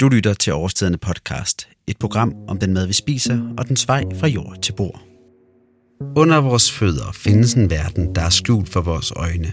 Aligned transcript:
Du 0.00 0.08
lytter 0.08 0.34
til 0.34 0.52
Overstedende 0.52 0.98
podcast, 0.98 1.68
et 1.86 1.98
program 1.98 2.34
om 2.48 2.58
den 2.58 2.74
mad, 2.74 2.86
vi 2.86 2.92
spiser 2.92 3.54
og 3.58 3.68
den 3.68 3.76
vej 3.86 4.04
fra 4.20 4.26
jord 4.26 4.56
til 4.62 4.72
bord. 4.72 5.00
Under 6.16 6.40
vores 6.40 6.72
fødder 6.72 7.12
findes 7.12 7.54
en 7.54 7.70
verden, 7.70 8.14
der 8.14 8.22
er 8.22 8.30
skjult 8.30 8.68
for 8.68 8.80
vores 8.80 9.12
øjne. 9.16 9.52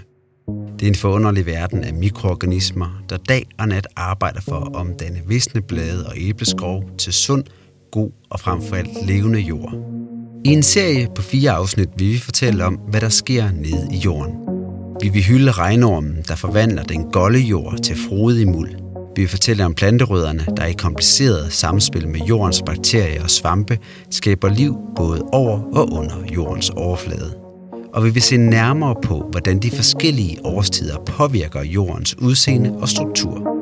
Det 0.79 0.85
er 0.85 0.87
en 0.87 0.95
forunderlig 0.95 1.45
verden 1.45 1.83
af 1.83 1.93
mikroorganismer, 1.93 3.03
der 3.09 3.17
dag 3.17 3.45
og 3.59 3.67
nat 3.67 3.87
arbejder 3.95 4.41
for 4.41 4.55
at 4.55 4.75
omdanne 4.75 5.21
visne 5.27 5.61
blade 5.61 6.07
og 6.07 6.13
æbleskrog 6.17 6.83
til 6.97 7.13
sund, 7.13 7.43
god 7.91 8.11
og 8.29 8.39
frem 8.39 8.61
for 8.61 8.75
alt 8.75 9.05
levende 9.07 9.39
jord. 9.39 9.73
I 10.45 10.49
en 10.49 10.63
serie 10.63 11.07
på 11.15 11.21
fire 11.21 11.51
afsnit 11.51 11.89
vil 11.97 12.09
vi 12.09 12.17
fortælle 12.17 12.65
om, 12.65 12.73
hvad 12.73 13.01
der 13.01 13.09
sker 13.09 13.51
nede 13.51 13.87
i 13.91 13.97
jorden. 13.97 14.35
Vi 15.01 15.09
vil 15.09 15.23
hylde 15.23 15.51
regnormen, 15.51 16.23
der 16.27 16.35
forvandler 16.35 16.83
den 16.83 17.11
golde 17.11 17.39
jord 17.39 17.77
til 17.83 17.95
frodig 18.09 18.47
muld. 18.47 18.82
Vi 19.15 19.21
vil 19.21 19.29
fortælle 19.29 19.65
om 19.65 19.73
planterødderne, 19.73 20.45
der 20.57 20.65
i 20.65 20.73
kompliceret 20.73 21.53
samspil 21.53 22.07
med 22.07 22.19
jordens 22.19 22.61
bakterier 22.65 23.23
og 23.23 23.29
svampe 23.29 23.79
skaber 24.11 24.49
liv 24.49 24.75
både 24.95 25.21
over 25.31 25.59
og 25.59 25.93
under 25.93 26.15
jordens 26.35 26.69
overflade. 26.69 27.37
Og 27.93 28.05
vi 28.05 28.09
vil 28.09 28.21
se 28.21 28.37
nærmere 28.37 28.95
på, 29.03 29.27
hvordan 29.31 29.59
de 29.59 29.71
forskellige 29.71 30.37
årstider 30.43 30.97
påvirker 30.97 31.63
jordens 31.63 32.17
udseende 32.17 32.77
og 32.81 32.89
struktur. 32.89 33.53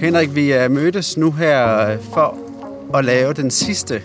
Henrik, 0.00 0.34
vi 0.34 0.50
er 0.50 0.68
mødtes 0.68 1.16
nu 1.16 1.32
her 1.32 1.98
for 2.12 2.36
at 2.94 3.04
lave 3.04 3.32
den 3.32 3.50
sidste 3.50 4.02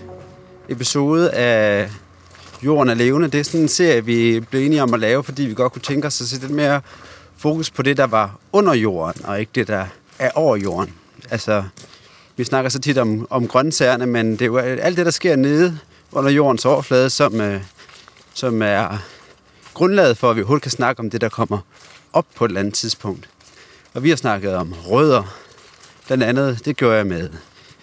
episode 0.68 1.30
af 1.30 1.90
Jorden 2.62 2.88
er 2.88 2.94
levende. 2.94 3.28
Det 3.28 3.40
er 3.40 3.44
sådan 3.44 3.60
en 3.60 3.68
serie, 3.68 4.04
vi 4.04 4.40
blev 4.40 4.66
enige 4.66 4.82
om 4.82 4.94
at 4.94 5.00
lave, 5.00 5.24
fordi 5.24 5.42
vi 5.42 5.54
godt 5.54 5.72
kunne 5.72 5.82
tænke 5.82 6.06
os 6.06 6.20
at 6.20 6.26
se 6.26 6.40
lidt 6.40 6.50
mere 6.52 6.80
fokus 7.36 7.70
på 7.70 7.82
det, 7.82 7.96
der 7.96 8.06
var 8.06 8.38
under 8.52 8.74
jorden, 8.74 9.24
og 9.24 9.40
ikke 9.40 9.52
det, 9.54 9.68
der 9.68 9.86
er 10.18 10.30
over 10.34 10.56
jorden. 10.56 10.94
Altså, 11.30 11.64
vi 12.36 12.44
snakker 12.44 12.70
så 12.70 12.78
tit 12.78 12.98
om, 12.98 13.26
om 13.30 13.48
grøntsagerne, 13.48 14.06
men 14.06 14.32
det 14.32 14.42
er 14.42 14.46
jo 14.46 14.56
alt 14.56 14.96
det, 14.96 15.06
der 15.06 15.12
sker 15.12 15.36
nede 15.36 15.78
under 16.12 16.30
jordens 16.30 16.64
overflade, 16.64 17.10
som, 17.10 17.40
øh, 17.40 17.60
som 18.34 18.62
er 18.62 18.98
grundlaget 19.74 20.18
for, 20.18 20.30
at 20.30 20.36
vi 20.36 20.40
overhovedet 20.40 20.62
kan 20.62 20.70
snakke 20.70 21.00
om 21.00 21.10
det, 21.10 21.20
der 21.20 21.28
kommer 21.28 21.58
op 22.12 22.26
på 22.34 22.44
et 22.44 22.48
eller 22.48 22.60
andet 22.60 22.74
tidspunkt. 22.74 23.28
Og 23.94 24.02
vi 24.02 24.08
har 24.08 24.16
snakket 24.16 24.54
om 24.54 24.74
rødder, 24.86 25.36
blandt 26.06 26.24
andet. 26.24 26.64
Det 26.64 26.76
gjorde 26.76 26.96
jeg 26.96 27.06
med 27.06 27.30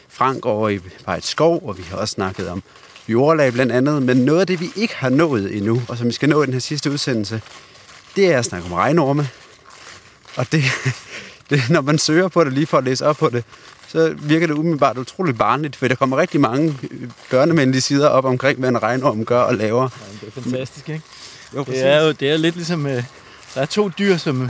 Frank 0.09 0.45
over 0.45 0.69
i 0.69 0.75
et 1.17 1.25
Skov, 1.25 1.67
og 1.67 1.77
vi 1.77 1.83
har 1.83 1.97
også 1.97 2.11
snakket 2.11 2.49
om 2.49 2.63
jordlag 3.07 3.53
blandt 3.53 3.71
andet. 3.71 4.03
Men 4.03 4.17
noget 4.17 4.39
af 4.39 4.47
det, 4.47 4.59
vi 4.59 4.69
ikke 4.75 4.95
har 4.95 5.09
nået 5.09 5.57
endnu, 5.57 5.81
og 5.87 5.97
som 5.97 6.07
vi 6.07 6.13
skal 6.13 6.29
nå 6.29 6.43
i 6.43 6.45
den 6.45 6.53
her 6.53 6.59
sidste 6.59 6.91
udsendelse, 6.91 7.41
det 8.15 8.33
er 8.33 8.39
at 8.39 8.45
snakke 8.45 8.65
om 8.65 8.73
regnorme. 8.73 9.29
Og 10.35 10.51
det, 10.51 10.63
det, 11.49 11.61
når 11.69 11.81
man 11.81 11.97
søger 11.97 12.27
på 12.27 12.43
det 12.43 12.53
lige 12.53 12.65
for 12.65 12.77
at 12.77 12.83
læse 12.83 13.05
op 13.05 13.17
på 13.17 13.29
det, 13.29 13.43
så 13.87 14.15
virker 14.17 14.47
det 14.47 14.53
umiddelbart 14.53 14.97
utroligt 14.97 15.37
barnligt, 15.37 15.75
for 15.75 15.87
der 15.87 15.95
kommer 15.95 16.17
rigtig 16.17 16.41
mange 16.41 16.77
børnemændige 17.29 17.81
sider 17.81 18.07
op 18.07 18.25
omkring, 18.25 18.59
hvad 18.59 18.69
en 18.69 18.83
regnorm 18.83 19.25
gør 19.25 19.41
og 19.41 19.55
laver. 19.55 19.89
Det 20.21 20.27
er 20.27 20.41
fantastisk, 20.41 20.89
ikke? 20.89 21.01
Jo, 21.55 21.63
det 21.63 21.85
er 21.85 22.03
jo 22.03 22.11
det 22.11 22.29
er 22.29 22.37
lidt 22.37 22.55
ligesom, 22.55 22.85
øh, 22.85 23.03
der 23.55 23.61
er 23.61 23.65
to 23.65 23.89
dyr, 23.99 24.17
som, 24.17 24.49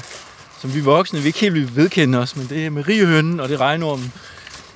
som 0.61 0.73
vi 0.73 0.79
voksne, 0.79 1.19
vi 1.19 1.27
ikke 1.27 1.39
helt 1.39 1.53
vil 1.53 1.75
vedkende 1.75 2.17
os, 2.17 2.35
men 2.35 2.47
det 2.49 2.65
er 2.65 2.69
med 2.69 2.87
rigehønnen 2.87 3.39
og 3.39 3.49
det 3.49 3.55
er 3.55 3.61
regnormen. 3.61 4.13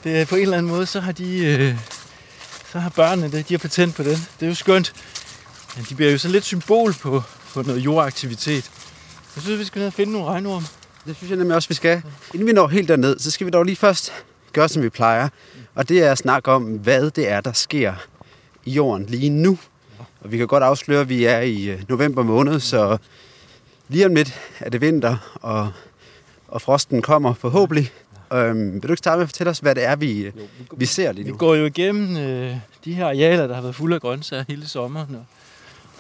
Det 0.03 0.22
er 0.22 0.25
på 0.25 0.36
en 0.36 0.42
eller 0.42 0.58
anden 0.58 0.72
måde, 0.72 0.86
så 0.86 1.00
har 1.00 1.11
de, 1.11 1.45
øh, 1.45 1.75
så 2.72 2.80
har 2.80 2.90
børnene 2.90 3.32
det, 3.32 3.50
de 3.50 3.54
har 3.54 3.60
patent 3.60 3.96
på 3.96 4.04
det. 4.04 4.30
Det 4.40 4.46
er 4.46 4.50
jo 4.50 4.56
skønt. 4.56 4.94
Men 5.76 5.86
de 5.90 5.96
bliver 5.96 6.12
jo 6.12 6.18
så 6.18 6.28
lidt 6.28 6.46
symbol 6.46 6.94
på, 6.94 7.23
på 7.54 7.62
noget 7.62 7.80
jordaktivitet. 7.80 8.72
Jeg 9.36 9.44
synes, 9.44 9.60
vi 9.60 9.66
skal 9.66 9.80
ned 9.80 9.88
og 9.88 9.94
finde 9.94 10.14
nogle 10.14 10.28
regnorm. 10.28 10.64
Det 11.06 11.16
synes 11.16 11.30
jeg 11.30 11.38
nemlig 11.38 11.56
også, 11.56 11.70
vi 11.70 11.76
skal. 11.76 12.02
Inden 12.34 12.48
vi 12.48 12.54
når 12.54 12.68
helt 12.68 12.88
derned, 12.88 13.20
så 13.20 13.32
skal 13.32 13.45
vi 13.45 13.52
dog 13.52 13.64
lige 13.64 13.76
først 13.76 14.14
gøre, 14.54 14.70
som 14.70 14.83
vi 14.83 14.89
plejer. 14.89 15.30
Og 15.76 15.89
det 15.89 16.04
er 16.04 16.11
at 16.11 16.17
snakke 16.17 16.52
om, 16.52 16.64
hvad 16.64 17.11
det 17.11 17.30
er, 17.30 17.42
der 17.42 17.54
sker 17.54 17.94
i 18.66 18.72
jorden 18.72 19.05
lige 19.05 19.30
nu. 19.30 19.58
Og 20.22 20.32
vi 20.32 20.38
kan 20.38 20.48
godt 20.48 20.64
afsløre, 20.64 21.02
at 21.02 21.10
vi 21.10 21.26
er 21.26 21.39
i 21.39 21.64
øh, 21.64 21.84
november 21.89 22.23
måned, 22.23 22.60
så 22.60 22.98
lige 23.88 24.05
om 24.05 24.16
lidt 24.16 24.39
er 24.60 24.70
det 24.70 24.82
vinter, 24.82 25.38
og, 25.42 25.72
og 26.48 26.61
frosten 26.61 27.02
kommer 27.02 27.34
forhåbentlig. 27.34 27.92
Øhm, 28.33 28.73
vil 28.73 28.83
du 28.83 28.88
ikke 28.88 28.98
starte 28.98 29.17
med 29.17 29.23
at 29.23 29.30
fortælle 29.30 29.52
os, 29.52 29.60
hvad 29.60 29.76
det 29.76 29.83
er, 29.83 29.95
vi, 29.95 30.26
jo, 30.26 30.32
vi, 30.36 30.48
vi 30.77 30.86
ser 30.86 31.11
lige 31.11 31.27
nu? 31.27 31.33
Vi 31.33 31.38
går 31.38 31.55
jo 31.55 31.65
igennem 31.65 32.17
øh, 32.17 32.55
de 32.86 32.93
her 32.93 33.05
arealer, 33.05 33.48
der 33.48 33.55
har 33.55 33.61
været 33.61 33.76
fulde 33.76 33.95
af 33.95 34.02
grøntsager 34.02 34.43
hele 34.48 34.67
sommeren. 34.67 35.15
Og, 35.15 35.26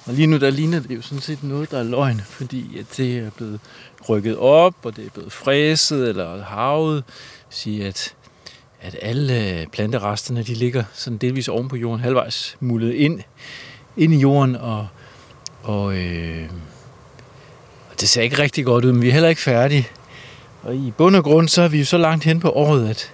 og 0.05 0.13
lige 0.13 0.27
nu, 0.27 0.37
der 0.37 0.49
ligner 0.49 0.79
det 0.79 0.95
jo 0.95 1.01
sådan 1.01 1.21
set 1.21 1.43
noget, 1.43 1.71
der 1.71 1.79
er 1.79 1.83
løgn, 1.83 2.21
fordi 2.25 2.79
at 2.79 2.85
det 2.97 3.17
er 3.17 3.29
blevet 3.29 3.59
rykket 4.09 4.37
op, 4.37 4.75
og 4.83 4.95
det 4.95 5.05
er 5.05 5.09
blevet 5.09 5.31
fræset 5.31 6.09
eller 6.09 6.43
havet. 6.43 7.03
Sige, 7.49 7.87
at, 7.87 8.13
at 8.81 8.95
alle 9.01 9.67
planteresterne, 9.71 10.43
de 10.43 10.53
ligger 10.53 10.83
sådan 10.93 11.17
delvis 11.17 11.47
oven 11.47 11.67
på 11.67 11.75
jorden, 11.75 11.99
halvvejs 11.99 12.57
mullet 12.59 12.93
ind, 12.93 13.19
ind 13.97 14.13
i 14.13 14.17
jorden, 14.17 14.55
og, 14.55 14.87
og, 15.63 15.97
øh, 15.97 16.49
og 17.91 18.01
det 18.01 18.09
ser 18.09 18.21
ikke 18.21 18.39
rigtig 18.39 18.65
godt 18.65 18.85
ud, 18.85 18.91
men 18.91 19.01
vi 19.01 19.07
er 19.09 19.13
heller 19.13 19.29
ikke 19.29 19.41
færdige. 19.41 19.87
Og 20.67 20.75
i 20.75 20.93
bund 20.97 21.15
og 21.15 21.23
grund, 21.23 21.47
så 21.47 21.61
er 21.61 21.67
vi 21.67 21.79
jo 21.79 21.85
så 21.85 21.97
langt 21.97 22.23
hen 22.23 22.39
på 22.39 22.49
året, 22.49 22.89
at, 22.89 23.13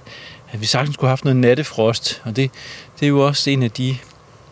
at 0.52 0.62
vi 0.62 0.66
sagtens 0.66 0.94
skulle 0.94 1.08
have 1.08 1.12
haft 1.12 1.24
noget 1.24 1.38
nattefrost. 1.38 2.22
Og 2.25 2.36
det, 2.36 2.52
det 3.00 3.06
er 3.06 3.09
jo 3.09 3.19
også 3.19 3.50
en 3.50 3.64
af 3.64 3.72
de 3.72 3.97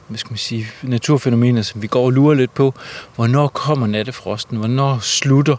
hvad 0.07 0.17
skal 0.17 0.31
man 0.31 0.38
sige, 0.38 0.67
naturfænomener, 0.84 1.62
som 1.62 1.81
vi 1.81 1.88
går 1.88 2.06
og 2.06 2.12
lurer 2.12 2.35
lidt 2.35 2.53
på. 2.53 2.73
Hvornår 3.16 3.47
kommer 3.47 3.88
nattefrosten? 3.88 4.57
Hvornår 4.57 5.00
slutter, 5.00 5.56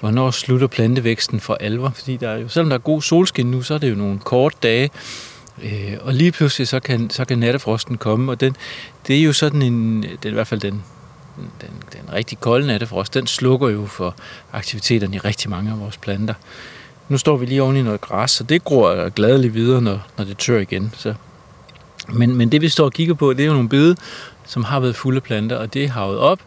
hvornår 0.00 0.30
slutter 0.30 0.66
plantevæksten 0.66 1.40
for 1.40 1.54
alvor? 1.54 1.90
Fordi 1.90 2.16
der 2.16 2.28
er 2.28 2.38
jo, 2.38 2.48
selvom 2.48 2.68
der 2.68 2.76
er 2.76 2.80
god 2.80 3.02
solskin 3.02 3.50
nu, 3.50 3.62
så 3.62 3.74
er 3.74 3.78
det 3.78 3.90
jo 3.90 3.94
nogle 3.94 4.18
korte 4.18 4.56
dage. 4.62 4.90
Øh, 5.62 5.96
og 6.00 6.14
lige 6.14 6.32
pludselig 6.32 6.68
så 6.68 6.80
kan, 6.80 7.10
så 7.10 7.24
kan 7.24 7.38
nattefrosten 7.38 7.96
komme, 7.96 8.32
og 8.32 8.40
den, 8.40 8.56
det 9.06 9.18
er 9.18 9.22
jo 9.22 9.32
sådan 9.32 9.62
en, 9.62 10.02
det 10.02 10.24
er 10.24 10.30
i 10.30 10.34
hvert 10.34 10.46
fald 10.46 10.60
den, 10.60 10.84
den, 11.36 11.70
den 11.92 12.12
rigtig 12.12 12.40
kolde 12.40 12.66
nattefrost, 12.66 13.14
den 13.14 13.26
slukker 13.26 13.68
jo 13.68 13.86
for 13.86 14.14
aktiviteterne 14.52 15.16
i 15.16 15.18
rigtig 15.18 15.50
mange 15.50 15.70
af 15.70 15.80
vores 15.80 15.96
planter. 15.96 16.34
Nu 17.08 17.18
står 17.18 17.36
vi 17.36 17.46
lige 17.46 17.62
oven 17.62 17.76
i 17.76 17.82
noget 17.82 18.00
græs, 18.00 18.40
og 18.40 18.48
det 18.48 18.64
gror 18.64 19.08
gladeligt 19.08 19.54
videre, 19.54 19.82
når, 19.82 20.06
når 20.18 20.24
det 20.24 20.38
tør 20.38 20.58
igen. 20.58 20.94
Så. 20.96 21.14
Men, 22.08 22.36
men 22.36 22.52
det 22.52 22.60
vi 22.60 22.68
står 22.68 22.84
og 22.84 22.92
kigger 22.92 23.14
på, 23.14 23.32
det 23.32 23.40
er 23.42 23.46
jo 23.46 23.52
nogle 23.52 23.68
bede, 23.68 23.96
som 24.46 24.64
har 24.64 24.80
været 24.80 24.96
fulde 24.96 25.20
planter, 25.20 25.56
og 25.56 25.74
det 25.74 25.84
er 25.84 25.88
havet 25.88 26.18
op. 26.18 26.38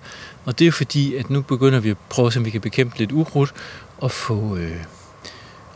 Og 0.45 0.59
det 0.59 0.67
er 0.67 0.71
fordi, 0.71 1.15
at 1.15 1.29
nu 1.29 1.41
begynder 1.41 1.79
vi 1.79 1.89
at 1.89 1.97
prøve, 2.09 2.31
om 2.37 2.45
vi 2.45 2.49
kan 2.49 2.61
bekæmpe 2.61 2.97
lidt 2.97 3.11
ukrudt 3.11 3.53
og 3.97 4.11
få, 4.11 4.55
øh, 4.55 4.77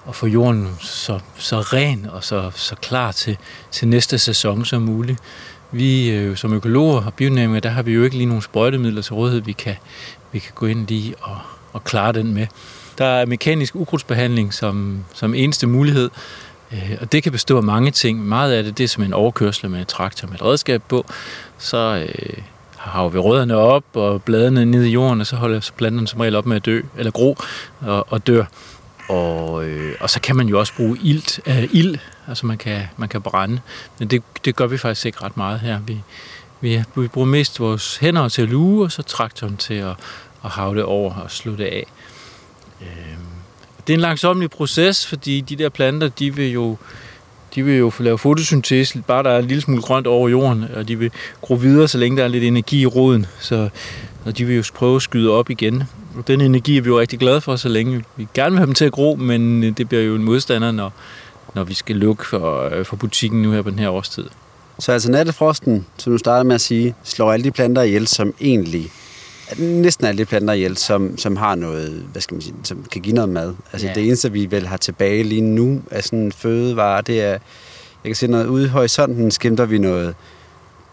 og 0.05 0.15
få 0.15 0.27
jorden 0.27 0.75
så, 0.81 1.19
så 1.37 1.59
ren 1.59 2.05
og 2.11 2.23
så, 2.23 2.51
så 2.55 2.75
klar 2.75 3.11
til, 3.11 3.37
til 3.71 3.87
næste 3.87 4.19
sæson 4.19 4.65
som 4.65 4.81
muligt. 4.81 5.19
Vi 5.71 6.09
øh, 6.09 6.37
som 6.37 6.53
økologer 6.53 7.05
og 7.05 7.13
biodynamikere, 7.13 7.59
der 7.59 7.69
har 7.69 7.81
vi 7.81 7.93
jo 7.93 8.03
ikke 8.03 8.17
lige 8.17 8.25
nogle 8.25 8.43
sprøjtemidler 8.43 9.01
til 9.01 9.13
rådighed, 9.13 9.41
vi 9.41 9.51
kan, 9.51 9.75
vi 10.31 10.39
kan 10.39 10.51
gå 10.55 10.65
ind 10.65 10.87
lige 10.87 11.15
og, 11.21 11.37
og 11.73 11.83
klare 11.83 12.11
den 12.11 12.33
med. 12.33 12.47
Der 12.97 13.05
er 13.05 13.25
mekanisk 13.25 13.75
ukrudtsbehandling 13.75 14.53
som, 14.53 15.05
som 15.13 15.33
eneste 15.33 15.67
mulighed, 15.67 16.09
øh, 16.71 16.97
og 17.01 17.11
det 17.11 17.23
kan 17.23 17.31
bestå 17.31 17.57
af 17.57 17.63
mange 17.63 17.91
ting. 17.91 18.27
Meget 18.27 18.53
af 18.53 18.63
det, 18.63 18.77
det 18.77 18.83
er 18.83 18.87
som 18.87 19.03
en 19.03 19.13
overkørsel 19.13 19.69
med 19.69 19.79
en 19.79 19.85
traktor 19.85 20.27
med 20.27 20.35
et 20.35 20.41
redskab 20.41 20.81
på. 20.87 21.05
Så 21.57 22.07
øh, 22.07 22.43
har 22.77 23.07
vi 23.07 23.17
rødderne 23.17 23.55
op 23.55 23.83
og 23.93 24.23
bladene 24.23 24.65
ned 24.65 24.83
i 24.83 24.89
jorden, 24.89 25.21
og 25.21 25.27
så 25.27 25.35
holder 25.35 25.71
planterne 25.77 26.07
som 26.07 26.19
regel 26.19 26.35
op 26.35 26.45
med 26.45 26.55
at 26.55 26.65
dø, 26.65 26.81
eller 26.97 27.11
gro 27.11 27.37
og, 27.81 28.05
og 28.09 28.27
dør. 28.27 28.45
Og, 29.09 29.65
øh, 29.65 29.95
og 29.99 30.09
så 30.09 30.21
kan 30.21 30.35
man 30.35 30.47
jo 30.47 30.59
også 30.59 30.73
bruge 30.75 30.97
ilt, 31.03 31.39
øh, 31.45 31.63
ild, 31.71 31.97
altså 32.27 32.45
man 32.45 32.57
kan, 32.57 32.81
man 32.97 33.09
kan 33.09 33.21
brænde. 33.21 33.59
Men 33.99 34.07
det, 34.07 34.23
det 34.45 34.55
gør 34.55 34.67
vi 34.67 34.77
faktisk 34.77 35.05
ikke 35.05 35.23
ret 35.23 35.37
meget 35.37 35.59
her. 35.59 35.79
Vi, 35.79 36.01
vi, 36.61 36.83
vi 36.95 37.07
bruger 37.07 37.27
mest 37.27 37.59
vores 37.59 37.97
hænder 37.97 38.29
til 38.29 38.41
at 38.41 38.49
luge, 38.49 38.85
og 38.85 38.91
så 38.91 39.01
traktoren 39.01 39.57
til 39.57 39.73
at, 39.73 39.95
at 40.45 40.49
havle 40.49 40.85
over 40.85 41.13
og 41.13 41.31
slutte 41.31 41.65
af. 41.65 41.85
Øh, 42.81 42.87
det 43.87 43.93
er 43.93 43.97
en 43.97 44.01
langsomlig 44.01 44.49
proces, 44.49 45.07
fordi 45.07 45.41
de 45.41 45.55
der 45.55 45.69
planter, 45.69 46.07
de 46.07 46.35
vil 46.35 46.51
jo 46.51 46.77
de 47.55 47.63
vil 47.63 47.77
jo 47.77 47.91
lave 47.99 48.17
fotosyntese, 48.17 49.03
bare 49.07 49.23
der 49.23 49.29
er 49.29 49.39
en 49.39 49.45
lille 49.45 49.61
smule 49.61 49.81
grønt 49.81 50.07
over 50.07 50.29
jorden, 50.29 50.65
og 50.75 50.87
de 50.87 50.99
vil 50.99 51.11
gro 51.41 51.53
videre, 51.53 51.87
så 51.87 51.97
længe 51.97 52.17
der 52.17 52.23
er 52.23 52.27
lidt 52.27 52.43
energi 52.43 52.81
i 52.81 52.85
roden. 52.85 53.25
Så, 53.39 53.69
og 54.25 54.37
de 54.37 54.45
vil 54.45 54.55
jo 54.55 54.63
prøve 54.73 54.95
at 54.95 55.01
skyde 55.01 55.31
op 55.31 55.49
igen. 55.49 55.83
Og 56.17 56.27
den 56.27 56.41
energi 56.41 56.77
er 56.77 56.81
vi 56.81 56.89
jo 56.89 56.99
rigtig 56.99 57.19
glade 57.19 57.41
for, 57.41 57.55
så 57.55 57.69
længe 57.69 58.03
vi 58.15 58.27
gerne 58.33 58.51
vil 58.51 58.57
have 58.57 58.65
dem 58.65 58.73
til 58.73 58.85
at 58.85 58.91
gro, 58.91 59.15
men 59.15 59.73
det 59.73 59.89
bliver 59.89 60.03
jo 60.03 60.15
en 60.15 60.23
modstander, 60.23 60.71
når, 60.71 60.93
når 61.55 61.63
vi 61.63 61.73
skal 61.73 61.95
lukke 61.95 62.27
for, 62.27 62.75
øh, 62.75 62.85
for 62.85 62.95
butikken 62.95 63.41
nu 63.41 63.51
her 63.51 63.61
på 63.61 63.69
den 63.69 63.79
her 63.79 63.89
årstid. 63.89 64.25
Så 64.79 64.91
altså 64.91 65.11
nattefrosten, 65.11 65.85
som 65.97 66.13
du 66.13 66.17
startede 66.17 66.43
med 66.43 66.55
at 66.55 66.61
sige, 66.61 66.95
slår 67.03 67.31
alle 67.31 67.43
de 67.43 67.51
planter 67.51 67.81
ihjel, 67.81 68.07
som 68.07 68.33
egentlig 68.41 68.91
næsten 69.57 70.05
alle 70.05 70.17
de 70.17 70.25
planter 70.25 70.53
ihjel, 70.53 70.77
som, 70.77 71.17
som 71.17 71.35
har 71.35 71.55
noget, 71.55 72.05
hvad 72.11 72.21
skal 72.21 72.35
man 72.35 72.41
sige, 72.41 72.55
som 72.63 72.85
kan 72.91 73.01
give 73.01 73.15
noget 73.15 73.29
mad. 73.29 73.53
Altså 73.73 73.87
ja. 73.87 73.93
det 73.93 74.05
eneste, 74.05 74.31
vi 74.31 74.51
vel 74.51 74.67
har 74.67 74.77
tilbage 74.77 75.23
lige 75.23 75.41
nu 75.41 75.81
af 75.91 76.03
sådan 76.03 76.19
en 76.19 76.31
fødevare, 76.31 77.01
det 77.01 77.21
er, 77.21 77.37
jeg 78.03 78.05
kan 78.05 78.15
se 78.15 78.27
noget 78.27 78.47
ude 78.47 78.65
i 78.65 78.67
horisonten, 78.67 79.31
skimter 79.31 79.65
vi 79.65 79.77
noget 79.77 80.15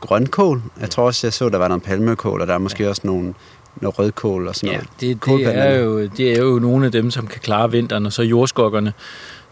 grønkål. 0.01 0.63
Jeg 0.81 0.91
tror 0.91 1.05
også, 1.05 1.27
jeg 1.27 1.33
så, 1.33 1.49
der 1.49 1.59
var 1.59 1.69
noget 1.69 1.83
palmekål, 1.83 2.41
og 2.41 2.47
der 2.47 2.55
er 2.55 2.59
måske 2.59 2.83
ja. 2.83 2.89
også 2.89 3.03
nogle, 3.05 3.35
noget 3.81 3.99
rødkål 3.99 4.49
og 4.49 4.55
sådan 4.57 4.71
Ja, 4.71 4.77
noget. 4.77 4.89
det, 5.01 5.57
er 5.57 5.75
jo, 5.75 6.07
det 6.07 6.33
er 6.33 6.43
jo 6.43 6.59
nogle 6.59 6.87
af 6.87 6.93
dem, 6.93 7.11
som 7.11 7.27
kan 7.27 7.41
klare 7.41 7.71
vinteren, 7.71 8.07
og 8.07 8.13
så 8.13 8.23
jordskokkerne, 8.23 8.93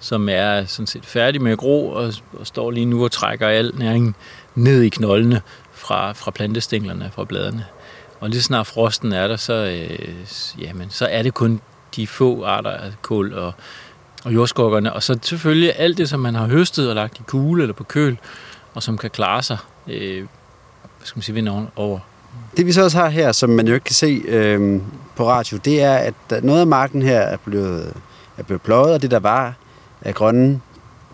som 0.00 0.28
er 0.28 0.64
sådan 0.64 0.86
set 0.86 1.06
færdige 1.06 1.42
med 1.42 1.52
at 1.52 1.58
gro, 1.58 1.88
og, 1.90 2.12
og 2.38 2.46
står 2.46 2.70
lige 2.70 2.86
nu 2.86 3.04
og 3.04 3.12
trækker 3.12 3.48
al 3.48 3.72
næringen 3.78 4.14
ned 4.54 4.82
i 4.82 4.88
knoldene 4.88 5.40
fra, 5.72 6.12
fra 6.12 6.30
plantestænglerne, 6.30 7.10
fra 7.14 7.24
bladene. 7.24 7.64
Og 8.20 8.30
lige 8.30 8.42
snart 8.42 8.66
frosten 8.66 9.12
er 9.12 9.28
der, 9.28 9.36
så, 9.36 9.52
øh, 9.52 10.14
jamen, 10.60 10.90
så 10.90 11.06
er 11.06 11.22
det 11.22 11.34
kun 11.34 11.60
de 11.96 12.06
få 12.06 12.44
arter 12.44 12.70
af 12.70 12.92
kål 13.02 13.34
og, 13.34 13.52
og 14.24 14.34
jordskokkerne. 14.34 14.92
Og 14.92 15.02
så 15.02 15.18
selvfølgelig 15.22 15.72
alt 15.76 15.98
det, 15.98 16.08
som 16.08 16.20
man 16.20 16.34
har 16.34 16.46
høstet 16.46 16.88
og 16.88 16.94
lagt 16.94 17.18
i 17.18 17.22
kugle 17.26 17.62
eller 17.62 17.74
på 17.74 17.84
køl, 17.84 18.18
og 18.74 18.82
som 18.82 18.98
kan 18.98 19.10
klare 19.10 19.42
sig, 19.42 19.58
øh, 19.88 20.16
hvad 20.98 21.06
skal 21.06 21.18
man 21.18 21.22
sige, 21.22 21.34
vinteren 21.34 21.68
over. 21.76 21.98
Det 22.56 22.66
vi 22.66 22.72
så 22.72 22.82
også 22.82 22.98
har 22.98 23.08
her, 23.08 23.32
som 23.32 23.50
man 23.50 23.66
jo 23.68 23.74
ikke 23.74 23.84
kan 23.84 23.94
se 23.94 24.22
øh, 24.26 24.80
på 25.16 25.28
radio, 25.28 25.58
det 25.64 25.82
er, 25.82 25.94
at 25.94 26.44
noget 26.44 26.60
af 26.60 26.66
marken 26.66 27.02
her 27.02 27.20
er 27.20 27.36
blevet, 27.44 27.92
er 28.38 28.42
blevet 28.42 28.62
pløjet, 28.62 28.94
og 28.94 29.02
det 29.02 29.10
der 29.10 29.20
var 29.20 29.54
af 30.02 30.14
grønne 30.14 30.60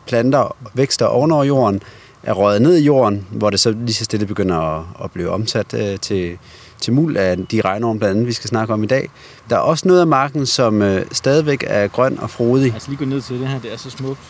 planter 0.07 0.39
og 0.39 0.57
vækster 0.75 1.07
ovenover 1.07 1.45
jorden, 1.45 1.83
er 2.23 2.33
røget 2.33 2.63
ned 2.63 2.77
i 2.77 2.85
jorden, 2.85 3.27
hvor 3.31 3.51
det 3.51 3.61
så 3.61 3.71
lige 3.71 3.95
så 3.95 4.05
stille 4.05 4.27
begynder 4.27 4.57
at, 4.57 4.85
at 5.05 5.11
blive 5.11 5.31
omsat 5.31 5.75
øh, 5.75 5.99
til, 5.99 6.39
til 6.81 6.93
mul 6.93 7.17
af 7.17 7.47
de 7.47 7.61
regnorm, 7.61 7.99
blandt 7.99 8.15
andet, 8.15 8.27
vi 8.27 8.33
skal 8.33 8.49
snakke 8.49 8.75
om 8.75 8.83
i 8.83 8.87
dag. 8.87 9.11
Der 9.51 9.57
er 9.57 9.61
også 9.61 9.89
noget 9.89 10.01
af 10.01 10.07
marken, 10.07 10.47
som 10.47 10.83
øh, 10.83 11.07
stadigvæk 11.13 11.65
er 11.67 11.89
grøn 11.89 12.19
og 12.19 12.31
frodig. 12.31 12.75
Altså 12.75 12.91
lige 12.91 12.99
gå 12.99 13.05
ned 13.05 13.21
til 13.21 13.41
det 13.41 13.49
her, 13.49 13.61
det 13.61 13.73
er 13.73 13.77
så 13.77 13.91
smukt. 13.91 14.21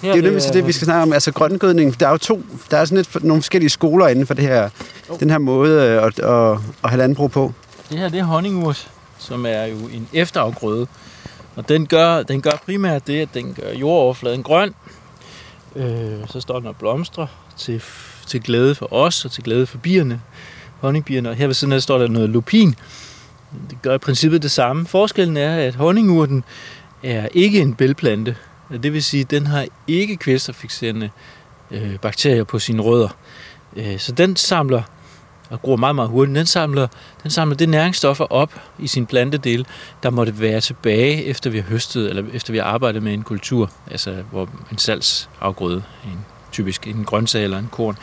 Det 0.00 0.10
er 0.10 0.16
jo 0.16 0.22
nemlig 0.22 0.42
så 0.42 0.52
det, 0.52 0.66
vi 0.66 0.72
skal 0.72 0.84
snakke 0.84 1.02
om. 1.02 1.12
Altså 1.12 1.32
grøngødning, 1.32 2.00
der 2.00 2.06
er 2.06 2.10
jo 2.10 2.16
to, 2.16 2.42
der 2.70 2.76
er 2.76 2.84
sådan 2.84 2.96
lidt 2.96 3.24
nogle 3.24 3.42
forskellige 3.42 3.70
skoler 3.70 4.08
inden 4.08 4.26
for 4.26 4.34
det 4.34 4.44
her, 4.44 4.70
den 5.20 5.30
her 5.30 5.38
måde 5.38 5.82
øh, 5.82 6.02
at, 6.04 6.18
at, 6.18 6.58
at 6.84 6.90
have 6.90 6.98
landbrug 6.98 7.30
på. 7.30 7.52
Det 7.90 7.98
her 7.98 8.08
det 8.08 8.18
er 8.20 8.24
honningurs, 8.24 8.90
som 9.18 9.46
er 9.46 9.64
jo 9.64 9.76
en 9.76 10.08
efterafgrøde. 10.12 10.86
Og 11.56 11.68
den 11.68 11.86
gør, 11.86 12.22
den 12.22 12.42
gør 12.42 12.50
primært 12.64 13.06
det, 13.06 13.20
at 13.20 13.28
den 13.34 13.54
gør 13.54 13.72
jordoverfladen 13.72 14.42
grøn. 14.42 14.74
Øh, 15.76 16.28
så 16.30 16.40
står 16.40 16.58
den 16.58 16.68
og 16.68 16.76
blomstrer 16.76 17.26
til, 17.56 17.82
til 18.26 18.42
glæde 18.42 18.74
for 18.74 18.92
os 18.92 19.24
og 19.24 19.30
til 19.30 19.44
glæde 19.44 19.66
for 19.66 19.78
bierne, 19.78 20.20
honningbierne. 20.80 21.30
Og 21.30 21.34
her 21.34 21.46
ved 21.46 21.54
siden 21.54 21.72
af 21.72 21.82
står 21.82 21.98
der 21.98 22.08
noget 22.08 22.28
lupin. 22.28 22.74
Det 23.70 23.82
gør 23.82 23.94
i 23.94 23.98
princippet 23.98 24.42
det 24.42 24.50
samme. 24.50 24.86
Forskellen 24.86 25.36
er, 25.36 25.56
at 25.56 25.74
honningurten 25.74 26.44
er 27.02 27.28
ikke 27.32 27.60
en 27.60 27.74
bælplante. 27.74 28.36
Øh, 28.70 28.82
det 28.82 28.92
vil 28.92 29.02
sige, 29.02 29.20
at 29.20 29.30
den 29.30 29.46
har 29.46 29.66
ikke 29.86 30.16
kvælstoffikserende 30.16 31.10
øh, 31.70 31.98
bakterier 31.98 32.44
på 32.44 32.58
sine 32.58 32.82
rødder. 32.82 33.08
Øh, 33.76 33.98
så 33.98 34.12
den 34.12 34.36
samler 34.36 34.82
og 35.50 35.62
gror 35.62 35.76
meget, 35.76 35.94
meget 35.94 36.10
hurtigt. 36.10 36.36
Den 36.36 36.46
samler, 36.46 36.86
den 37.22 37.30
samler 37.30 37.56
det 37.56 37.68
næringsstoffer 37.68 38.32
op 38.32 38.60
i 38.78 38.86
sin 38.86 39.06
plantedel, 39.06 39.66
der 40.02 40.10
måtte 40.10 40.40
være 40.40 40.60
tilbage, 40.60 41.24
efter 41.24 41.50
vi 41.50 41.58
har 41.58 41.64
høstet, 41.64 42.08
eller 42.08 42.24
efter 42.32 42.52
vi 42.52 42.58
har 42.58 42.64
arbejdet 42.64 43.02
med 43.02 43.14
en 43.14 43.22
kultur, 43.22 43.70
altså 43.90 44.22
hvor 44.30 44.48
en 44.72 44.78
salgsafgrøde, 44.78 45.82
en, 46.04 46.18
typisk 46.52 46.86
en 46.86 47.04
grøntsag 47.04 47.44
eller 47.44 47.58
en 47.58 47.68
korn. 47.72 47.96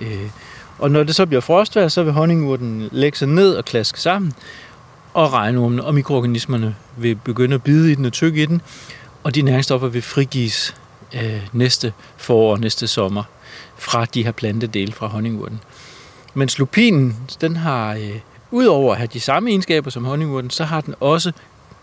Øh, 0.00 0.30
og 0.78 0.90
når 0.90 1.02
det 1.02 1.14
så 1.14 1.26
bliver 1.26 1.40
frostvær, 1.40 1.88
så 1.88 2.02
vil 2.02 2.12
honningurten 2.12 2.88
lægge 2.92 3.18
sig 3.18 3.28
ned 3.28 3.54
og 3.54 3.64
klaske 3.64 4.00
sammen, 4.00 4.32
og 5.14 5.32
regnormene 5.32 5.84
og 5.84 5.94
mikroorganismerne 5.94 6.74
vil 6.96 7.14
begynde 7.14 7.54
at 7.54 7.62
bide 7.62 7.92
i 7.92 7.94
den 7.94 8.04
og 8.04 8.12
tykke 8.12 8.42
i 8.42 8.46
den, 8.46 8.62
og 9.22 9.34
de 9.34 9.42
næringsstoffer 9.42 9.88
vil 9.88 10.02
frigives 10.02 10.74
øh, 11.14 11.48
næste 11.52 11.92
forår, 12.16 12.56
næste 12.56 12.86
sommer, 12.86 13.22
fra 13.76 14.04
de 14.04 14.24
her 14.24 14.32
plantedele 14.32 14.92
fra 14.92 15.06
honningurten. 15.06 15.60
Mens 16.34 16.58
lupinen, 16.58 17.16
den 17.40 17.56
har, 17.56 17.94
øh, 17.94 18.18
udover 18.50 18.92
at 18.92 18.98
have 18.98 19.08
de 19.12 19.20
samme 19.20 19.50
egenskaber 19.50 19.90
som 19.90 20.04
honningurten, 20.04 20.50
så 20.50 20.64
har 20.64 20.80
den 20.80 20.94
også 21.00 21.32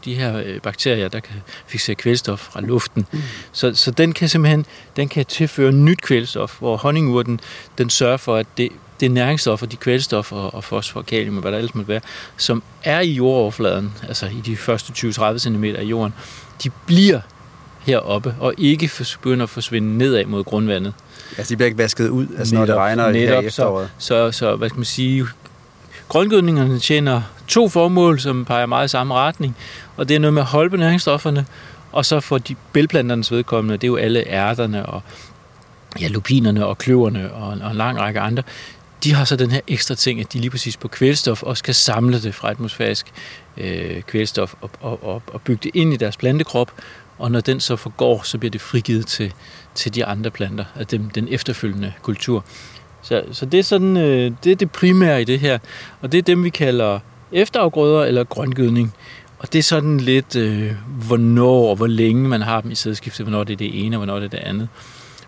de 0.06 0.16
her 0.16 0.38
øh, 0.38 0.62
bakterier, 0.62 1.08
der 1.08 1.20
kan 1.20 1.36
fixere 1.68 1.96
kvælstof 1.96 2.40
fra 2.40 2.62
luften. 2.62 3.06
Mm. 3.12 3.22
Så, 3.52 3.76
så 3.76 3.92
den 3.92 4.14
kan 4.14 4.30
simpelthen 4.30 4.66
den 4.96 5.10
kan 5.10 5.26
tilføre 5.26 5.72
nyt 5.72 6.02
kvælstof, 6.02 6.60
hvor 6.60 6.78
honningurten 6.78 7.40
den 7.78 7.90
sørger 7.90 8.18
for, 8.18 8.36
at 8.36 8.48
det, 8.58 8.70
det 9.00 9.12
næringsstoffer, 9.12 9.66
de 9.66 9.76
kvælstoffer 9.76 10.36
og 10.38 10.64
fosfor, 10.64 11.02
kalium 11.02 11.36
og 11.36 11.42
hvad 11.42 11.52
der 11.52 11.58
ellers 11.58 11.76
måtte 11.76 11.90
være, 11.90 12.02
som 12.38 12.64
er 12.84 13.00
i 13.00 13.12
jordoverfladen, 13.12 13.94
altså 14.08 14.26
i 14.26 14.42
de 14.46 14.58
første 14.58 15.08
20-30 15.08 15.38
cm 15.38 15.64
af 15.64 15.84
jorden, 15.84 16.14
de 16.64 16.70
bliver 16.86 17.20
heroppe 17.80 18.36
og 18.40 18.54
ikke 18.58 18.92
begynder 19.14 19.44
at 19.44 19.50
forsvinde 19.50 19.98
nedad 19.98 20.26
mod 20.26 20.44
grundvandet. 20.44 20.94
Altså, 21.38 21.52
de 21.52 21.58
bliver 21.58 21.66
ikke 21.66 21.78
vasket 21.78 22.10
ud, 22.10 22.28
altså, 22.38 22.56
når 22.56 22.62
det 22.62 22.70
Netop, 22.70 22.80
regner 22.80 23.06
her 23.06 23.12
netop, 23.12 23.44
i 23.44 23.48
efteråret. 23.48 23.90
Så, 23.98 24.32
så 24.32 24.56
hvad 24.56 24.70
skal 24.70 24.78
man 24.78 24.86
sige, 24.86 25.26
grøngødningerne 26.10 26.80
tjener 26.80 27.22
to 27.48 27.70
formål, 27.70 28.20
som 28.20 28.46
peger 28.46 28.66
meget 28.66 28.86
i 28.86 28.88
samme 28.88 29.14
retning, 29.14 29.56
og 29.98 30.10
det 30.10 30.16
er 30.16 30.20
noget 30.20 30.34
med 30.34 30.42
at 30.42 30.48
holde 30.48 30.70
på 30.70 30.78
næringsstofferne, 30.78 31.46
og 31.92 32.06
så 32.06 32.20
for 32.20 32.38
de 32.38 32.56
bælplanternes 32.74 33.32
vedkommende, 33.32 33.78
det 33.78 33.84
er 33.84 33.88
jo 33.88 33.96
alle 33.96 34.28
ærterne 34.28 34.86
og 34.86 35.02
ja, 36.02 36.08
lupinerne 36.08 36.66
og 36.66 36.78
kløverne 36.78 37.34
og, 37.34 37.48
og 37.48 37.72
en 37.72 37.78
lang 37.78 38.00
række 38.00 38.20
andre, 38.20 38.44
de 39.06 39.14
har 39.14 39.26
så 39.26 39.36
den 39.36 39.52
her 39.52 39.62
ekstra 39.68 39.96
ting, 39.96 40.20
at 40.20 40.34
de 40.34 40.40
lige 40.40 40.50
præcis 40.50 40.78
på 40.78 40.88
kvælstof 40.88 41.44
også 41.44 41.64
kan 41.64 41.74
samle 41.74 42.22
det 42.22 42.36
fra 42.36 42.50
atmosfærisk 42.50 43.08
øh, 43.58 44.02
kvælstof 44.02 44.54
og, 44.62 44.70
og, 44.82 45.04
og, 45.04 45.22
og 45.28 45.42
bygge 45.42 45.60
det 45.64 45.72
ind 45.74 45.94
i 45.94 45.98
deres 45.98 46.18
plantekrop, 46.18 46.72
og 47.18 47.32
når 47.32 47.42
den 47.42 47.60
så 47.60 47.76
forgår, 47.76 48.22
så 48.24 48.38
bliver 48.38 48.52
det 48.52 48.62
frigivet 48.62 49.08
til, 49.08 49.34
til 49.76 49.96
de 49.96 50.06
andre 50.06 50.32
planter, 50.32 50.66
af 50.76 50.88
dem, 50.88 51.10
den 51.10 51.28
efterfølgende 51.32 51.94
kultur. 52.02 52.46
Så, 53.02 53.24
så 53.32 53.46
det 53.46 53.60
er 53.60 53.64
sådan, 53.64 53.98
øh, 53.98 54.32
det 54.44 54.52
er 54.52 54.56
det 54.56 54.72
primære 54.72 55.22
i 55.22 55.24
det 55.24 55.40
her, 55.40 55.58
og 56.02 56.12
det 56.12 56.18
er 56.18 56.22
dem, 56.22 56.44
vi 56.44 56.50
kalder 56.50 57.00
efterafgrøder 57.32 58.04
eller 58.04 58.24
grøngødning. 58.24 58.94
Og 59.40 59.54
det 59.54 59.60
er 59.60 59.64
sådan 59.64 60.00
lidt, 60.00 60.36
øh, 60.36 60.72
hvornår 61.08 61.70
og 61.70 61.76
hvor 61.76 61.88
længe 61.88 62.30
man 62.30 62.42
har 62.42 62.62
dem 62.62 62.72
i 62.72 62.76
sædskiftet, 62.76 63.26
hvornår 63.26 63.44
det 63.44 63.54
er 63.54 63.58
det 63.58 63.86
ene 63.86 63.96
og 63.96 63.98
hvornår 63.98 64.16
det 64.16 64.26
er 64.26 64.30
det 64.30 64.38
andet. 64.38 64.68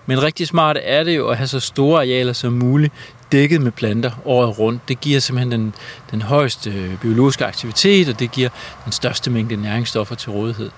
Men 0.05 0.23
rigtig 0.23 0.47
smart 0.47 0.77
er 0.83 1.03
det 1.03 1.15
jo 1.15 1.27
at 1.27 1.37
have 1.37 1.47
så 1.47 1.59
store 1.59 1.99
arealer 1.99 2.33
som 2.33 2.53
muligt 2.53 2.93
dækket 3.31 3.61
med 3.61 3.71
planter 3.71 4.11
året 4.25 4.59
rundt. 4.59 4.87
Det 4.87 5.01
giver 5.01 5.19
simpelthen 5.19 5.51
den, 5.51 5.73
den 6.11 6.21
højeste 6.21 6.69
øh, 6.69 6.99
biologiske 7.01 7.45
aktivitet, 7.45 8.09
og 8.09 8.19
det 8.19 8.31
giver 8.31 8.49
den 8.85 8.91
største 8.91 9.31
mængde 9.31 9.55
næringsstoffer 9.55 10.15
til 10.15 10.31
rådighed. 10.31 10.69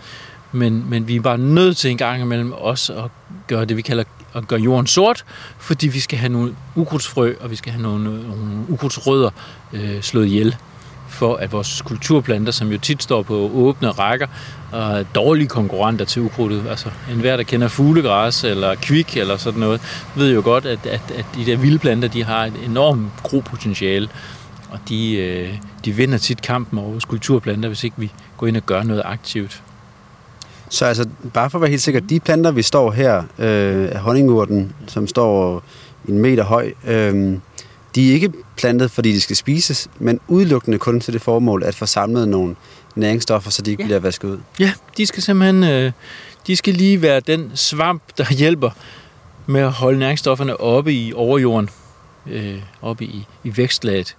Men, 0.52 0.90
men 0.90 1.08
vi 1.08 1.16
er 1.16 1.22
bare 1.22 1.38
nødt 1.38 1.78
til 1.78 1.92
en 1.92 1.98
gang 1.98 2.22
imellem 2.22 2.52
også 2.52 2.94
at 2.94 3.12
gøre 3.48 3.66
det, 3.66 3.78
vi 3.78 3.82
kalder 3.82 4.04
at 4.34 4.48
gøre 4.48 4.60
jorden 4.60 4.88
sort, 4.88 5.26
fordi 5.60 5.88
vi 5.88 6.00
skal 6.00 6.20
have 6.20 6.32
nogle 6.32 6.56
ukrudtsfrø, 6.76 7.34
og 7.40 7.52
vi 7.52 7.56
skal 7.56 7.72
have 7.72 7.82
nogle, 7.82 8.04
nogle 8.04 8.66
ukrudtsrødder 8.70 9.30
øh, 9.74 10.02
slået 10.02 10.26
ihjel 10.26 10.56
for 11.20 11.36
at 11.36 11.52
vores 11.52 11.82
kulturplanter, 11.82 12.52
som 12.52 12.72
jo 12.72 12.78
tit 12.78 13.04
står 13.04 13.22
på 13.24 13.52
åbne 13.54 13.90
rækker, 13.90 14.28
og 14.72 15.00
er 15.00 15.04
dårlige 15.04 15.48
konkurrenter 15.48 16.06
til 16.06 16.22
ukrudtet. 16.22 16.64
Altså 16.70 16.90
enhver, 17.12 17.38
der 17.38 17.44
kender 17.44 17.68
fuglegræs 17.68 18.44
eller 18.44 18.76
kvik 18.76 19.18
eller 19.18 19.38
sådan 19.38 19.60
noget, 19.60 19.82
ved 20.16 20.34
jo 20.34 20.42
godt, 20.44 20.66
at, 20.66 20.86
at, 20.86 21.02
at 21.18 21.26
de 21.36 21.46
der 21.46 21.58
vilde 21.58 21.80
planter, 21.80 22.08
de 22.08 22.24
har 22.24 22.46
et 22.46 22.54
enormt 22.66 23.12
gropotentiale, 23.24 24.10
og 24.72 24.80
de, 24.90 25.16
øh, 25.16 25.54
de 25.86 25.92
vinder 25.92 26.18
tit 26.18 26.42
kampen 26.42 26.80
over 26.80 26.90
vores 26.90 27.06
kulturplanter, 27.06 27.70
hvis 27.70 27.84
ikke 27.84 27.96
vi 28.00 28.12
går 28.38 28.48
ind 28.48 28.58
og 28.58 28.64
gør 28.66 28.84
noget 28.84 29.02
aktivt. 29.06 29.64
Så 30.70 30.86
altså, 30.86 31.08
bare 31.34 31.50
for 31.50 31.58
at 31.58 31.62
være 31.62 31.70
helt 31.70 31.82
sikker, 31.82 32.00
de 32.00 32.20
planter, 32.20 32.52
vi 32.52 32.62
står 32.62 32.92
her, 32.92 33.24
øh, 33.40 33.96
honningurten, 33.96 34.74
som 34.88 35.08
står 35.08 35.64
en 36.08 36.20
meter 36.20 36.44
høj, 36.44 36.72
øh, 36.88 37.38
de 37.96 38.10
er 38.10 38.14
ikke 38.14 38.32
plantet, 38.58 38.92
fordi 38.92 39.12
de 39.14 39.22
skal 39.22 39.36
spises, 39.36 39.88
men 40.00 40.20
udelukkende 40.28 40.78
kun 40.80 41.00
til 41.02 41.14
det 41.14 41.22
formål 41.22 41.64
at 41.64 41.76
få 41.76 41.86
samlet 41.86 42.28
nogle 42.28 42.56
næringsstoffer, 42.96 43.52
så 43.52 43.62
de 43.62 43.72
ikke 43.72 43.84
Ja. 43.84 43.88
bliver 43.88 44.00
vasket 44.00 44.28
ud. 44.28 44.38
Ja, 44.60 44.74
de 44.98 45.06
skal 45.06 45.24
simpelthen 45.24 45.64
øh, 45.64 45.92
de 46.48 46.56
skal 46.56 46.74
lige 46.74 47.02
være 47.02 47.20
den 47.20 47.52
svamp, 47.56 48.04
der 48.18 48.34
hjælper 48.44 48.70
med 49.48 49.62
at 49.62 49.72
holde 49.72 50.00
næringsstofferne 50.00 50.60
oppe 50.60 50.94
i 50.94 51.14
overjorden, 51.14 51.70
øh, 52.28 52.62
oppe 52.82 53.06
i, 53.06 53.26
i 53.44 53.58
vækstlaget. 53.58 54.16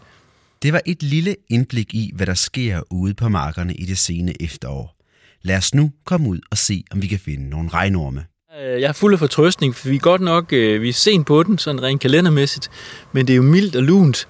Det 0.62 0.72
var 0.72 0.80
et 0.86 1.02
lille 1.02 1.36
indblik 1.48 1.94
i, 1.94 2.12
hvad 2.14 2.26
der 2.26 2.34
sker 2.34 2.80
ude 2.90 3.14
på 3.14 3.28
markerne 3.28 3.74
i 3.74 3.84
det 3.84 3.98
sene 3.98 4.42
efterår. 4.42 4.96
Lad 5.42 5.56
os 5.56 5.74
nu 5.74 5.92
komme 6.04 6.28
ud 6.28 6.40
og 6.50 6.58
se, 6.58 6.84
om 6.90 7.02
vi 7.02 7.06
kan 7.06 7.18
finde 7.18 7.48
nogle 7.48 7.68
regnorme. 7.68 8.24
Øh, 8.58 8.80
jeg 8.80 8.88
er 8.88 8.92
fuld 8.92 9.12
af 9.12 9.18
fortrøstning, 9.18 9.76
for 9.76 9.88
vi 9.88 9.96
er 9.96 10.00
godt 10.00 10.20
nok 10.20 10.52
øh, 10.52 10.82
vi 10.82 10.88
er 10.88 10.92
sent 10.92 11.26
på 11.26 11.42
den, 11.42 11.58
sådan 11.58 11.82
rent 11.82 12.00
kalendermæssigt, 12.00 12.70
men 13.12 13.26
det 13.26 13.32
er 13.32 13.36
jo 13.36 13.42
mildt 13.42 13.76
og 13.76 13.82
lunt, 13.82 14.28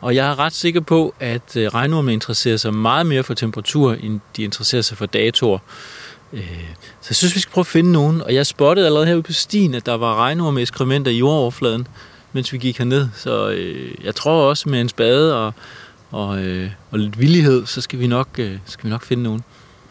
og 0.00 0.14
jeg 0.14 0.30
er 0.30 0.38
ret 0.38 0.52
sikker 0.52 0.80
på, 0.80 1.14
at 1.20 1.56
øh, 1.56 1.66
regnormene 1.66 2.12
interesserer 2.12 2.56
sig 2.56 2.74
meget 2.74 3.06
mere 3.06 3.22
for 3.22 3.34
temperatur, 3.34 3.92
end 3.92 4.20
de 4.36 4.42
interesserer 4.42 4.82
sig 4.82 4.98
for 4.98 5.06
datoer. 5.06 5.58
Øh, 6.32 6.40
så 7.00 7.06
jeg 7.10 7.16
synes, 7.16 7.34
vi 7.34 7.40
skal 7.40 7.52
prøve 7.52 7.62
at 7.62 7.66
finde 7.66 7.92
nogen, 7.92 8.22
og 8.22 8.34
jeg 8.34 8.46
spottede 8.46 8.86
allerede 8.86 9.06
herude 9.06 9.22
på 9.22 9.32
stien, 9.32 9.74
at 9.74 9.86
der 9.86 9.94
var 9.94 10.14
regnorme 10.14 10.60
ekskrementer 10.60 11.10
i 11.10 11.18
jordoverfladen, 11.18 11.86
mens 12.32 12.52
vi 12.52 12.58
gik 12.58 12.78
herned, 12.78 13.08
så 13.16 13.48
jeg 14.04 14.14
tror 14.14 14.48
også 14.48 14.68
med 14.68 14.80
en 14.80 14.88
spade 14.88 15.36
og, 15.36 15.54
og, 16.10 16.28
og 16.90 16.98
lidt 16.98 17.18
villighed, 17.18 17.66
så 17.66 17.80
skal 17.80 17.98
vi 17.98 18.06
nok, 18.06 18.28
skal 18.66 18.84
vi 18.84 18.88
nok 18.88 19.02
finde 19.02 19.22
nogen. 19.22 19.42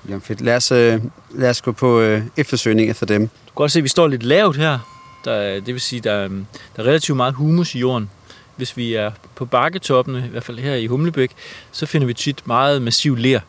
Jamen 0.07 0.21
fedt. 0.21 0.41
Lad 0.41 0.55
os, 0.55 0.71
øh, 0.71 1.01
lad 1.31 1.49
os 1.49 1.61
gå 1.61 1.71
på 1.71 1.99
øh, 1.99 2.21
eftersøgning 2.37 2.89
efter 2.89 3.05
dem. 3.05 3.21
Du 3.21 3.27
kan 3.27 3.55
godt 3.55 3.71
se, 3.71 3.79
at 3.79 3.83
vi 3.83 3.89
står 3.89 4.07
lidt 4.07 4.23
lavt 4.23 4.57
her. 4.57 4.79
Der, 5.25 5.53
det 5.53 5.67
vil 5.67 5.81
sige, 5.81 6.01
der 6.01 6.23
øh, 6.23 6.31
der 6.75 6.83
er 6.83 6.87
relativt 6.87 7.17
meget 7.17 7.33
humus 7.33 7.75
i 7.75 7.79
jorden. 7.79 8.09
hvis 8.55 8.77
vi 8.77 8.93
er 8.93 9.11
på 9.35 9.45
bakketoppene, 9.45 10.23
i 10.27 10.29
hvert 10.29 10.43
fald 10.43 10.59
her 10.59 10.75
i 10.75 10.85
Humlebæk, 10.85 11.31
så 11.71 11.85
finder 11.85 12.07
vi 12.07 12.13
tit 12.13 12.47
meget 12.47 12.81
massiv 12.81 13.15
ler. 13.15 13.39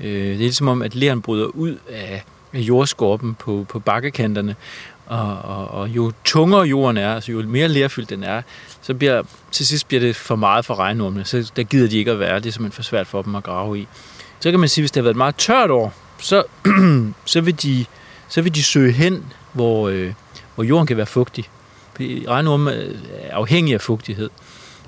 Øh, 0.00 0.24
det 0.24 0.32
er 0.32 0.36
ligesom 0.36 0.68
om, 0.68 0.82
at 0.82 0.94
leren 0.94 1.22
bryder 1.22 1.46
ud 1.46 1.76
af, 1.90 2.24
af 2.52 2.58
jordskorpen 2.58 3.34
på, 3.34 3.66
på 3.68 3.78
bakkekanterne, 3.78 4.56
og, 5.06 5.38
og, 5.42 5.68
og 5.68 5.88
jo 5.88 6.12
tungere 6.24 6.62
jorden 6.62 6.96
er, 6.96 7.14
altså 7.14 7.32
jo 7.32 7.42
mere 7.42 7.68
lerfyldt 7.68 8.10
den 8.10 8.24
er, 8.24 8.42
så 8.82 8.94
bliver, 8.94 9.22
til 9.50 9.66
sidst 9.66 9.88
bliver 9.88 10.00
det 10.00 10.16
for 10.16 10.36
meget 10.36 10.64
for 10.64 10.74
regnormene, 10.78 11.24
så 11.24 11.52
der 11.56 11.62
gider 11.62 11.88
de 11.88 11.98
ikke 11.98 12.10
at 12.10 12.18
være. 12.18 12.40
Det 12.40 12.46
er 12.46 12.52
simpelthen 12.52 12.72
for 12.72 12.82
svært 12.82 13.06
for 13.06 13.22
dem 13.22 13.34
at 13.34 13.42
grave 13.42 13.78
i. 13.78 13.88
Så 14.42 14.50
kan 14.50 14.60
man 14.60 14.68
sige, 14.68 14.82
at 14.82 14.82
hvis 14.82 14.90
det 14.90 15.00
har 15.00 15.02
været 15.02 15.14
et 15.14 15.18
meget 15.18 15.36
tørt 15.36 15.70
år, 15.70 15.92
så, 16.18 16.42
så, 17.24 17.40
vil, 17.40 17.62
de, 17.62 17.84
så 18.28 18.42
vil 18.42 18.54
de 18.54 18.62
søge 18.62 18.92
hen, 18.92 19.32
hvor, 19.52 19.88
øh, 19.88 20.12
hvor 20.54 20.64
jorden 20.64 20.86
kan 20.86 20.96
være 20.96 21.06
fugtig. 21.06 21.48
Regnorme 22.00 22.74
øh, 22.74 22.94
er 23.20 23.36
afhængig 23.36 23.74
af 23.74 23.80
fugtighed. 23.80 24.30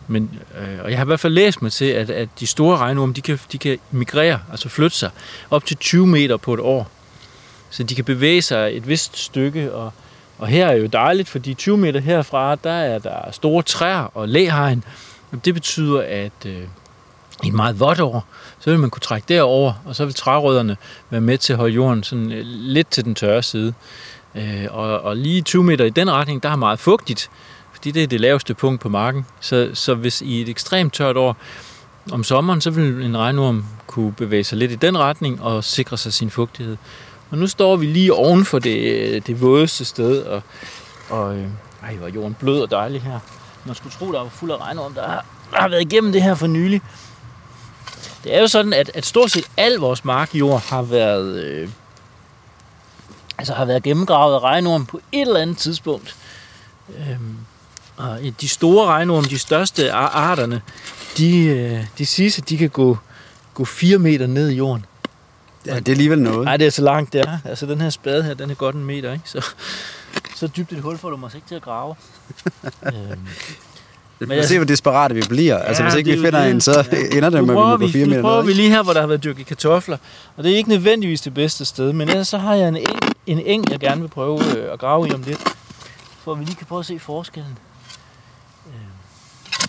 Men, 0.08 0.30
øh, 0.58 0.84
og 0.84 0.90
jeg 0.90 0.98
har 0.98 1.04
i 1.04 1.06
hvert 1.06 1.20
fald 1.20 1.32
læst 1.32 1.62
mig 1.62 1.72
til, 1.72 1.84
at, 1.84 2.10
at 2.10 2.28
de 2.40 2.46
store 2.46 2.76
regnorme, 2.76 3.12
de 3.12 3.20
kan, 3.20 3.38
de 3.52 3.58
kan 3.58 3.78
migrere, 3.90 4.40
altså 4.50 4.68
flytte 4.68 4.96
sig 4.96 5.10
op 5.50 5.66
til 5.66 5.76
20 5.76 6.06
meter 6.06 6.36
på 6.36 6.54
et 6.54 6.60
år. 6.60 6.90
Så 7.70 7.82
de 7.82 7.94
kan 7.94 8.04
bevæge 8.04 8.42
sig 8.42 8.76
et 8.76 8.88
vist 8.88 9.18
stykke, 9.18 9.72
og, 9.72 9.92
og 10.38 10.46
her 10.46 10.66
er 10.66 10.74
jo 10.74 10.86
dejligt, 10.86 11.28
fordi 11.28 11.54
20 11.54 11.76
meter 11.76 12.00
herfra, 12.00 12.54
der 12.54 12.72
er 12.72 12.98
der 12.98 13.30
store 13.32 13.62
træer 13.62 14.10
og 14.14 14.28
læhegn. 14.28 14.84
Og 15.32 15.44
det 15.44 15.54
betyder, 15.54 16.00
at 16.00 16.46
øh, 16.46 16.62
i 17.44 17.48
et 17.48 17.54
meget 17.54 17.80
vådt 17.80 18.00
år, 18.00 18.26
så 18.60 18.70
vil 18.70 18.78
man 18.78 18.90
kunne 18.90 19.00
trække 19.00 19.26
derover, 19.28 19.72
og 19.84 19.96
så 19.96 20.04
vil 20.04 20.14
trærødderne 20.14 20.76
være 21.10 21.20
med 21.20 21.38
til 21.38 21.52
at 21.52 21.58
holde 21.58 21.74
jorden 21.74 22.02
sådan 22.02 22.32
øh, 22.32 22.42
lidt 22.46 22.90
til 22.90 23.04
den 23.04 23.14
tørre 23.14 23.42
side. 23.42 23.74
Øh, 24.34 24.66
og, 24.70 25.00
og 25.00 25.16
lige 25.16 25.42
20 25.42 25.64
meter 25.64 25.84
i 25.84 25.90
den 25.90 26.10
retning, 26.10 26.42
der 26.42 26.48
er 26.48 26.56
meget 26.56 26.78
fugtigt, 26.78 27.30
fordi 27.72 27.90
det 27.90 28.02
er 28.02 28.06
det 28.06 28.20
laveste 28.20 28.54
punkt 28.54 28.80
på 28.80 28.88
marken. 28.88 29.26
Så, 29.40 29.70
så 29.74 29.94
hvis 29.94 30.22
i 30.22 30.42
et 30.42 30.48
ekstremt 30.48 30.92
tørt 30.92 31.16
år 31.16 31.36
om 32.12 32.24
sommeren, 32.24 32.60
så 32.60 32.70
vil 32.70 33.04
en 33.04 33.16
regnorm 33.16 33.64
kunne 33.86 34.12
bevæge 34.12 34.44
sig 34.44 34.58
lidt 34.58 34.72
i 34.72 34.74
den 34.74 34.98
retning 34.98 35.42
og 35.42 35.64
sikre 35.64 35.96
sig 35.96 36.12
sin 36.12 36.30
fugtighed. 36.30 36.76
Og 37.30 37.38
nu 37.38 37.46
står 37.46 37.76
vi 37.76 37.86
lige 37.86 38.12
oven 38.12 38.44
for 38.44 38.58
det, 38.58 38.76
øh, 38.76 39.22
det 39.26 39.40
vådeste 39.40 39.84
sted, 39.84 40.22
og, 40.22 40.42
og 41.10 41.36
øh, 41.36 41.46
ej, 41.82 41.94
hvor 41.94 42.08
jorden 42.08 42.34
blød 42.34 42.60
og 42.60 42.70
dejlig 42.70 43.02
her. 43.02 43.18
Man 43.64 43.74
skulle 43.74 43.92
tro, 43.98 44.12
der 44.12 44.18
var 44.18 44.28
fuld 44.28 44.50
af 44.50 44.60
regnorm, 44.60 44.94
der 44.94 45.02
har, 45.08 45.24
der 45.50 45.60
har 45.60 45.68
været 45.68 45.80
igennem 45.80 46.12
det 46.12 46.22
her 46.22 46.34
for 46.34 46.46
nylig. 46.46 46.82
Det 48.24 48.34
er 48.34 48.40
jo 48.40 48.48
sådan, 48.48 48.72
at, 48.72 48.90
at 48.94 49.06
stort 49.06 49.30
set 49.30 49.44
al 49.56 49.72
vores 49.72 50.04
markjord 50.04 50.62
har 50.62 50.82
været, 50.82 51.44
øh, 51.44 51.68
altså 53.38 53.54
har 53.54 53.64
været 53.64 53.82
gennemgravet 53.82 54.34
af 54.34 54.40
regnorm 54.40 54.86
på 54.86 55.00
et 55.12 55.20
eller 55.20 55.40
andet 55.40 55.58
tidspunkt. 55.58 56.16
Øhm, 56.98 57.36
og 57.96 58.18
de 58.40 58.48
store 58.48 58.86
regnorm, 58.86 59.24
de 59.24 59.38
største 59.38 59.92
arterne, 59.92 60.62
de, 61.16 61.44
øh, 61.44 61.84
de 61.98 62.06
siges, 62.06 62.38
at 62.38 62.48
de 62.48 62.58
kan 62.58 62.70
gå, 62.70 62.98
gå 63.54 63.64
4 63.64 63.98
meter 63.98 64.26
ned 64.26 64.48
i 64.48 64.54
jorden. 64.54 64.86
Ja, 65.66 65.78
det 65.78 65.88
er 65.88 65.92
alligevel 65.92 66.22
noget. 66.22 66.44
Nej, 66.44 66.56
det 66.56 66.66
er 66.66 66.70
så 66.70 66.82
langt, 66.82 67.12
det 67.12 67.20
er. 67.20 67.38
Altså, 67.44 67.66
den 67.66 67.80
her 67.80 67.90
spade 67.90 68.22
her, 68.22 68.34
den 68.34 68.50
er 68.50 68.54
godt 68.54 68.74
en 68.74 68.84
meter, 68.84 69.12
ikke? 69.12 69.30
Så, 69.30 69.46
så 70.36 70.46
dybt 70.46 70.72
et 70.72 70.80
hul 70.80 70.98
får 70.98 71.10
du 71.10 71.16
måske 71.16 71.36
ikke 71.36 71.48
til 71.48 71.54
at 71.54 71.62
grave. 71.62 71.94
øhm, 72.94 73.28
men 74.28 74.38
jeg, 74.38 74.44
se, 74.44 74.58
hvor 74.58 74.64
desperate 74.64 75.14
vi 75.14 75.22
bliver. 75.28 75.58
Altså, 75.58 75.82
ja, 75.82 75.88
hvis 75.88 75.98
ikke 75.98 76.10
vi 76.10 76.16
finder 76.16 76.42
det. 76.42 76.50
en, 76.50 76.60
så 76.60 76.84
ja. 76.92 76.96
ender 77.16 77.30
det 77.30 77.44
med, 77.44 77.72
at 77.72 77.80
vi 77.80 77.86
på 77.86 77.92
fire 77.92 78.06
meter. 78.06 78.16
Nu 78.16 78.22
prøver 78.22 78.42
vi 78.42 78.52
lige 78.52 78.70
her, 78.70 78.82
hvor 78.82 78.92
der 78.92 79.00
har 79.00 79.06
været 79.06 79.24
dyrket 79.24 79.46
kartofler. 79.46 79.96
Og 80.36 80.44
det 80.44 80.52
er 80.52 80.56
ikke 80.56 80.68
nødvendigvis 80.68 81.20
det 81.20 81.34
bedste 81.34 81.64
sted, 81.64 81.92
men 81.92 82.08
ellers 82.08 82.28
så 82.28 82.38
har 82.38 82.54
jeg 82.54 82.68
en 82.68 82.76
eng, 82.76 82.98
en 83.26 83.40
eng 83.46 83.70
jeg 83.70 83.80
gerne 83.80 84.00
vil 84.00 84.08
prøve 84.08 84.40
øh, 84.56 84.72
at 84.72 84.78
grave 84.78 85.08
i 85.08 85.12
om 85.12 85.22
lidt. 85.22 85.40
For 86.24 86.34
vi 86.34 86.44
lige 86.44 86.56
kan 86.56 86.66
prøve 86.66 86.80
at 86.80 86.86
se 86.86 86.98
forskellen. 86.98 87.58
Øh, 88.66 88.72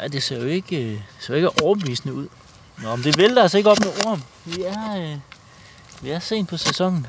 ja, 0.02 0.08
det 0.08 0.24
ser 0.24 0.40
jo 0.40 0.46
ikke, 0.46 0.84
øh, 0.84 0.98
ser 1.20 1.36
ikke 1.36 1.64
overbevisende 1.64 2.14
ud. 2.14 2.28
Nå, 2.84 2.96
men 2.96 3.04
det 3.04 3.18
vælter 3.18 3.42
altså 3.42 3.58
ikke 3.58 3.70
op 3.70 3.80
med 3.80 4.06
orm. 4.06 4.22
Vi 4.46 4.62
er, 4.62 4.98
øh, 4.98 5.18
vi 6.02 6.10
er 6.10 6.20
sent 6.20 6.50
på 6.50 6.58
sæsonen. 6.58 7.08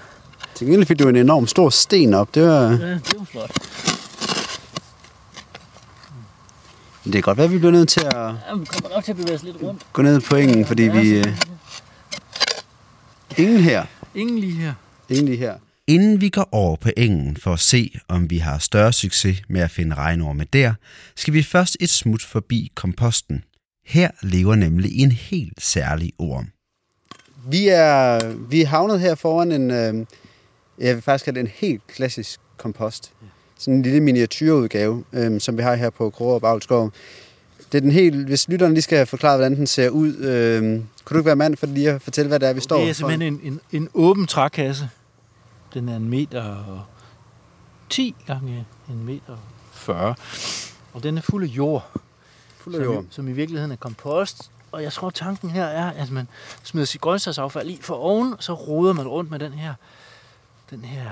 Til 0.55 0.67
gengæld 0.67 0.87
fik 0.87 0.99
du 0.99 1.09
en 1.09 1.17
enorm 1.17 1.47
stor 1.47 1.71
sten 1.71 2.15
op. 2.15 2.35
Det 2.35 2.43
var... 2.43 2.63
Ja, 2.63 2.71
det 2.71 3.15
var 3.19 3.25
flot. 3.25 3.51
Det 7.07 7.13
kan 7.13 7.23
godt 7.23 7.39
være, 7.39 7.45
at 7.45 7.53
vi 7.53 7.59
bliver 7.59 7.73
nødt 7.73 7.89
til 7.89 8.01
at... 8.01 8.15
Ja, 8.15 8.55
vi 8.59 8.65
kommer 8.65 8.89
nok 8.95 9.05
til 9.05 9.13
at 9.13 9.17
bevæge 9.17 9.35
os 9.35 9.43
lidt 9.43 9.57
rundt. 9.63 9.87
Gå 9.93 10.03
ned 10.03 10.21
på 10.21 10.37
engen, 10.37 10.67
fordi 10.67 10.83
vi... 10.83 11.11
Øh... 11.11 11.25
Ingen 13.37 13.61
her. 13.61 13.85
Ingen 14.15 14.39
lige 14.39 14.53
her. 14.53 14.75
Ingen 15.09 15.27
lige 15.27 15.39
her. 15.39 15.55
Inden 15.87 16.21
vi 16.21 16.29
går 16.29 16.49
over 16.53 16.77
på 16.77 16.91
engen 16.97 17.37
for 17.37 17.53
at 17.53 17.61
se, 17.61 17.99
om 18.09 18.31
vi 18.31 18.39
har 18.39 18.59
større 18.59 18.93
succes 18.93 19.43
med 19.49 19.61
at 19.61 19.71
finde 19.71 19.95
regnorme 19.95 20.47
der, 20.53 20.75
skal 21.17 21.35
vi 21.35 21.43
først 21.43 21.77
et 21.81 21.91
smut 21.91 22.23
forbi 22.23 22.73
komposten. 22.75 23.45
Her 23.87 24.11
lever 24.23 24.55
nemlig 24.55 24.99
en 24.99 25.13
helt 25.13 25.63
særlig 25.63 26.13
orm. 26.19 26.49
Vi 27.49 27.69
er, 27.69 28.29
vi 28.35 28.63
er 28.63 28.67
havnet 28.67 29.01
her 29.01 29.15
foran 29.15 29.53
en, 29.53 29.71
øh, 29.71 30.07
jeg 30.79 30.95
vil 30.95 31.03
faktisk 31.03 31.25
kalde 31.25 31.41
det 31.41 31.47
en 31.47 31.53
helt 31.55 31.87
klassisk 31.87 32.41
kompost. 32.57 33.13
Sådan 33.59 33.75
en 33.75 33.83
lille 33.83 34.01
miniatyrudgave, 34.01 35.05
øh, 35.13 35.41
som 35.41 35.57
vi 35.57 35.63
har 35.63 35.75
her 35.75 35.91
på 35.91 36.11
Kroger 36.11 36.39
og. 36.39 36.93
Det 37.73 37.79
er 37.79 37.81
den 37.83 37.91
helt, 37.91 38.27
hvis 38.27 38.49
lytteren 38.49 38.75
lige 38.75 38.83
skal 38.83 39.07
forklare, 39.07 39.37
hvordan 39.37 39.57
den 39.57 39.67
ser 39.67 39.89
ud, 39.89 40.17
øh, 40.17 40.63
kunne 41.05 41.15
du 41.15 41.19
ikke 41.19 41.27
være 41.27 41.37
mand 41.37 41.57
for 41.57 41.67
lige 41.67 41.91
at 41.91 42.03
fortælle, 42.03 42.29
hvad 42.29 42.41
det 42.41 42.49
er, 42.49 42.53
vi 42.53 42.61
står 42.61 42.81
Det 42.81 42.89
er 42.89 42.93
simpelthen 42.93 43.33
en, 43.33 43.41
en, 43.43 43.61
en 43.73 43.89
åben 43.95 44.27
trækasse. 44.27 44.89
Den 45.75 45.89
er 45.89 45.97
en 45.97 46.09
meter 46.09 46.43
og 46.43 46.83
10 47.91 48.15
gange 48.27 48.67
en 48.89 49.05
meter 49.05 49.37
40. 49.73 50.15
Og 50.93 51.03
den 51.03 51.19
er 51.19 51.23
fuld 51.23 51.45
af 51.45 51.49
jord. 51.49 51.91
Fuld 52.59 52.75
af 52.75 52.85
jord. 52.85 52.97
Som, 52.97 53.07
som 53.11 53.29
i 53.29 53.33
virkeligheden 53.33 53.73
er 53.73 53.77
kompost. 53.77 54.51
Og 54.73 54.83
jeg 54.83 54.93
tror, 54.93 55.11
tanken 55.11 55.51
her 55.51 55.65
er, 55.65 55.91
at 55.91 56.11
man 56.11 56.29
smider 56.63 56.87
sit 56.87 57.01
grøntsagsaffald 57.01 57.71
i 57.71 57.79
for 57.81 57.95
oven, 57.95 58.33
og 58.33 58.43
så 58.43 58.55
roder 58.55 58.93
man 58.93 59.09
rundt 59.09 59.31
med 59.31 59.39
den 59.39 59.53
her, 59.53 59.75
den 60.71 60.85
her 60.85 61.11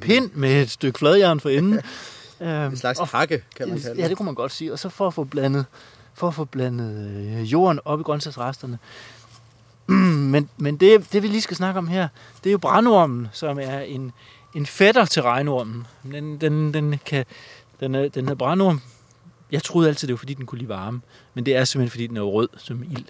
pind 0.00 0.30
med 0.34 0.62
et 0.62 0.70
stykke 0.70 0.98
fladjern 0.98 1.40
for 1.40 1.48
enden. 1.48 1.80
en 2.40 2.76
slags 2.76 2.98
og, 2.98 3.08
hakke, 3.08 3.42
kan 3.56 3.68
man 3.68 3.80
kalde 3.80 3.96
det. 3.96 4.02
Ja, 4.02 4.08
det 4.08 4.16
kunne 4.16 4.26
man 4.26 4.34
godt 4.34 4.52
sige. 4.52 4.72
Og 4.72 4.78
så 4.78 4.88
for 4.88 5.06
at 5.06 5.14
få 5.14 5.24
blandet, 5.24 5.66
for 6.14 6.28
at 6.28 6.34
få 6.34 6.44
blandet 6.44 7.16
øh, 7.16 7.52
jorden 7.52 7.80
op 7.84 8.00
i 8.00 8.02
grøntsagsresterne. 8.02 8.78
men 10.32 10.48
men 10.56 10.76
det, 10.76 11.12
det, 11.12 11.22
vi 11.22 11.28
lige 11.28 11.40
skal 11.40 11.56
snakke 11.56 11.78
om 11.78 11.88
her, 11.88 12.08
det 12.44 12.50
er 12.50 12.52
jo 12.52 12.58
brandormen, 12.58 13.28
som 13.32 13.58
er 13.58 13.80
en, 13.80 14.12
en 14.54 14.66
fætter 14.66 15.04
til 15.04 15.22
regnormen. 15.22 15.86
Den, 16.02 16.40
den, 16.40 16.74
den, 16.74 17.00
kan, 17.06 17.24
den, 17.80 17.94
er, 17.94 18.08
den 18.08 18.28
her 18.28 18.34
brandorm, 18.34 18.80
jeg 19.52 19.62
troede 19.62 19.88
altid, 19.88 20.08
det 20.08 20.12
var 20.12 20.18
fordi, 20.18 20.34
den 20.34 20.46
kunne 20.46 20.58
lide 20.58 20.68
varme. 20.68 21.00
Men 21.34 21.46
det 21.46 21.56
er 21.56 21.64
simpelthen, 21.64 21.90
fordi 21.90 22.06
den 22.06 22.16
er 22.16 22.22
rød 22.22 22.48
som 22.56 22.82
ild. 22.82 23.04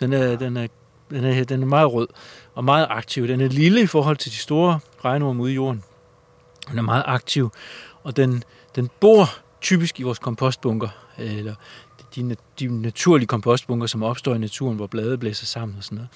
Den 0.00 0.12
er, 0.12 0.36
den 0.36 0.56
er, 0.56 0.66
den 1.14 1.24
er, 1.24 1.44
den 1.44 1.62
er 1.62 1.66
meget 1.66 1.92
rød 1.92 2.08
og 2.54 2.64
meget 2.64 2.86
aktiv. 2.90 3.28
Den 3.28 3.40
er 3.40 3.48
lille 3.48 3.80
i 3.80 3.86
forhold 3.86 4.16
til 4.16 4.32
de 4.32 4.36
store 4.36 4.78
regnorme 5.04 5.42
ude 5.42 5.52
i 5.52 5.54
jorden. 5.54 5.82
Den 6.70 6.78
er 6.78 6.82
meget 6.82 7.02
aktiv, 7.06 7.50
og 8.02 8.16
den, 8.16 8.44
den 8.76 8.90
bor 9.00 9.28
typisk 9.60 10.00
i 10.00 10.02
vores 10.02 10.18
kompostbunker, 10.18 10.88
eller 11.18 11.54
de, 12.14 12.36
de 12.60 12.82
naturlige 12.82 13.26
kompostbunker, 13.26 13.86
som 13.86 14.02
opstår 14.02 14.34
i 14.34 14.38
naturen, 14.38 14.76
hvor 14.76 14.86
blade 14.86 15.18
blæser 15.18 15.46
sammen 15.46 15.76
og 15.78 15.84
sådan 15.84 15.96
noget. 15.96 16.08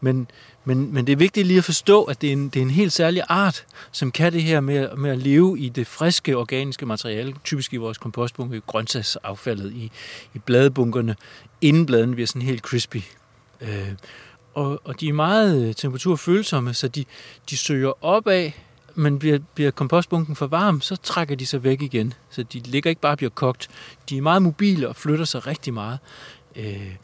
Men, 0.00 0.28
men, 0.64 0.94
men 0.94 1.06
det 1.06 1.12
er 1.12 1.16
vigtigt 1.16 1.46
lige 1.46 1.58
at 1.58 1.64
forstå, 1.64 2.02
at 2.02 2.20
det 2.20 2.28
er 2.28 2.32
en, 2.32 2.48
det 2.48 2.56
er 2.56 2.62
en 2.62 2.70
helt 2.70 2.92
særlig 2.92 3.22
art, 3.28 3.66
som 3.92 4.12
kan 4.12 4.32
det 4.32 4.42
her 4.42 4.60
med, 4.60 4.96
med 4.96 5.10
at 5.10 5.18
leve 5.18 5.58
i 5.58 5.68
det 5.68 5.86
friske 5.86 6.36
organiske 6.36 6.86
materiale, 6.86 7.34
typisk 7.44 7.72
i 7.72 7.76
vores 7.76 7.98
kompostbunker, 7.98 8.56
i 8.56 8.60
grøntsagsaffaldet, 8.66 9.72
i, 9.72 9.90
i 10.34 10.38
bladebunkerne, 10.38 11.16
inden 11.60 11.86
bladene 11.86 12.14
bliver 12.14 12.26
sådan 12.26 12.42
helt 12.42 12.62
crispy. 12.62 13.02
Øh, 13.60 13.88
og, 14.54 14.80
og 14.84 15.00
de 15.00 15.08
er 15.08 15.12
meget 15.12 15.68
øh, 15.68 15.74
temperaturfølsomme, 15.74 16.74
så 16.74 16.88
de, 16.88 17.04
de 17.50 17.56
søger 17.56 18.04
opad, 18.04 18.50
men 18.94 19.18
bliver, 19.18 19.38
bliver 19.54 19.70
kompostbunken 19.70 20.36
for 20.36 20.46
varm, 20.46 20.80
så 20.80 20.96
trækker 20.96 21.36
de 21.36 21.46
sig 21.46 21.64
væk 21.64 21.82
igen. 21.82 22.14
Så 22.30 22.42
de 22.42 22.58
ligger 22.58 22.90
ikke 22.90 23.00
bare 23.00 23.12
og 23.12 23.16
bliver 23.16 23.30
kogt. 23.30 23.68
De 24.08 24.16
er 24.16 24.22
meget 24.22 24.42
mobile 24.42 24.88
og 24.88 24.96
flytter 24.96 25.24
sig 25.24 25.46
rigtig 25.46 25.74
meget. 25.74 25.98
Øh, 26.56 26.94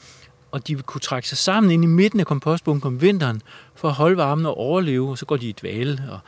og 0.51 0.69
de 0.69 0.75
vil 0.75 0.85
kunne 0.85 1.01
trække 1.01 1.29
sig 1.29 1.39
sammen 1.39 1.73
ind 1.73 1.85
i 1.85 1.87
midten 1.87 2.21
af 2.21 2.27
kompostbunken 2.27 2.87
om 2.87 3.01
vinteren, 3.01 3.43
for 3.75 3.89
at 3.89 3.95
holde 3.95 4.17
varmen 4.17 4.47
og 4.47 4.57
overleve, 4.57 5.11
og 5.11 5.19
så 5.19 5.27
går 5.27 5.37
de 5.37 5.49
i 5.49 5.53
dvale, 5.53 6.03
og, 6.11 6.19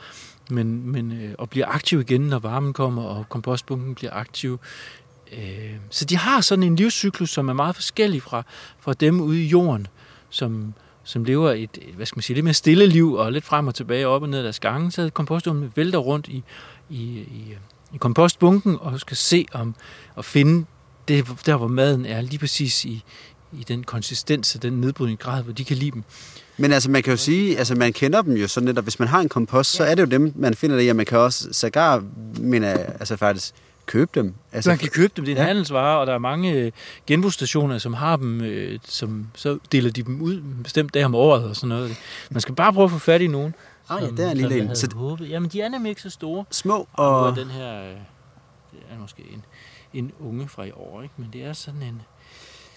men, 0.49 0.91
men, 0.91 1.11
øh, 1.11 1.35
og 1.37 1.49
bliver 1.49 1.67
aktive 1.67 2.01
igen, 2.01 2.21
når 2.21 2.39
varmen 2.39 2.73
kommer, 2.73 3.03
og 3.03 3.29
kompostbunken 3.29 3.95
bliver 3.95 4.13
aktiv. 4.13 4.59
Øh, 5.31 5.75
så 5.89 6.05
de 6.05 6.17
har 6.17 6.41
sådan 6.41 6.63
en 6.63 6.75
livscyklus, 6.75 7.29
som 7.29 7.49
er 7.49 7.53
meget 7.53 7.75
forskellig 7.75 8.21
fra, 8.21 8.43
fra 8.79 8.93
dem 8.93 9.21
ude 9.21 9.43
i 9.43 9.47
jorden, 9.47 9.87
som, 10.29 10.73
som 11.09 11.23
lever 11.23 11.51
et, 11.51 11.77
hvad 11.95 12.05
skal 12.05 12.17
man 12.17 12.23
sige, 12.23 12.35
lidt 12.35 12.43
mere 12.43 12.53
stille 12.53 12.87
liv, 12.87 13.13
og 13.13 13.31
lidt 13.31 13.45
frem 13.45 13.67
og 13.67 13.75
tilbage, 13.75 14.07
op 14.07 14.21
og 14.21 14.29
ned 14.29 14.37
af 14.39 14.43
deres 14.43 14.59
gange, 14.59 14.91
så 14.91 15.09
kompostummen 15.13 15.71
vælter 15.75 15.99
rundt 15.99 16.27
i, 16.27 16.43
i, 16.89 16.95
i, 17.19 17.57
i 17.93 17.97
kompostbunken, 17.97 18.77
og 18.79 18.99
skal 18.99 19.17
se 19.17 19.45
om, 19.53 19.75
og 20.15 20.25
finde 20.25 20.65
det, 21.07 21.25
der, 21.45 21.57
hvor 21.57 21.67
maden 21.67 22.05
er, 22.05 22.21
lige 22.21 22.39
præcis 22.39 22.85
i, 22.85 23.03
i 23.53 23.63
den 23.67 23.83
konsistens 23.83 24.55
og 24.55 24.61
den 24.61 24.73
nedbrydningsgrad, 24.73 25.43
hvor 25.43 25.53
de 25.53 25.65
kan 25.65 25.77
lide 25.77 25.91
dem. 25.91 26.03
Men 26.57 26.71
altså, 26.71 26.91
man 26.91 27.03
kan 27.03 27.13
jo 27.13 27.17
sige, 27.17 27.57
altså 27.57 27.75
man 27.75 27.93
kender 27.93 28.21
dem 28.21 28.33
jo 28.33 28.47
sådan 28.47 28.67
lidt, 28.67 28.77
og 28.77 28.83
hvis 28.83 28.99
man 28.99 29.07
har 29.07 29.19
en 29.19 29.29
kompost, 29.29 29.73
ja. 29.73 29.77
så 29.77 29.91
er 29.91 29.95
det 29.95 30.01
jo 30.01 30.07
dem, 30.07 30.33
man 30.35 30.53
finder 30.53 30.75
det 30.75 30.85
i, 30.85 30.87
og 30.87 30.95
man 30.95 31.05
kan 31.05 31.17
også, 31.17 31.47
sågar, 31.51 32.03
mener 32.39 32.69
altså 32.75 33.15
faktisk, 33.17 33.53
købe 33.89 34.11
dem. 34.13 34.33
Altså, 34.51 34.69
man 34.69 34.77
kan 34.77 34.89
købe 34.89 35.13
dem, 35.15 35.25
det 35.25 35.31
er 35.31 35.35
en 35.35 35.41
ja. 35.41 35.47
handelsvare, 35.47 35.99
og 35.99 36.07
der 36.07 36.13
er 36.13 36.17
mange 36.17 36.51
øh, 36.51 36.71
genbrugsstationer, 37.07 37.77
som 37.77 37.93
har 37.93 38.15
dem, 38.15 38.41
øh, 38.41 38.79
som 38.85 39.27
så 39.35 39.59
deler 39.71 39.91
de 39.91 40.03
dem 40.03 40.21
ud 40.21 40.33
en 40.33 40.59
bestemt 40.63 40.93
dag 40.93 41.05
om 41.05 41.15
året 41.15 41.43
og 41.43 41.55
sådan 41.55 41.69
noget. 41.69 41.97
Man 42.29 42.41
skal 42.41 42.55
bare 42.55 42.73
prøve 42.73 42.85
at 42.85 42.91
få 42.91 42.99
fat 42.99 43.21
i 43.21 43.27
nogen. 43.27 43.55
Ah, 43.89 44.03
ja, 44.03 44.07
det 44.07 44.19
er 44.19 44.31
en 44.31 44.37
lille 44.37 44.59
en. 44.59 44.75
Så... 44.75 44.89
Håbet. 44.95 45.29
Jamen, 45.29 45.49
de 45.49 45.61
er 45.61 45.69
nemlig 45.69 45.89
ikke 45.89 46.01
så 46.01 46.09
store. 46.09 46.45
Små 46.51 46.87
og... 46.93 47.19
og 47.19 47.35
den 47.35 47.47
her, 47.47 47.81
øh, 47.81 47.89
det 48.71 48.79
er 48.91 48.99
måske 48.99 49.23
en, 49.33 49.45
en 49.93 50.11
unge 50.19 50.47
fra 50.47 50.63
i 50.63 50.71
år, 50.71 51.01
ikke? 51.01 51.13
men 51.17 51.29
det 51.33 51.43
er 51.43 51.53
sådan 51.53 51.83
en... 51.83 52.01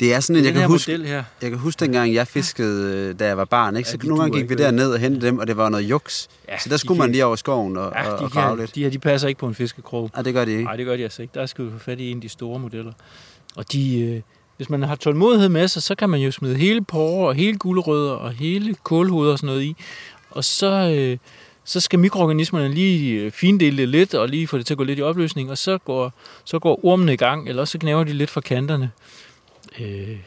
Det 0.02 0.14
er 0.14 0.21
sådan 0.21 0.37
en, 0.37 0.44
jeg 0.44 0.54
kan, 0.54 0.66
huske, 0.66 0.99
her. 1.04 1.25
jeg 1.42 1.50
kan 1.50 1.59
huske 1.59 1.80
dengang, 1.80 2.14
jeg 2.14 2.26
fiskede, 2.26 2.97
øh, 2.97 3.18
da 3.18 3.26
jeg 3.26 3.37
var 3.37 3.44
barn. 3.44 3.76
Ikke? 3.76 3.88
Så 3.88 3.99
ja, 4.02 4.09
nogle 4.09 4.23
gange 4.23 4.40
gik 4.40 4.50
vi 4.50 4.54
derned 4.54 4.92
og 4.92 4.99
hentede 4.99 5.26
dem, 5.26 5.38
og 5.38 5.47
det 5.47 5.56
var 5.56 5.68
noget 5.68 5.85
juks. 5.85 6.28
Ja, 6.49 6.59
så 6.59 6.68
der 6.68 6.76
skulle 6.76 6.99
man 6.99 7.12
lige 7.12 7.25
over 7.25 7.37
skoven 7.37 7.76
og, 7.76 7.92
ja, 7.97 8.11
og, 8.11 8.30
grave 8.30 8.59
lidt. 8.59 8.75
De 8.75 8.82
her, 8.82 8.90
de 8.90 8.99
passer 8.99 9.28
ikke 9.28 9.38
på 9.38 9.47
en 9.47 9.54
fiskekrog. 9.54 10.11
Nej, 10.14 10.23
det 10.23 10.35
gør 10.35 10.44
de 10.44 10.50
ikke. 10.50 10.64
Nej, 10.64 10.76
det 10.76 10.87
gør 10.87 10.97
de 10.97 11.02
altså 11.02 11.23
ikke. 11.23 11.32
Der 11.35 11.47
skal 11.47 11.64
vi 11.64 11.71
få 11.71 11.78
fat 11.78 12.00
i 12.00 12.11
en 12.11 12.16
af 12.16 12.21
de 12.21 12.28
store 12.28 12.59
modeller. 12.59 12.92
Og 13.56 13.73
de, 13.73 14.00
øh, 14.00 14.21
hvis 14.56 14.71
man 14.71 14.82
har 14.82 14.97
tålmodighed 14.97 15.49
med 15.49 15.68
sig, 15.68 15.82
så 15.82 15.94
kan 15.94 16.11
man 16.11 16.21
jo 16.21 16.30
smide 16.30 16.56
hele 16.56 16.85
porre 16.85 17.28
og 17.28 17.35
hele 17.35 17.59
gulerødder 17.59 18.12
og 18.12 18.32
hele 18.32 18.75
kålhoveder 18.85 19.32
og 19.32 19.38
sådan 19.38 19.47
noget 19.47 19.62
i. 19.62 19.76
Og 20.30 20.44
så, 20.44 20.94
øh, 20.97 21.18
så 21.64 21.80
skal 21.80 21.99
mikroorganismerne 21.99 22.75
lige 22.75 23.30
findele 23.30 23.76
det 23.76 23.88
lidt, 23.88 24.14
og 24.14 24.28
lige 24.28 24.47
få 24.47 24.59
det 24.59 24.66
til 24.66 24.75
at 24.75 24.78
gå 24.78 24.85
lidt 24.85 24.99
i 24.99 25.02
opløsning, 25.02 25.50
og 25.50 25.59
så 25.59 25.78
går, 25.78 26.12
så 26.44 26.59
går 26.59 26.85
ormene 26.85 27.12
i 27.12 27.16
gang, 27.16 27.49
eller 27.49 27.64
så 27.64 27.78
knæver 27.78 28.04
de 28.04 28.12
lidt 28.12 28.30
fra 28.30 28.40
kanterne. 28.40 28.90
Øh, 29.81 30.19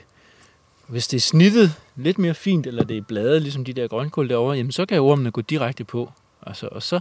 hvis 0.88 1.08
det 1.08 1.18
er 1.18 1.22
snittet 1.22 1.82
lidt 1.96 2.18
mere 2.18 2.34
fint, 2.34 2.68
eller 2.68 2.84
det 2.84 2.98
er 2.98 3.02
bladet, 3.02 3.42
ligesom 3.42 3.66
de 3.66 3.74
der 3.74 3.88
grønkål 3.88 4.30
derovre, 4.30 4.58
jamen 4.58 4.72
så 4.72 4.86
kan 4.86 5.02
ormene 5.02 5.32
gå 5.32 5.42
direkte 5.42 5.84
på. 5.84 6.12
Altså, 6.42 6.68
og 6.72 6.84
så, 6.84 7.00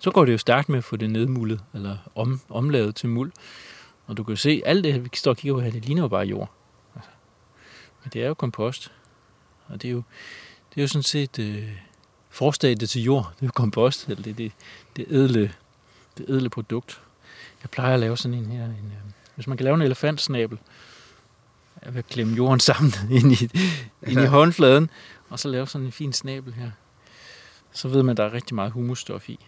så 0.00 0.10
går 0.10 0.24
det 0.24 0.32
jo 0.32 0.38
stærkt 0.38 0.68
med 0.68 0.78
at 0.78 0.84
få 0.84 0.96
det 0.96 1.10
nedmuldet, 1.10 1.60
eller 1.74 1.96
om, 2.14 2.40
omlavet 2.48 2.96
til 2.96 3.08
muld. 3.08 3.32
Og 4.06 4.16
du 4.16 4.24
kan 4.24 4.32
jo 4.32 4.36
se, 4.36 4.62
alt 4.64 4.84
det, 4.84 5.04
vi 5.04 5.08
står 5.14 5.30
og 5.30 5.36
kigger 5.36 5.54
på 5.54 5.60
her, 5.60 5.70
det 5.70 5.84
ligner 5.84 6.02
jo 6.02 6.08
bare 6.08 6.26
jord. 6.26 6.50
Altså, 6.94 7.10
men 8.02 8.10
det 8.12 8.22
er 8.22 8.26
jo 8.28 8.34
kompost. 8.34 8.92
Og 9.66 9.82
det 9.82 9.88
er 9.88 9.92
jo, 9.92 10.02
det 10.70 10.80
er 10.80 10.82
jo 10.82 10.88
sådan 10.88 11.02
set 11.02 11.38
øh, 11.38 11.70
forstadiet 12.30 12.90
til 12.90 13.02
jord. 13.02 13.32
Det 13.36 13.42
er 13.42 13.46
jo 13.46 13.52
kompost, 13.54 14.08
eller 14.08 14.22
det, 14.22 14.38
det, 14.38 14.52
det, 14.96 15.06
edle, 15.10 15.52
det 16.18 16.30
edle 16.30 16.50
produkt. 16.50 17.00
Jeg 17.62 17.70
plejer 17.70 17.94
at 17.94 18.00
lave 18.00 18.16
sådan 18.16 18.38
en 18.38 18.46
her. 18.46 18.64
En, 18.64 18.70
øh, 18.70 19.12
hvis 19.34 19.46
man 19.46 19.56
kan 19.56 19.64
lave 19.64 19.74
en 19.74 19.82
elefantsnabel, 19.82 20.58
jeg 21.84 21.94
vil 21.94 22.04
klemme 22.10 22.36
jorden 22.36 22.60
sammen 22.60 22.92
ind 23.20 23.32
i, 23.32 23.50
ind 24.06 24.20
i 24.20 24.24
håndfladen, 24.24 24.90
og 25.28 25.38
så 25.38 25.48
lave 25.48 25.66
sådan 25.66 25.86
en 25.86 25.92
fin 25.92 26.12
snabel 26.12 26.54
her. 26.54 26.70
Så 27.72 27.88
ved 27.88 28.02
man, 28.02 28.10
at 28.10 28.16
der 28.16 28.24
er 28.24 28.32
rigtig 28.32 28.54
meget 28.54 28.72
humusstof 28.72 29.28
i. 29.28 29.46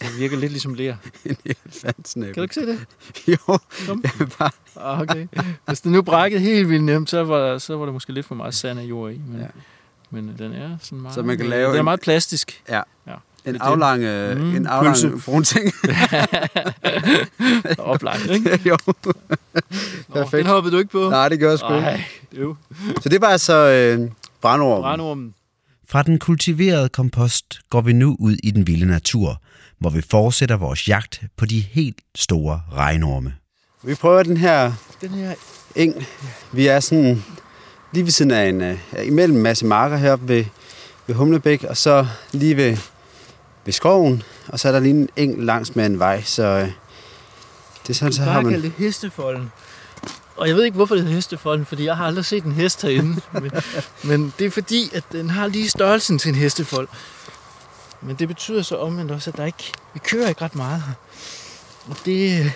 Det 0.00 0.18
virker 0.18 0.36
lidt 0.36 0.52
ligesom 0.52 0.74
lær. 0.74 0.94
en 1.24 1.36
elefantsnabel. 1.44 2.34
Kan 2.34 2.40
du 2.40 2.42
ikke 2.42 2.54
se 2.54 2.66
det? 2.66 2.86
jo, 3.48 3.58
Kom. 3.86 4.04
jeg 4.18 4.28
bare... 4.38 4.50
Ah, 4.76 5.00
okay. 5.00 5.26
Hvis 5.66 5.80
det 5.80 5.92
nu 5.92 6.02
brækkede 6.02 6.40
helt 6.42 6.68
vildt 6.68 6.84
nemt, 6.84 7.10
så 7.10 7.24
var, 7.24 7.58
så 7.58 7.76
var 7.76 7.84
der 7.84 7.92
måske 7.92 8.12
lidt 8.12 8.26
for 8.26 8.34
meget 8.34 8.54
sand 8.54 8.80
af 8.80 8.84
jord 8.84 9.12
i. 9.12 9.20
Men, 9.26 9.40
ja. 9.40 9.46
men 10.10 10.34
den 10.38 10.52
er 10.52 10.78
sådan 10.80 11.00
meget... 11.00 11.14
Så 11.14 11.22
man 11.22 11.36
kan 11.36 11.46
lave 11.46 11.70
den 11.70 11.78
er 11.78 11.82
meget 11.82 12.00
plastisk. 12.00 12.62
Ja. 12.68 12.82
ja. 13.06 13.14
En 13.46 13.56
aflang, 13.60 14.00
mm, 14.38 14.56
en 14.56 14.66
aflang 14.66 15.22
brun 15.24 15.44
ting. 15.44 15.72
Oplagt, 17.78 18.30
ikke? 18.30 18.60
jo. 18.68 18.76
Nå, 20.08 20.24
den 20.32 20.46
hoppede 20.46 20.74
du 20.74 20.78
ikke 20.78 20.90
på? 20.90 21.10
Nej, 21.10 21.28
det 21.28 21.40
gør 21.40 21.48
jeg 21.48 21.58
sgu 21.58 21.74
ikke. 21.74 22.06
Jo. 22.32 22.56
Så 23.00 23.08
det 23.08 23.20
var 23.20 23.26
altså 23.26 23.54
øh, 23.54 24.10
brandormen. 24.40 24.82
Brandormen. 24.82 25.34
Fra 25.88 26.02
den 26.02 26.18
kultiverede 26.18 26.88
kompost 26.88 27.60
går 27.70 27.80
vi 27.80 27.92
nu 27.92 28.16
ud 28.18 28.36
i 28.42 28.50
den 28.50 28.66
vilde 28.66 28.86
natur, 28.86 29.40
hvor 29.78 29.90
vi 29.90 30.02
fortsætter 30.10 30.56
vores 30.56 30.88
jagt 30.88 31.22
på 31.36 31.46
de 31.46 31.60
helt 31.60 31.98
store 32.14 32.60
regnorme. 32.72 33.34
Vi 33.82 33.94
prøver 33.94 34.22
den 34.22 34.36
her, 34.36 34.72
den 35.00 35.10
her 35.10 35.34
eng. 35.76 36.06
Vi 36.52 36.66
er 36.66 36.80
sådan 36.80 37.24
lige 37.92 38.04
ved 38.04 38.10
siden 38.10 38.30
af 38.30 38.48
en, 38.48 38.60
uh, 38.60 39.06
imellem 39.06 39.36
en 39.36 39.42
masse 39.42 39.66
marker 39.66 39.96
her 39.96 40.16
ved, 40.16 40.44
ved 41.06 41.14
Humlebæk, 41.14 41.64
og 41.64 41.76
så 41.76 42.06
lige 42.32 42.56
ved, 42.56 42.76
ved 43.64 43.72
skoven, 43.72 44.22
og 44.48 44.60
så 44.60 44.68
er 44.68 44.72
der 44.72 44.80
lige 44.80 44.94
en 44.94 45.08
eng 45.16 45.44
langs 45.44 45.76
med 45.76 45.86
en 45.86 45.98
vej, 45.98 46.22
så 46.22 46.60
uh, 46.62 46.68
det 47.82 47.90
er 47.90 47.94
sådan, 47.94 48.12
så 48.12 48.22
har 48.22 48.40
man... 48.40 48.62
det 48.62 48.72
hestefolden. 48.78 49.52
Og 50.36 50.48
jeg 50.48 50.56
ved 50.56 50.64
ikke, 50.64 50.74
hvorfor 50.74 50.94
det 50.94 51.04
hedder 51.04 51.16
hestefolden, 51.16 51.66
fordi 51.66 51.84
jeg 51.84 51.96
har 51.96 52.06
aldrig 52.06 52.24
set 52.24 52.44
en 52.44 52.52
hest 52.52 52.82
herinde. 52.82 53.20
men, 53.42 53.50
men 54.02 54.34
det 54.38 54.46
er 54.46 54.50
fordi, 54.50 54.90
at 54.94 55.04
den 55.12 55.30
har 55.30 55.46
lige 55.46 55.68
størrelsen 55.68 56.18
til 56.18 56.28
en 56.28 56.34
hestefold. 56.34 56.88
Men 58.00 58.16
det 58.16 58.28
betyder 58.28 58.62
så 58.62 58.76
omvendt 58.76 59.10
også, 59.10 59.30
at 59.30 59.36
der 59.36 59.44
ikke, 59.44 59.72
vi 59.94 59.98
kører 59.98 60.28
ikke 60.28 60.42
ret 60.42 60.54
meget 60.54 60.82
her. 60.82 60.94
Og 61.90 61.96
det, 62.04 62.52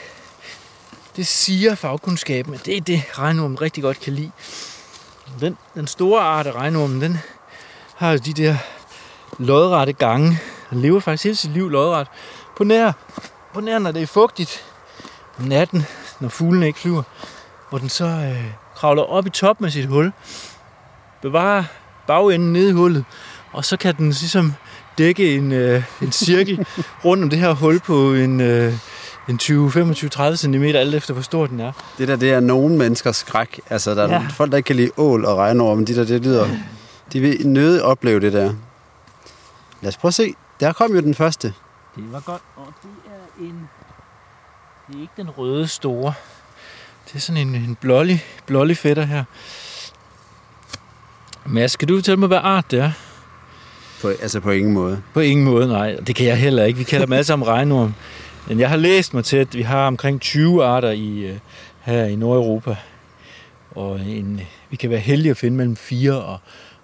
det 1.17 1.27
siger 1.27 1.75
fagkundskaben, 1.75 2.55
at 2.55 2.67
det 2.67 2.77
er 2.77 2.81
det, 2.81 3.03
regnormen 3.19 3.61
rigtig 3.61 3.83
godt 3.83 4.01
kan 4.01 4.13
lide. 4.13 4.31
Den, 5.41 5.57
den 5.75 5.87
store 5.87 6.23
art 6.23 6.47
af 6.47 6.53
regnormen, 6.53 7.01
den 7.01 7.19
har 7.95 8.13
jo 8.13 8.19
de 8.19 8.33
der 8.33 8.57
lodrette 9.39 9.93
gange. 9.93 10.39
Den 10.71 10.81
lever 10.81 11.01
faktisk 11.01 11.25
hele 11.25 11.37
sit 11.37 11.51
liv 11.51 11.69
lodret. 11.69 12.07
På 12.57 12.65
nær, 12.65 12.93
på 13.55 13.61
nær 13.61 13.79
når 13.79 13.93
det 13.93 14.03
er 14.03 14.07
fugtigt 14.07 14.65
om 15.39 15.45
natten, 15.45 15.87
når 16.21 16.29
fuglene 16.29 16.67
ikke 16.67 16.79
flyver, 16.79 17.03
hvor 17.69 17.79
den 17.79 17.89
så 17.89 18.05
øh, 18.05 18.45
kravler 18.77 19.03
op 19.03 19.27
i 19.27 19.31
toppen 19.31 19.67
af 19.67 19.73
sit 19.73 19.87
hul, 19.87 20.13
bevarer 21.23 21.65
bagenden 22.07 22.53
nede 22.53 22.69
i 22.69 22.73
hullet, 22.73 23.05
og 23.53 23.65
så 23.65 23.77
kan 23.77 23.97
den 23.97 24.09
ligesom 24.09 24.53
dække 24.99 25.35
en, 25.35 25.53
øh, 25.53 25.83
en 26.03 26.13
cirkel 26.13 26.67
rundt 27.05 27.23
om 27.23 27.31
det 27.31 27.39
her 27.39 27.53
hul 27.53 27.81
på 27.81 28.15
en, 28.15 28.41
øh, 28.41 28.75
en 29.29 29.39
20, 29.39 29.73
25, 29.73 30.11
30 30.11 30.37
cm, 30.37 30.63
alt 30.63 30.95
efter 30.95 31.13
hvor 31.13 31.23
stor 31.23 31.47
den 31.47 31.61
er. 31.61 31.73
Det 31.99 32.09
der, 32.09 32.17
det 32.17 32.33
er 32.33 32.41
nogen 32.41 32.79
menneskers 32.79 33.17
skræk. 33.17 33.61
Altså, 33.71 33.95
der 33.95 34.03
er 34.03 34.13
ja. 34.13 34.27
folk, 34.31 34.51
der 34.51 34.57
ikke 34.57 34.67
kan 34.67 34.77
lide 34.77 34.91
ål 34.97 35.25
og 35.25 35.37
regnorm, 35.37 35.77
men 35.77 35.87
de 35.87 35.95
der, 35.95 36.05
det 36.05 36.25
lyder... 36.25 36.49
De 37.13 37.21
vil 37.21 37.47
nøde 37.47 37.83
opleve 37.83 38.21
det 38.21 38.33
der. 38.33 38.53
Lad 39.81 39.89
os 39.89 39.97
prøve 39.97 40.11
at 40.11 40.15
se. 40.15 40.35
Der 40.61 40.73
kom 40.73 40.95
jo 40.95 41.01
den 41.01 41.15
første. 41.15 41.55
Det 41.97 42.13
var 42.13 42.21
godt, 42.21 42.43
og 42.57 42.67
det 42.83 42.91
er 43.07 43.45
en... 43.45 43.69
Det 44.89 44.97
er 44.97 45.01
ikke 45.01 45.13
den 45.17 45.31
røde 45.31 45.69
store. 45.69 46.15
Det 47.07 47.15
er 47.15 47.19
sådan 47.19 47.49
en, 47.49 47.55
en 47.55 47.77
blålig, 47.81 48.25
blålig 48.47 48.77
fætter 48.77 49.03
her. 49.03 49.25
Mads, 51.45 51.73
skal 51.73 51.89
du 51.89 51.97
fortælle 51.97 52.21
mig, 52.21 52.27
hvad 52.27 52.41
art 52.43 52.71
det 52.71 52.79
er? 52.79 52.91
På, 54.03 54.09
altså 54.09 54.41
på 54.41 54.51
ingen 54.51 54.73
måde. 54.73 55.03
På 55.15 55.21
ingen 55.21 55.45
måde, 55.47 55.69
nej. 55.69 55.97
Det 56.07 56.15
kan 56.15 56.27
jeg 56.27 56.39
heller 56.39 56.65
ikke. 56.65 56.79
Vi 56.79 56.85
kalder 56.85 57.07
dem 57.07 57.13
alle 57.13 57.25
sammen 57.25 57.49
regnorm. 57.49 57.95
Men 58.49 58.61
jeg 58.61 58.69
har 58.69 58.77
læst 58.77 59.15
mig 59.15 59.25
til, 59.25 59.37
at 59.37 59.55
vi 59.55 59.63
har 59.63 59.87
omkring 59.87 60.21
20 60.21 60.65
arter 60.65 60.91
i, 60.91 61.31
uh, 61.31 61.39
her 61.81 62.05
i 62.05 62.17
Nordeuropa. 62.17 62.77
Og 63.71 64.01
en, 64.01 64.41
vi 64.71 64.77
kan 64.77 64.91
være 64.91 64.99
heldige 64.99 65.31
at 65.31 65.37
finde 65.37 65.57
mellem 65.57 65.77
4 65.77 66.23
og, 66.23 66.39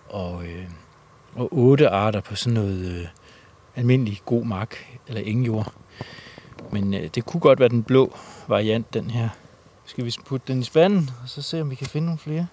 og, 0.09 0.43
øh, 0.45 0.65
og 1.35 1.49
8 1.53 1.89
arter 1.89 2.21
på 2.21 2.37
sådan 2.37 2.55
noget 2.55 2.85
øh, 2.85 3.07
almindelig 3.77 4.21
god 4.25 4.45
mark 4.45 4.99
eller 5.09 5.21
ingen 5.21 5.45
jord. 5.45 5.73
Men 6.73 6.95
øh, 6.95 7.09
det 7.15 7.25
kunne 7.25 7.41
godt 7.41 7.61
være 7.61 7.69
den 7.69 7.83
blå 7.83 8.17
variant, 8.49 8.95
den 8.95 9.11
her. 9.11 9.29
Skal 9.87 10.05
vi 10.05 10.15
putte 10.27 10.53
den 10.53 10.61
i 10.61 10.65
spanden, 10.65 11.11
og 11.23 11.29
så 11.29 11.43
se, 11.43 11.61
om 11.61 11.71
vi 11.71 11.75
kan 11.75 11.87
finde 11.87 12.05
nogle 12.05 12.19
flere? 12.19 12.47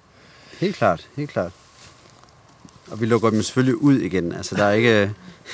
Helt 0.59 0.75
klart, 0.75 1.07
helt 1.15 1.29
klart. 1.29 1.51
Og 2.91 3.01
vi 3.01 3.05
lukker 3.05 3.29
dem 3.29 3.41
selvfølgelig 3.41 3.81
ud 3.81 3.99
igen. 3.99 4.31
Altså, 4.31 4.55
der 4.55 4.63
er 4.63 4.71
ikke... 4.71 5.01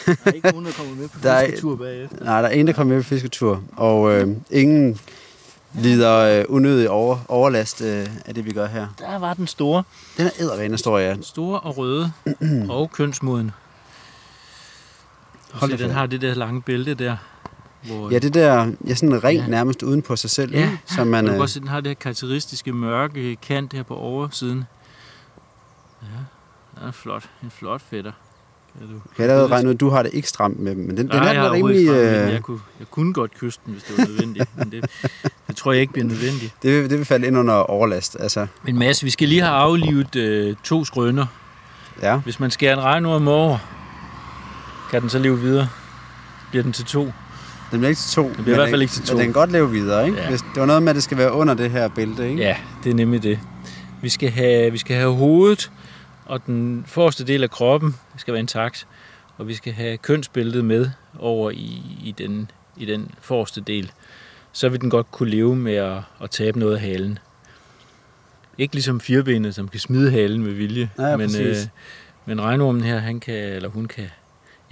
der 0.05 0.15
er 0.25 0.31
ikke 0.31 0.51
nogen, 0.51 0.65
der 0.65 0.71
kommer 0.71 0.95
med 0.95 1.07
på 1.07 1.19
fisketur 1.45 1.75
bagefter. 1.75 2.23
Nej, 2.23 2.41
der 2.41 2.47
er 2.47 2.51
ingen, 2.51 2.67
der 2.67 2.73
kommer 2.73 2.93
med 2.95 3.03
på 3.03 3.07
fisketur. 3.09 3.63
Og 3.75 4.11
øh, 4.11 4.37
ingen 4.51 4.99
lider 5.73 6.39
øh, 6.39 6.45
unødig 6.49 6.89
over, 6.89 7.17
overlast 7.27 7.81
øh, 7.81 8.07
af 8.25 8.33
det, 8.35 8.45
vi 8.45 8.51
gør 8.51 8.67
her. 8.67 8.87
Der 8.99 9.19
var 9.19 9.33
den 9.33 9.47
store. 9.47 9.83
Den 10.17 10.25
er 10.25 10.31
ædervane 10.39 10.77
stor, 10.77 10.99
ja. 10.99 11.13
Den 11.13 11.23
store 11.23 11.59
og 11.59 11.77
røde 11.77 12.11
og 12.69 12.91
kønsmoden. 12.91 13.51
Hold 15.55 15.71
Se, 15.71 15.83
den 15.83 15.91
har 15.91 16.05
det 16.05 16.21
der 16.21 16.33
lange 16.33 16.61
bælte 16.61 16.93
der. 16.93 17.17
Hvor, 17.81 18.11
ja, 18.11 18.19
det 18.19 18.33
der, 18.33 18.71
ja, 18.87 18.95
sådan 18.95 19.23
ring 19.23 19.41
ja. 19.41 19.47
nærmest 19.47 19.83
uden 19.83 20.01
på 20.01 20.15
sig 20.15 20.29
selv. 20.29 20.53
Ja, 20.53 20.69
som 20.85 21.07
man, 21.07 21.27
øh, 21.27 21.47
se, 21.47 21.59
den 21.59 21.67
har 21.67 21.81
det 21.81 21.89
her 21.89 21.93
karakteristiske 21.93 22.73
mørke 22.73 23.35
kant 23.35 23.73
her 23.73 23.83
på 23.83 23.95
oversiden. 23.95 24.63
Ja, 26.01 26.07
den 26.79 26.87
er 26.87 26.91
flot. 26.91 27.29
En 27.43 27.51
flot 27.51 27.81
fætter. 27.81 28.11
Kan 28.79 28.87
du, 28.87 29.01
kan 29.15 29.29
jeg 29.29 29.51
regne 29.51 29.69
ud, 29.69 29.75
du 29.75 29.89
har 29.89 30.03
det 30.03 30.13
ikke 30.13 30.27
stramt 30.27 30.59
med 30.59 30.75
dem, 30.75 30.83
men 30.83 30.97
den, 30.97 31.05
Nej, 31.05 31.19
den 31.19 31.27
er 31.27 31.43
jeg 31.43 31.51
rimelig... 31.51 31.87
Stramt, 31.87 31.99
øh... 31.99 32.33
jeg, 32.33 32.41
kunne, 32.41 32.59
jeg 32.79 32.87
kunne 32.91 33.13
godt 33.13 33.39
kysse 33.39 33.59
den, 33.65 33.73
hvis 33.73 33.83
det 33.83 33.97
var 33.97 34.05
nødvendigt, 34.05 34.49
men 34.57 34.71
det, 34.71 34.85
det 35.47 35.55
tror 35.55 35.71
jeg 35.71 35.81
ikke 35.81 35.93
bliver 35.93 36.07
nødvendigt. 36.07 36.53
Det, 36.63 36.71
vil, 36.71 36.89
det 36.89 36.97
vil 36.97 37.05
falde 37.05 37.27
ind 37.27 37.37
under 37.37 37.53
overlast, 37.53 38.17
altså. 38.19 38.47
Men 38.63 38.79
Mads, 38.79 39.03
vi 39.03 39.09
skal 39.09 39.27
lige 39.27 39.41
have 39.41 39.53
aflivet 39.55 40.15
øh, 40.15 40.55
to 40.63 40.85
skrøner. 40.85 41.25
Ja. 42.01 42.17
Hvis 42.17 42.39
man 42.39 42.51
skærer 42.51 42.73
en 42.73 42.83
regnorm 42.83 43.27
over, 43.27 43.57
kan 44.95 45.01
den 45.01 45.09
så 45.09 45.19
leve 45.19 45.39
videre? 45.39 45.69
Bliver 46.49 46.63
den 46.63 46.73
til 46.73 46.85
to? 46.85 47.03
Den 47.71 47.79
bliver 47.79 47.89
ikke 47.89 48.01
til 48.01 48.15
to. 48.15 48.23
Den 48.23 48.43
bliver 48.43 48.55
i 48.55 48.59
hvert 48.59 48.69
fald 48.69 48.81
ikke 48.81 48.93
til 48.93 49.03
to. 49.03 49.13
Men 49.13 49.19
den 49.19 49.27
kan 49.27 49.33
godt 49.33 49.51
leve 49.51 49.71
videre, 49.71 50.05
ikke? 50.05 50.21
Ja. 50.21 50.29
Hvis 50.29 50.41
det 50.41 50.59
var 50.59 50.65
noget 50.65 50.83
med, 50.83 50.89
at 50.89 50.95
det 50.95 51.03
skal 51.03 51.17
være 51.17 51.31
under 51.31 51.53
det 51.53 51.71
her 51.71 51.87
bælte, 51.87 52.29
ikke? 52.29 52.41
Ja, 52.41 52.57
det 52.83 52.89
er 52.89 52.93
nemlig 52.93 53.23
det. 53.23 53.39
Vi 54.01 54.09
skal 54.09 54.29
have, 54.29 54.71
vi 54.71 54.77
skal 54.77 54.95
have 54.97 55.15
hovedet, 55.15 55.71
og 56.25 56.45
den 56.45 56.83
forreste 56.87 57.23
del 57.23 57.43
af 57.43 57.49
kroppen 57.49 57.95
skal 58.17 58.33
være 58.33 58.39
intakt. 58.39 58.87
Og 59.37 59.47
vi 59.47 59.53
skal 59.53 59.73
have 59.73 59.97
kønsbæltet 59.97 60.65
med 60.65 60.89
over 61.19 61.51
i, 61.51 61.81
i 62.03 62.15
den 62.17 62.51
i 62.77 62.85
den 62.85 63.11
forreste 63.21 63.61
del, 63.61 63.91
så 64.51 64.69
vil 64.69 64.81
den 64.81 64.89
godt 64.89 65.11
kunne 65.11 65.29
leve 65.29 65.55
med 65.55 65.75
at, 65.75 65.97
at 66.23 66.31
tabe 66.31 66.59
noget 66.59 66.75
af 66.75 66.81
halen. 66.81 67.19
Ikke 68.57 68.75
ligesom 68.75 68.99
firbenet, 68.99 69.55
som 69.55 69.67
kan 69.67 69.79
smide 69.79 70.11
halen 70.11 70.43
med 70.43 70.51
vilje. 70.51 70.89
Ja, 70.99 71.17
men, 71.17 71.27
præcis. 71.27 71.63
øh, 71.63 71.67
men 72.25 72.41
regnormen 72.41 72.83
her, 72.83 72.99
han 72.99 73.19
kan, 73.19 73.35
eller 73.35 73.69
hun 73.69 73.85
kan, 73.85 74.07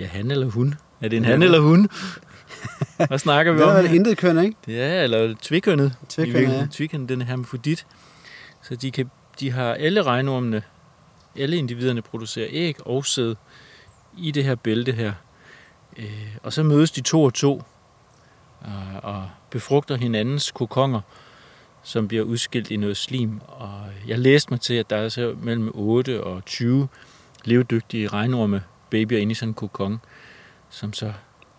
ja, 0.04 0.08
han 0.08 0.32
eller 0.32 0.48
hun. 0.50 0.76
Er 1.02 1.08
det 1.08 1.18
en 1.18 1.24
Ja. 1.24 1.30
han 1.30 1.44
eller 1.44 1.60
hun? 1.60 1.89
Hvad 3.08 3.20
snakker 3.20 3.52
vi 3.52 3.58
Det 3.60 3.66
om? 3.66 3.72
er 3.72 3.76
vel 3.82 3.88
her? 3.88 3.96
intet 3.96 4.18
køn, 4.18 4.38
ikke? 4.39 4.58
Det 4.66 4.82
er, 4.82 5.02
eller 5.04 5.36
tvikønnet. 5.42 5.96
Tvikønnet, 6.10 6.54
ja. 6.54 6.68
Tvikønnet, 6.72 7.10
den 7.10 7.22
er 7.22 7.26
hermafrodit. 7.26 7.86
Så 8.62 8.76
de, 8.76 8.92
kan, 8.92 9.12
de 9.39 9.52
har 9.52 9.74
alle 9.74 10.04
regnormene, 10.04 10.62
alle 11.39 11.58
individerne 11.58 12.02
producerer 12.02 12.48
æg 12.52 12.76
og 12.88 13.06
sæd 13.06 13.36
i 14.18 14.32
det 14.32 14.44
her 14.44 14.56
bælte 14.56 14.92
her. 14.92 15.13
Øh, 15.98 16.36
og 16.44 16.54
så 16.54 16.63
mødes 16.63 16.92
de 16.92 17.02
to 17.02 17.24
og 17.24 17.34
to 17.34 17.63
og, 18.62 18.72
og 19.04 19.30
befrugter 19.50 19.96
hinandens 19.98 20.52
kokonger, 20.52 21.02
som 21.84 22.08
bliver 22.08 22.24
udskilt 22.24 22.72
i 22.72 22.76
noget 22.76 22.98
slim. 22.98 23.39
Og 23.48 23.82
jeg 24.08 24.20
læste 24.20 24.52
mig 24.52 24.62
til, 24.62 24.74
at 24.74 24.89
der 24.89 24.96
er 24.98 25.10
så 25.10 25.36
mellem 25.42 25.72
8 25.74 26.24
og 26.24 26.46
20 26.46 26.88
levedygtige 27.46 28.08
regnorme 28.08 28.63
babyer 28.93 29.19
inde 29.19 29.32
i 29.32 29.36
sådan 29.36 29.49
en 29.49 29.53
kokon, 29.53 29.99
som 30.69 30.93
så 30.93 31.12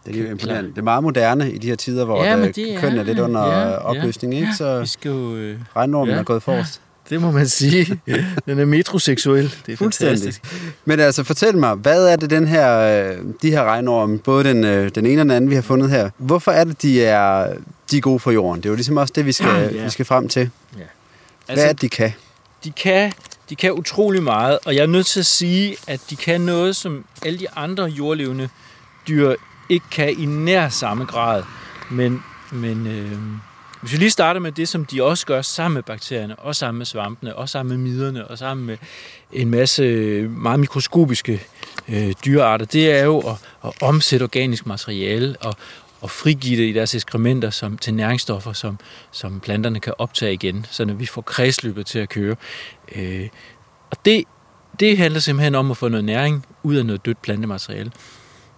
Det 0.07 0.17
er 0.17 0.23
jo 0.25 0.31
imponerende. 0.31 0.71
Det 0.71 0.79
er 0.79 0.83
meget 0.83 1.03
moderne 1.03 1.53
i 1.53 1.59
de 1.59 1.67
her 1.69 1.77
tider, 1.77 2.05
hvor 2.05 2.25
Ja, 2.25 2.31
ja, 2.31 2.37
men 2.37 2.47
det 2.47 2.55
det 2.57 2.79
køn 2.79 2.99
er 2.99 3.03
lidt 3.03 3.19
under 3.19 3.41
ja, 3.47 3.61
ja, 3.61 3.69
ja. 3.71 3.77
opløsning, 3.77 4.35
ikke? 4.35 4.49
Så 4.59 4.81
vi 4.81 4.87
skal 4.87 5.09
jo... 5.11 5.37
Øh, 5.37 5.59
regnormen 5.77 6.15
Ja. 6.15 6.21
er 6.21 6.25
gået 6.25 6.43
forrest. 6.43 6.81
Det 7.11 7.21
må 7.21 7.31
man 7.31 7.49
sige. 7.49 8.01
Den 8.47 8.59
er 8.59 8.65
metroseksuel. 8.65 9.55
Det 9.67 9.73
er 9.73 9.77
fantastisk. 9.77 10.43
Men 10.85 11.01
altså, 11.01 11.25
fortæl 11.25 11.57
mig, 11.59 11.75
hvad 11.75 12.07
er 12.09 12.17
det 12.17 12.31
den 12.31 12.49
her, 12.49 12.79
øh, 12.79 13.17
de 13.43 13.51
her 13.51 13.65
regnorme, 13.65 14.19
både 14.19 14.45
den, 14.45 14.65
øh, 14.65 14.91
den 14.95 15.07
ene 15.07 15.21
og 15.21 15.25
den 15.25 15.31
anden, 15.31 15.51
vi 15.51 15.55
har 15.55 15.63
fundet 15.63 15.91
her, 15.91 16.11
hvorfor 16.19 16.51
er 16.53 16.65
det, 16.65 16.83
de 16.83 17.05
er, 17.05 17.55
de 17.91 17.97
er 17.97 18.01
gode 18.01 18.19
for 18.19 18.31
jorden? 18.31 18.63
Det 18.63 18.67
er 18.67 18.71
jo 18.71 18.75
ligesom 18.77 18.97
også 18.97 19.13
det, 19.17 19.27
vi 19.27 19.33
skal, 19.33 19.75
Ja. 19.75 19.85
vi 19.85 19.91
skal 19.91 20.05
frem 20.05 20.29
til. 20.29 20.51
Hvad 20.73 20.85
Altså, 21.49 21.67
er 21.67 21.73
det, 21.73 21.81
de 21.83 21.89
kan? 21.89 22.13
de 22.65 22.71
kan, 22.71 23.13
de 23.51 23.57
kan 23.57 23.73
utrolig 23.73 24.23
meget, 24.23 24.59
og 24.65 24.75
jeg 24.75 24.83
er 24.83 24.87
nødt 24.87 25.07
til 25.07 25.21
at 25.21 25.27
sige, 25.27 25.77
at 25.87 26.01
de 26.11 26.17
kan 26.17 26.41
noget, 26.41 26.77
som 26.77 27.05
alle 27.25 27.39
de 27.39 27.51
andre 27.51 27.85
jordlevende 27.85 28.49
dyr 29.09 29.35
ikke 29.69 29.87
kan 29.91 30.19
i 30.19 30.25
nær 30.25 30.69
samme 30.69 31.05
grad. 31.05 31.43
Men, 31.91 32.23
men 32.53 32.87
øh, 32.87 33.19
hvis 33.81 33.93
vi 33.93 33.97
lige 33.97 34.11
starter 34.11 34.41
med 34.41 34.53
det, 34.53 34.69
som 34.69 34.85
de 34.85 35.03
også 35.03 35.27
gør 35.27 35.43
sammen 35.43 35.75
med 35.75 35.83
bakterierne, 35.83 36.37
og 36.37 36.57
sammen 36.57 36.79
med 36.79 36.87
svampene, 36.87 37.37
og 37.37 37.49
sammen 37.49 37.81
med 37.81 37.93
miderne, 37.93 38.29
og 38.29 38.39
sammen 38.39 38.67
med 38.67 38.77
en 39.33 39.51
masse 39.51 39.83
øh, 39.83 40.31
meget 40.31 40.61
mikroskopiske 40.61 41.43
øh, 41.89 42.13
dyrearter, 42.25 42.67
det 42.67 42.93
er 42.93 43.05
jo 43.05 43.19
at, 43.19 43.37
at 43.65 43.73
omsætte 43.83 44.25
organisk 44.25 44.67
materiale 44.67 45.37
og, 45.41 45.55
og 46.05 46.11
frigive 46.11 46.63
det 46.63 46.69
i 46.69 46.73
deres 46.73 46.95
ekskrementer 46.95 47.51
som, 47.51 47.79
til 47.79 47.95
næringsstoffer, 47.95 48.53
som, 48.53 48.79
som 49.11 49.41
planterne 49.41 49.81
kan 49.81 49.93
optage 49.99 50.33
igen, 50.33 50.67
så 50.71 50.85
vi 50.85 51.07
får 51.07 51.23
kredsløbet 51.23 51.87
til 51.87 51.99
at 51.99 52.09
køre. 52.09 52.37
Øh, 52.95 53.29
og 53.91 53.97
det, 54.05 54.25
det 54.81 54.99
handler 54.99 55.21
simpelthen 55.21 55.55
om 55.55 55.71
at 55.71 55.77
få 55.77 55.89
noget 55.89 56.05
næring 56.05 56.47
ud 56.63 56.75
af 56.77 56.87
noget 56.87 57.07
dødt 57.07 57.23
plantemateriale. 57.23 57.91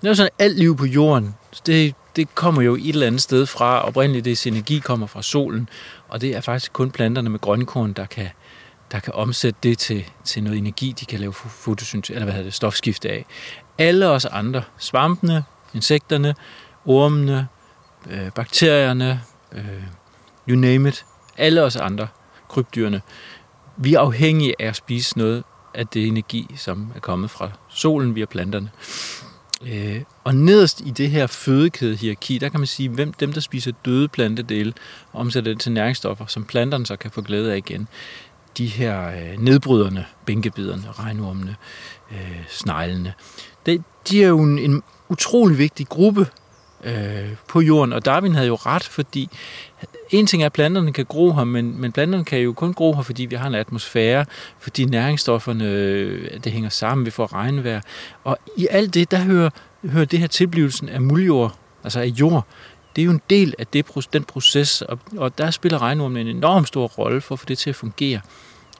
Det 0.00 0.04
er 0.04 0.08
jo 0.08 0.14
sådan, 0.14 0.30
at 0.38 0.44
alt 0.44 0.58
liv 0.58 0.76
på 0.76 0.86
jorden, 0.86 1.34
det, 1.66 1.94
det 2.16 2.34
kommer 2.34 2.62
jo 2.62 2.74
et 2.74 2.88
eller 2.88 3.06
andet 3.06 3.22
sted 3.22 3.46
fra. 3.46 3.88
Oprindeligt, 3.88 4.24
det 4.24 4.46
energi 4.46 4.78
kommer 4.78 5.06
fra 5.06 5.22
solen, 5.22 5.68
og 6.08 6.20
det 6.20 6.36
er 6.36 6.40
faktisk 6.40 6.72
kun 6.72 6.90
planterne 6.90 7.30
med 7.30 7.38
grønkorn, 7.38 7.92
der 7.92 8.06
kan, 8.06 8.28
der 8.92 9.00
kan 9.00 9.12
omsætte 9.12 9.58
det 9.62 9.78
til, 9.78 10.04
til 10.24 10.42
noget 10.42 10.58
energi, 10.58 10.94
de 11.00 11.04
kan 11.04 11.20
lave 11.20 11.32
fotosyntese, 11.32 12.14
eller 12.14 12.24
hvad 12.24 12.34
hedder 12.34 12.46
det, 12.46 12.54
stofskifte 12.54 13.10
af. 13.10 13.26
Alle 13.78 14.08
os 14.08 14.24
andre, 14.24 14.62
svampene, 14.78 15.44
insekterne, 15.74 16.34
ormene, 16.86 17.48
øh, 18.10 18.30
bakterierne, 18.30 19.20
øh, 19.52 19.82
you 20.48 20.56
name 20.56 20.88
it, 20.88 21.04
alle 21.36 21.62
os 21.62 21.76
andre, 21.76 22.08
krybdyrene, 22.48 23.00
vi 23.76 23.94
er 23.94 24.00
afhængige 24.00 24.54
af 24.58 24.66
at 24.66 24.76
spise 24.76 25.18
noget 25.18 25.44
af 25.74 25.86
det 25.86 26.06
energi, 26.06 26.54
som 26.56 26.92
er 26.94 27.00
kommet 27.00 27.30
fra 27.30 27.50
solen 27.68 28.14
via 28.14 28.24
planterne. 28.24 28.70
Øh, 29.62 30.02
og 30.24 30.34
nederst 30.34 30.80
i 30.80 30.90
det 30.90 31.10
her 31.10 31.26
fødekædehierarki, 31.26 32.38
der 32.38 32.48
kan 32.48 32.60
man 32.60 32.66
sige, 32.66 32.88
hvem 32.88 33.12
dem, 33.12 33.32
der 33.32 33.40
spiser 33.40 33.72
døde 33.84 34.08
plantedele, 34.08 34.72
omsætter 35.12 35.52
det 35.52 35.60
til 35.60 35.72
næringsstoffer, 35.72 36.26
som 36.26 36.44
planterne 36.44 36.86
så 36.86 36.96
kan 36.96 37.10
få 37.10 37.22
glæde 37.22 37.52
af 37.52 37.56
igen. 37.56 37.88
De 38.58 38.66
her 38.66 39.08
øh, 39.08 39.38
nedbryderne, 39.38 40.06
bænkebiderne, 40.26 40.84
regnormene, 40.92 41.56
øh, 42.12 42.44
sneglene, 42.48 43.14
det, 43.66 43.82
de 44.10 44.24
er 44.24 44.28
jo 44.28 44.40
en, 44.40 44.58
en 44.58 44.82
utrolig 45.08 45.58
vigtig 45.58 45.88
gruppe 45.88 46.26
øh, 46.84 47.28
på 47.48 47.60
jorden, 47.60 47.92
og 47.92 48.04
Darwin 48.04 48.34
havde 48.34 48.46
jo 48.46 48.54
ret, 48.54 48.84
fordi 48.84 49.28
en 50.10 50.26
ting 50.26 50.42
er, 50.42 50.46
at 50.46 50.52
planterne 50.52 50.92
kan 50.92 51.04
gro 51.04 51.32
her, 51.32 51.44
men, 51.44 51.80
men 51.80 51.92
planterne 51.92 52.24
kan 52.24 52.38
jo 52.38 52.52
kun 52.52 52.72
gro 52.74 52.94
her, 52.94 53.02
fordi 53.02 53.24
vi 53.24 53.36
har 53.36 53.46
en 53.46 53.54
atmosfære, 53.54 54.24
fordi 54.58 54.84
næringsstofferne, 54.84 55.64
øh, 55.64 56.30
det 56.44 56.52
hænger 56.52 56.68
sammen, 56.68 57.06
vi 57.06 57.10
får 57.10 57.32
regnvejr. 57.32 57.80
Og 58.24 58.38
i 58.56 58.66
alt 58.70 58.94
det, 58.94 59.10
der 59.10 59.18
hører, 59.18 59.50
hører 59.84 60.04
det 60.04 60.18
her 60.18 60.26
tilblivelsen 60.26 60.88
af 60.88 61.00
muljord, 61.00 61.58
altså 61.84 62.00
af 62.00 62.06
jord, 62.06 62.46
det 62.96 63.02
er 63.02 63.06
jo 63.06 63.12
en 63.12 63.22
del 63.30 63.54
af 63.58 63.66
det, 63.66 64.08
den 64.12 64.24
proces, 64.24 64.82
og, 64.82 64.98
og 65.16 65.38
der 65.38 65.50
spiller 65.50 65.82
regnormen 65.82 66.26
en 66.26 66.36
enorm 66.36 66.64
stor 66.64 66.86
rolle 66.86 67.20
for 67.20 67.34
at 67.34 67.38
få 67.38 67.46
det 67.48 67.58
til 67.58 67.70
at 67.70 67.76
fungere. 67.76 68.20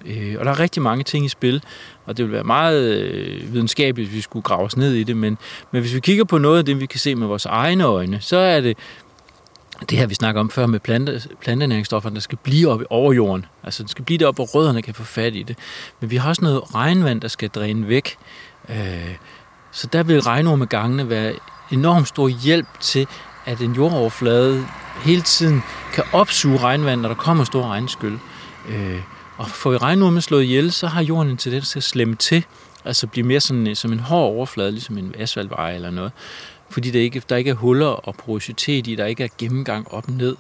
Øh, 0.06 0.36
og 0.38 0.44
der 0.44 0.50
er 0.50 0.60
rigtig 0.60 0.82
mange 0.82 1.04
ting 1.04 1.24
i 1.24 1.28
spil, 1.28 1.62
og 2.06 2.16
det 2.16 2.24
vil 2.24 2.32
være 2.32 2.44
meget 2.44 2.94
øh, 2.94 3.52
videnskabeligt, 3.52 4.08
hvis 4.08 4.16
vi 4.16 4.20
skulle 4.20 4.42
grave 4.42 4.62
os 4.62 4.76
ned 4.76 4.92
i 4.92 5.02
det, 5.02 5.16
men, 5.16 5.38
men 5.70 5.80
hvis 5.80 5.94
vi 5.94 6.00
kigger 6.00 6.24
på 6.24 6.38
noget 6.38 6.58
af 6.58 6.64
det, 6.64 6.80
vi 6.80 6.86
kan 6.86 7.00
se 7.00 7.14
med 7.14 7.26
vores 7.26 7.46
egne 7.46 7.84
øjne, 7.84 8.20
så 8.20 8.36
er 8.36 8.60
det 8.60 8.78
det 9.90 9.98
her, 9.98 10.06
vi 10.06 10.14
snakker 10.14 10.40
om 10.40 10.50
før 10.50 10.66
med 10.66 10.80
plante, 10.80 11.22
plantenæringsstofferne, 11.40 12.14
der 12.14 12.20
skal 12.20 12.38
blive 12.42 12.68
oppe 12.70 12.92
over 12.92 13.12
jorden. 13.12 13.46
Altså, 13.62 13.82
det 13.82 13.90
skal 13.90 14.04
blive 14.04 14.18
deroppe, 14.18 14.36
hvor 14.36 14.44
rødderne 14.44 14.82
kan 14.82 14.94
få 14.94 15.02
fat 15.02 15.34
i 15.34 15.42
det. 15.42 15.58
Men 16.00 16.10
vi 16.10 16.16
har 16.16 16.28
også 16.28 16.42
noget 16.44 16.74
regnvand, 16.74 17.20
der 17.20 17.28
skal 17.28 17.48
dræne 17.48 17.88
væk. 17.88 18.16
Øh, 18.68 19.14
så 19.72 19.86
der 19.86 20.02
vil 20.02 20.20
regnormegangene 20.20 21.08
være 21.08 21.32
enormt 21.70 22.08
stor 22.08 22.28
hjælp 22.28 22.80
til, 22.80 23.06
at 23.46 23.60
en 23.60 23.72
jordoverflade 23.72 24.66
hele 25.04 25.22
tiden 25.22 25.62
kan 25.92 26.04
opsuge 26.12 26.58
regnvand, 26.58 27.00
når 27.00 27.08
der 27.08 27.16
kommer 27.16 27.44
store 27.44 27.68
regnskyld. 27.68 28.18
Øh, 28.68 29.00
og 29.38 29.48
får 29.48 29.70
vi 29.70 29.76
regnormen 29.76 30.20
slået 30.20 30.42
ihjel, 30.42 30.72
så 30.72 30.86
har 30.86 31.02
jorden 31.02 31.30
en 31.30 31.36
tendens 31.36 31.70
til 31.70 31.78
at 31.78 31.82
slemme 31.82 32.14
til, 32.14 32.44
altså 32.84 33.06
blive 33.06 33.26
mere 33.26 33.40
sådan, 33.40 33.66
øh, 33.66 33.76
som 33.76 33.92
en 33.92 34.00
hård 34.00 34.34
overflade, 34.34 34.70
ligesom 34.70 34.98
en 34.98 35.14
asfaltvej 35.18 35.74
eller 35.74 35.90
noget 35.90 36.12
fordi 36.70 36.90
der 36.90 37.00
ikke, 37.00 37.22
der 37.28 37.36
ikke 37.36 37.50
er 37.50 37.54
huller 37.54 37.86
og 37.86 38.14
porositet 38.14 38.86
i, 38.86 38.94
der 38.94 39.06
ikke 39.06 39.24
er 39.24 39.28
gennemgang 39.38 39.92
op 39.92 40.08
og 40.08 40.12
ned. 40.12 40.36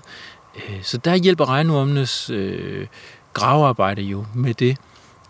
Øh, 0.56 0.82
så 0.82 0.98
der 0.98 1.14
hjælper 1.14 1.48
regnormenes 1.48 2.30
øh, 2.30 2.86
gravearbejde 3.32 4.02
jo 4.02 4.26
med 4.34 4.54
det. 4.54 4.76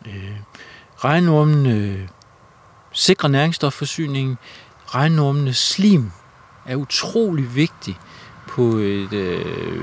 Øh, 0.06 0.36
regnormen 0.96 1.66
øh, 1.66 2.08
sikrer 2.92 3.28
næringsstofforsyningen. 3.28 4.38
Regnormenes 4.86 5.56
slim 5.56 6.10
er 6.66 6.76
utrolig 6.76 7.54
vigtig 7.54 7.98
på 8.48 8.62
et 8.62 9.12
øh, 9.12 9.82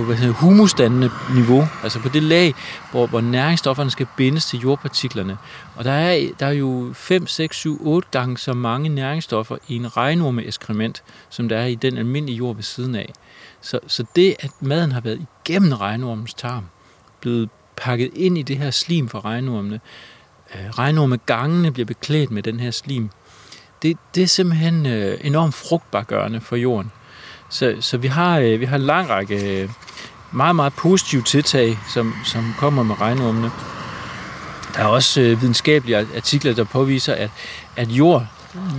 på 0.00 0.06
hvad 0.06 0.16
hedder, 0.16 0.34
humusdannende 0.34 1.10
niveau, 1.34 1.68
altså 1.82 1.98
på 1.98 2.08
det 2.08 2.22
lag, 2.22 2.54
hvor, 2.90 3.06
hvor 3.06 3.20
næringsstofferne 3.20 3.90
skal 3.90 4.06
bindes 4.16 4.46
til 4.46 4.60
jordpartiklerne. 4.60 5.38
Og 5.76 5.84
der 5.84 5.92
er, 5.92 6.28
der 6.40 6.46
er 6.46 6.52
jo 6.52 6.90
5, 6.94 7.26
6, 7.26 7.56
7, 7.56 7.86
8 7.86 8.08
gange 8.10 8.38
så 8.38 8.52
mange 8.52 8.88
næringsstoffer 8.88 9.56
i 9.68 9.76
en 9.76 9.96
regnorme-eskrement, 9.96 11.02
som 11.30 11.48
der 11.48 11.58
er 11.58 11.66
i 11.66 11.74
den 11.74 11.98
almindelige 11.98 12.36
jord 12.36 12.54
ved 12.54 12.62
siden 12.62 12.94
af. 12.94 13.12
Så, 13.60 13.78
så 13.86 14.04
det, 14.16 14.36
at 14.40 14.50
maden 14.60 14.92
har 14.92 15.00
været 15.00 15.26
igennem 15.44 15.72
regnormens 15.72 16.34
tarm, 16.34 16.64
blevet 17.20 17.48
pakket 17.76 18.10
ind 18.14 18.38
i 18.38 18.42
det 18.42 18.58
her 18.58 18.70
slim 18.70 19.08
fra 19.08 19.20
regnormene, 19.20 19.80
øh, 20.54 20.70
regnormegangene 20.70 21.72
bliver 21.72 21.86
beklædt 21.86 22.30
med 22.30 22.42
den 22.42 22.60
her 22.60 22.70
slim, 22.70 23.10
det, 23.82 23.96
det 24.14 24.22
er 24.22 24.26
simpelthen 24.26 24.86
øh, 24.86 25.18
enormt 25.22 25.54
frugtbargørende 25.54 26.40
for 26.40 26.56
jorden. 26.56 26.92
Så, 27.50 27.76
så 27.80 27.98
vi, 27.98 28.08
har, 28.08 28.38
øh, 28.38 28.60
vi 28.60 28.64
har 28.64 28.76
en 28.76 28.82
lang 28.82 29.08
række 29.08 29.62
øh, 29.62 29.68
meget, 30.32 30.56
meget 30.56 30.72
positive 30.72 31.22
tiltag, 31.22 31.78
som, 31.88 32.14
som 32.24 32.54
kommer 32.58 32.82
med 32.82 33.00
regnormene. 33.00 33.50
Der 34.74 34.82
er 34.82 34.86
også 34.86 35.20
øh, 35.20 35.40
videnskabelige 35.40 35.98
artikler, 36.16 36.54
der 36.54 36.64
påviser, 36.64 37.14
at, 37.14 37.30
at 37.76 37.88
jord 37.88 38.26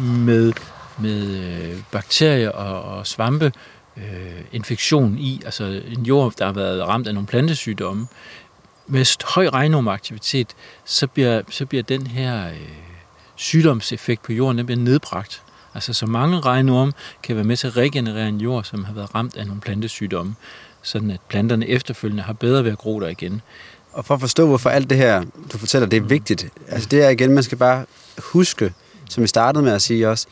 med, 0.02 0.54
med 1.00 1.28
øh, 1.28 1.78
bakterier 1.92 2.50
og, 2.50 2.98
og 2.98 3.08
svampe 3.08 3.52
øh, 3.98 4.04
infektion 4.52 5.18
i, 5.18 5.42
altså 5.46 5.82
en 5.88 6.06
jord, 6.06 6.34
der 6.40 6.46
har 6.46 6.54
været 6.54 6.88
ramt 6.88 7.08
af 7.08 7.14
nogle 7.14 7.28
plantesygdomme, 7.28 8.08
med 8.88 9.34
høj 9.34 9.48
regnormaktivitet, 9.48 10.48
så 10.86 11.08
bliver, 11.08 11.42
så 11.50 11.66
bliver 11.66 11.84
den 11.84 12.08
her 12.08 12.48
øh, 12.48 12.56
sygdomseffekt 13.36 14.24
på 14.24 14.34
jorden, 14.34 14.58
den 14.58 14.66
bliver 14.66 14.80
nedbragt. 14.80 15.44
Altså 15.74 15.94
så 15.94 16.06
mange 16.06 16.40
regnorme 16.40 16.94
kan 17.24 17.36
være 17.36 17.46
med 17.46 17.58
til 17.58 17.68
at 17.68 17.78
regenerere 17.78 18.28
en 18.28 18.42
jord, 18.42 18.64
som 18.64 18.84
har 18.84 18.94
været 18.94 19.16
ramt 19.16 19.38
af 19.38 19.48
nogle 19.48 19.62
plantesygdomme, 19.62 20.36
sådan 20.82 21.12
at 21.12 21.20
planterne 21.28 21.68
efterfølgende 21.68 22.24
har 22.24 22.34
bedre 22.34 22.64
ved 22.64 22.72
at 22.72 22.78
gro 22.78 23.00
der 23.00 23.08
igen. 23.08 23.42
Og 23.94 24.06
for 24.06 24.14
at 24.14 24.20
forstå, 24.20 24.48
hvorfor 24.48 24.70
alt 24.70 24.90
det 24.90 24.98
her, 24.98 25.24
du 25.54 25.58
fortæller, 25.58 25.88
det 25.88 25.98
er 25.98 26.02
vigtigt. 26.02 26.48
Altså 26.68 26.88
det 26.92 27.04
er 27.04 27.10
igen, 27.10 27.32
man 27.34 27.44
skal 27.44 27.58
bare 27.58 27.86
huske, 28.18 28.74
som 29.10 29.24
vi 29.24 29.28
startede 29.28 29.64
med 29.64 29.72
at 29.72 29.82
sige 29.82 30.10
også, 30.10 30.28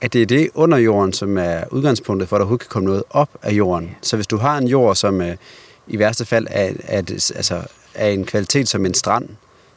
at 0.00 0.12
det 0.12 0.22
er 0.22 0.26
det 0.26 0.50
under 0.54 0.78
jorden, 0.78 1.12
som 1.12 1.38
er 1.38 1.64
udgangspunktet 1.70 2.28
for, 2.28 2.36
at 2.36 2.40
der 2.40 2.44
overhovedet 2.44 2.68
kan 2.68 2.72
komme 2.72 2.86
noget 2.86 3.02
op 3.10 3.28
af 3.42 3.52
jorden. 3.52 3.96
Så 4.02 4.16
hvis 4.16 4.26
du 4.26 4.36
har 4.36 4.58
en 4.58 4.68
jord, 4.68 4.96
som 4.96 5.20
øh, 5.20 5.36
i 5.86 5.98
værste 5.98 6.24
fald 6.24 6.46
er, 6.50 6.72
er, 6.84 6.98
altså, 7.36 7.62
er 7.94 8.08
en 8.08 8.24
kvalitet 8.24 8.68
som 8.68 8.86
en 8.86 8.94
strand, 8.94 9.28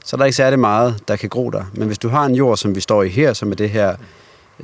så 0.06 0.16
er 0.16 0.18
der 0.18 0.26
ikke 0.26 0.36
særlig 0.36 0.60
meget, 0.60 1.04
der 1.08 1.16
kan 1.16 1.30
gro 1.30 1.50
der. 1.50 1.64
Men 1.74 1.88
hvis 1.88 1.98
du 1.98 2.10
har 2.10 2.26
en 2.26 2.36
jord, 2.36 2.58
som 2.58 2.76
vi 2.76 2.82
står 2.82 3.04
i 3.04 3.10
her, 3.10 3.34
som 3.34 3.52
er 3.52 3.56
det 3.56 3.70
her, 3.70 3.96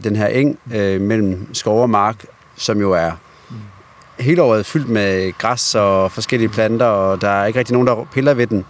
den 0.04 0.16
her 0.16 0.28
eng 0.28 0.60
øh, 0.74 1.02
mellem 1.02 1.54
skov 1.54 1.82
og 1.82 1.90
mark, 1.90 2.26
som 2.56 2.80
jo 2.80 2.92
er 2.92 3.12
hele 4.20 4.42
året 4.42 4.66
fyldt 4.66 4.90
med 4.90 5.38
græs 5.38 5.76
og 5.76 6.12
forskellige 6.12 6.50
planter, 6.50 6.86
og 6.86 7.22
der 7.22 7.30
er 7.30 7.46
ikke 7.46 7.60
rigtig 7.60 7.74
nogen, 7.74 7.88
der 7.88 8.08
piller 8.14 8.34
ved 8.34 8.48
den. 8.48 8.66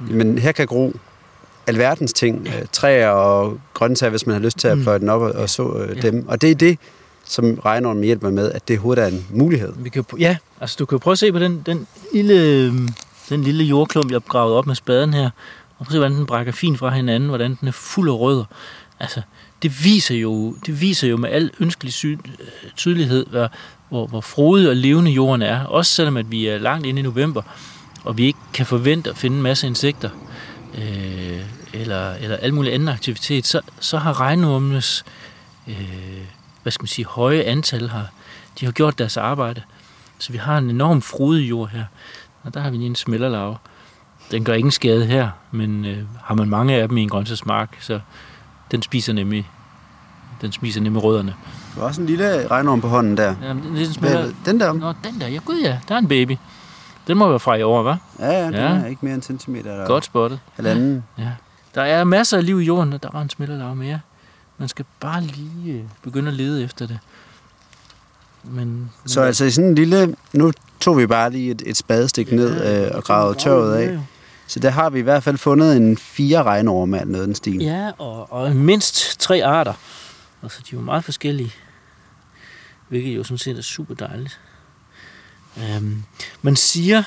Men 0.00 0.38
her 0.38 0.52
kan 0.52 0.66
gro 0.66 0.92
alverdens 1.66 2.12
ting, 2.12 2.46
øh, 2.46 2.66
træer 2.72 3.08
og 3.08 3.60
grøntsager, 3.74 4.10
hvis 4.10 4.26
man 4.26 4.34
har 4.34 4.40
lyst 4.40 4.58
til 4.58 4.68
at 4.68 4.78
pløje 4.78 4.98
den 4.98 5.08
op 5.08 5.20
og, 5.20 5.32
og 5.32 5.50
så 5.50 5.72
øh, 5.72 6.02
dem. 6.02 6.28
Og 6.28 6.42
det 6.42 6.50
er 6.50 6.54
det, 6.54 6.78
som 7.24 7.54
regnormen 7.64 8.04
hjælper 8.04 8.30
med, 8.30 8.52
at 8.52 8.68
det 8.68 8.78
hovedet 8.78 9.04
er 9.04 9.08
en 9.08 9.26
mulighed. 9.30 9.72
Vi 9.76 9.88
kan, 9.88 10.04
ja, 10.18 10.36
altså 10.60 10.76
du 10.78 10.86
kan 10.86 10.98
prøve 10.98 11.12
at 11.12 11.18
se 11.18 11.32
på 11.32 11.38
den, 11.38 11.62
den, 11.66 11.86
lille, 12.12 12.68
den 13.28 13.42
lille 13.42 13.64
jordklump, 13.64 14.10
jeg 14.10 14.14
har 14.14 14.28
gravet 14.28 14.54
op 14.54 14.66
med 14.66 14.74
spaden 14.74 15.14
her, 15.14 15.30
og 15.78 15.86
prøv 15.86 15.86
at 15.86 15.92
se, 15.92 15.98
hvordan 15.98 16.16
den 16.16 16.26
brækker 16.26 16.52
fint 16.52 16.78
fra 16.78 16.90
hinanden, 16.90 17.28
hvordan 17.28 17.56
den 17.60 17.68
er 17.68 17.72
fuld 17.72 18.10
af 18.10 18.18
rødder. 18.18 18.44
Altså, 19.00 19.20
det 19.62 19.84
viser 19.84 20.14
jo, 20.14 20.54
det 20.66 20.80
viser 20.80 21.08
jo 21.08 21.16
med 21.16 21.30
al 21.30 21.50
ønskelig 21.60 21.92
sy- 21.92 22.06
tydelighed, 22.76 23.26
hvor, 23.26 23.50
hvor, 23.88 24.06
hvor 24.06 24.20
frodig 24.20 24.68
og 24.68 24.76
levende 24.76 25.10
jorden 25.10 25.42
er. 25.42 25.64
Også 25.64 25.92
selvom 25.92 26.16
at 26.16 26.30
vi 26.30 26.46
er 26.46 26.58
langt 26.58 26.86
inde 26.86 27.00
i 27.00 27.02
november, 27.02 27.42
og 28.04 28.18
vi 28.18 28.24
ikke 28.24 28.38
kan 28.52 28.66
forvente 28.66 29.10
at 29.10 29.16
finde 29.16 29.36
en 29.36 29.42
masse 29.42 29.66
insekter, 29.66 30.10
øh, 30.78 31.40
eller, 31.72 32.14
eller 32.14 32.36
al 32.36 32.54
mulig 32.54 32.74
anden 32.74 32.88
aktivitet, 32.88 33.46
så, 33.46 33.60
så 33.80 33.98
har 33.98 34.20
regnormenes 34.20 35.04
øh, 35.66 36.24
hvad 36.62 36.72
skal 36.72 36.82
man 36.82 36.88
sige, 36.88 37.06
høje 37.06 37.42
antal 37.42 37.88
har, 37.88 38.08
de 38.60 38.64
har 38.64 38.72
gjort 38.72 38.98
deres 38.98 39.16
arbejde. 39.16 39.62
Så 40.18 40.32
vi 40.32 40.38
har 40.38 40.58
en 40.58 40.70
enorm 40.70 41.02
frodig 41.02 41.48
jord 41.48 41.68
her, 41.68 41.84
og 42.42 42.54
der 42.54 42.60
har 42.60 42.70
vi 42.70 42.76
lige 42.76 42.86
en 42.86 42.94
smelterlarve. 42.94 43.56
Den 44.30 44.44
gør 44.44 44.54
ingen 44.54 44.70
skade 44.70 45.06
her, 45.06 45.30
men 45.50 45.84
øh, 45.84 46.04
har 46.22 46.34
man 46.34 46.48
mange 46.48 46.74
af 46.74 46.88
dem 46.88 46.96
i 46.96 47.02
en 47.02 47.08
grøntsagsmark, 47.08 47.76
så 47.80 48.00
den 48.70 48.82
spiser 48.82 49.12
nemlig, 49.12 49.50
den 50.40 50.52
spiser 50.52 50.80
nemlig 50.80 51.02
rødderne. 51.04 51.34
Du 51.74 51.80
har 51.80 51.86
også 51.86 52.00
en 52.00 52.06
lille 52.06 52.46
regnorm 52.46 52.80
på 52.80 52.88
hånden 52.88 53.16
der. 53.16 53.34
Ja, 53.42 53.48
det 53.48 53.82
er 53.82 53.86
en 53.86 53.92
smælder... 53.92 54.28
Den 54.46 54.60
der? 54.60 54.72
Nå, 54.72 54.92
den 55.04 55.20
der. 55.20 55.28
Ja, 55.28 55.38
gud 55.44 55.60
ja, 55.62 55.78
der 55.88 55.94
er 55.94 55.98
en 55.98 56.08
baby. 56.08 56.36
Den 57.06 57.18
må 57.18 57.28
være 57.28 57.40
fra 57.40 57.54
i 57.54 57.62
år, 57.62 57.92
hva'? 57.94 57.96
Ja, 58.24 58.32
ja, 58.32 58.44
den 58.46 58.54
Ja. 58.54 58.60
er 58.60 58.86
ikke 58.86 58.98
mere 59.02 59.14
end 59.14 59.22
en 59.22 59.26
centimeter. 59.26 59.72
Eller 59.72 59.86
Godt 59.86 60.04
spottet. 60.04 60.40
Halvanden. 60.54 61.04
Ja. 61.18 61.28
Der 61.74 61.82
er 61.82 62.04
masser 62.04 62.36
af 62.36 62.46
liv 62.46 62.60
i 62.60 62.64
jorden, 62.64 62.92
og 62.92 63.02
der 63.02 63.08
er 63.14 63.20
en 63.20 63.30
smælderlav 63.30 63.74
mere. 63.74 64.00
Man 64.58 64.68
skal 64.68 64.84
bare 65.00 65.20
lige 65.22 65.72
øh, 65.72 65.80
begynde 66.02 66.28
at 66.28 66.34
lede 66.34 66.64
efter 66.64 66.86
det. 66.86 66.98
Men, 68.44 68.66
men 68.68 68.90
Så 69.06 69.20
altså 69.20 69.44
i 69.44 69.50
sådan 69.50 69.68
en 69.70 69.74
lille... 69.74 70.14
Nu 70.32 70.52
tog 70.80 70.98
vi 70.98 71.06
bare 71.06 71.30
lige 71.30 71.50
et, 71.50 71.62
et 71.66 71.76
spadestik 71.76 72.32
ned 72.32 72.84
øh, 72.86 72.90
og 72.96 73.04
gravede 73.04 73.38
tørvet 73.38 73.74
af. 73.74 73.98
Så 74.46 74.60
der 74.60 74.70
har 74.70 74.90
vi 74.90 74.98
i 74.98 75.02
hvert 75.02 75.22
fald 75.22 75.38
fundet 75.38 75.76
en 75.76 75.96
fire 75.96 76.42
regnorme 76.42 77.00
af 77.00 77.06
noget 77.06 77.26
den 77.26 77.34
stil. 77.34 77.56
Ja, 77.62 77.90
og, 77.98 78.32
og 78.32 78.56
mindst 78.56 79.20
tre 79.20 79.44
arter. 79.44 79.72
Og 80.42 80.50
så 80.50 80.62
de 80.70 80.76
er 80.76 80.80
meget 80.80 81.04
forskellige. 81.04 81.52
Hvilket 82.88 83.16
jo 83.16 83.24
sådan 83.24 83.38
set 83.38 83.58
er 83.58 83.62
super 83.62 83.94
dejligt. 83.94 84.40
Øhm, 85.58 86.02
man 86.42 86.56
siger, 86.56 87.02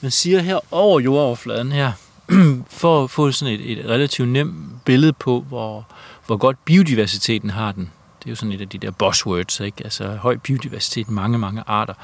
man 0.00 0.10
siger 0.10 0.40
her 0.40 0.60
over 0.74 1.00
jordoverfladen 1.00 1.72
her, 1.72 1.92
for 2.80 3.04
at 3.04 3.10
få 3.10 3.32
sådan 3.32 3.54
et, 3.54 3.78
et 3.78 3.86
relativt 3.86 4.28
nemt 4.28 4.84
billede 4.84 5.12
på, 5.12 5.40
hvor, 5.40 5.86
hvor 6.26 6.36
godt 6.36 6.64
biodiversiteten 6.64 7.50
har 7.50 7.72
den. 7.72 7.90
Det 8.18 8.26
er 8.26 8.30
jo 8.30 8.36
sådan 8.36 8.52
et 8.52 8.60
af 8.60 8.68
de 8.68 8.78
der 8.78 8.90
buzzwords, 8.90 9.60
ikke? 9.60 9.84
Altså 9.84 10.16
høj 10.16 10.36
biodiversitet, 10.36 11.10
mange, 11.10 11.38
mange 11.38 11.62
arter. 11.66 11.94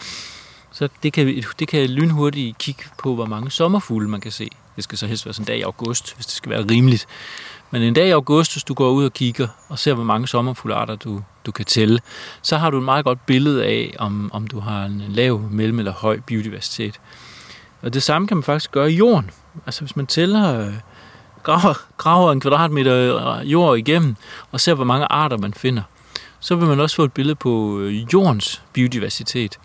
Så 0.72 0.88
det 1.02 1.12
kan, 1.12 1.44
det 1.58 1.68
kan 1.68 1.90
lynhurtigt 1.90 2.58
kigge 2.58 2.84
på, 2.98 3.14
hvor 3.14 3.26
mange 3.26 3.50
sommerfugle 3.50 4.08
man 4.08 4.20
kan 4.20 4.32
se. 4.32 4.50
Det 4.76 4.84
skal 4.84 4.98
så 4.98 5.06
helst 5.06 5.26
være 5.26 5.32
sådan 5.34 5.42
en 5.42 5.46
dag 5.46 5.58
i 5.58 5.62
august, 5.62 6.14
hvis 6.14 6.26
det 6.26 6.34
skal 6.34 6.50
være 6.50 6.66
rimeligt. 6.70 7.06
Men 7.70 7.82
en 7.82 7.94
dag 7.94 8.08
i 8.08 8.10
august, 8.10 8.54
hvis 8.54 8.64
du 8.64 8.74
går 8.74 8.90
ud 8.90 9.04
og 9.04 9.12
kigger 9.12 9.48
og 9.68 9.78
ser, 9.78 9.94
hvor 9.94 10.04
mange 10.04 10.28
sommerfuglearter 10.28 10.96
du, 10.96 11.22
du 11.46 11.52
kan 11.52 11.64
tælle, 11.64 12.00
så 12.42 12.56
har 12.56 12.70
du 12.70 12.78
et 12.78 12.84
meget 12.84 13.04
godt 13.04 13.26
billede 13.26 13.64
af, 13.64 13.96
om, 13.98 14.30
om 14.32 14.46
du 14.46 14.60
har 14.60 14.84
en 14.84 15.04
lav, 15.08 15.40
mellem 15.50 15.78
eller 15.78 15.92
høj 15.92 16.20
biodiversitet. 16.26 17.00
Og 17.82 17.94
det 17.94 18.02
samme 18.02 18.28
kan 18.28 18.36
man 18.36 18.44
faktisk 18.44 18.72
gøre 18.72 18.92
i 18.92 18.96
jorden. 18.96 19.30
Altså 19.66 19.80
hvis 19.80 19.96
man 19.96 20.06
tæller, 20.06 20.60
øh, 20.60 20.74
graver, 21.42 21.74
graver 21.96 22.32
en 22.32 22.40
kvadratmeter 22.40 22.94
øh, 22.96 23.52
jord 23.52 23.78
igennem, 23.78 24.16
og 24.52 24.60
ser, 24.60 24.74
hvor 24.74 24.84
mange 24.84 25.06
arter 25.06 25.36
man 25.36 25.54
finder, 25.54 25.82
så 26.40 26.54
vil 26.56 26.68
man 26.68 26.80
også 26.80 26.96
få 26.96 27.04
et 27.04 27.12
billede 27.12 27.34
på 27.34 27.78
øh, 27.78 28.12
jordens 28.12 28.62
biodiversitet. 28.72 29.58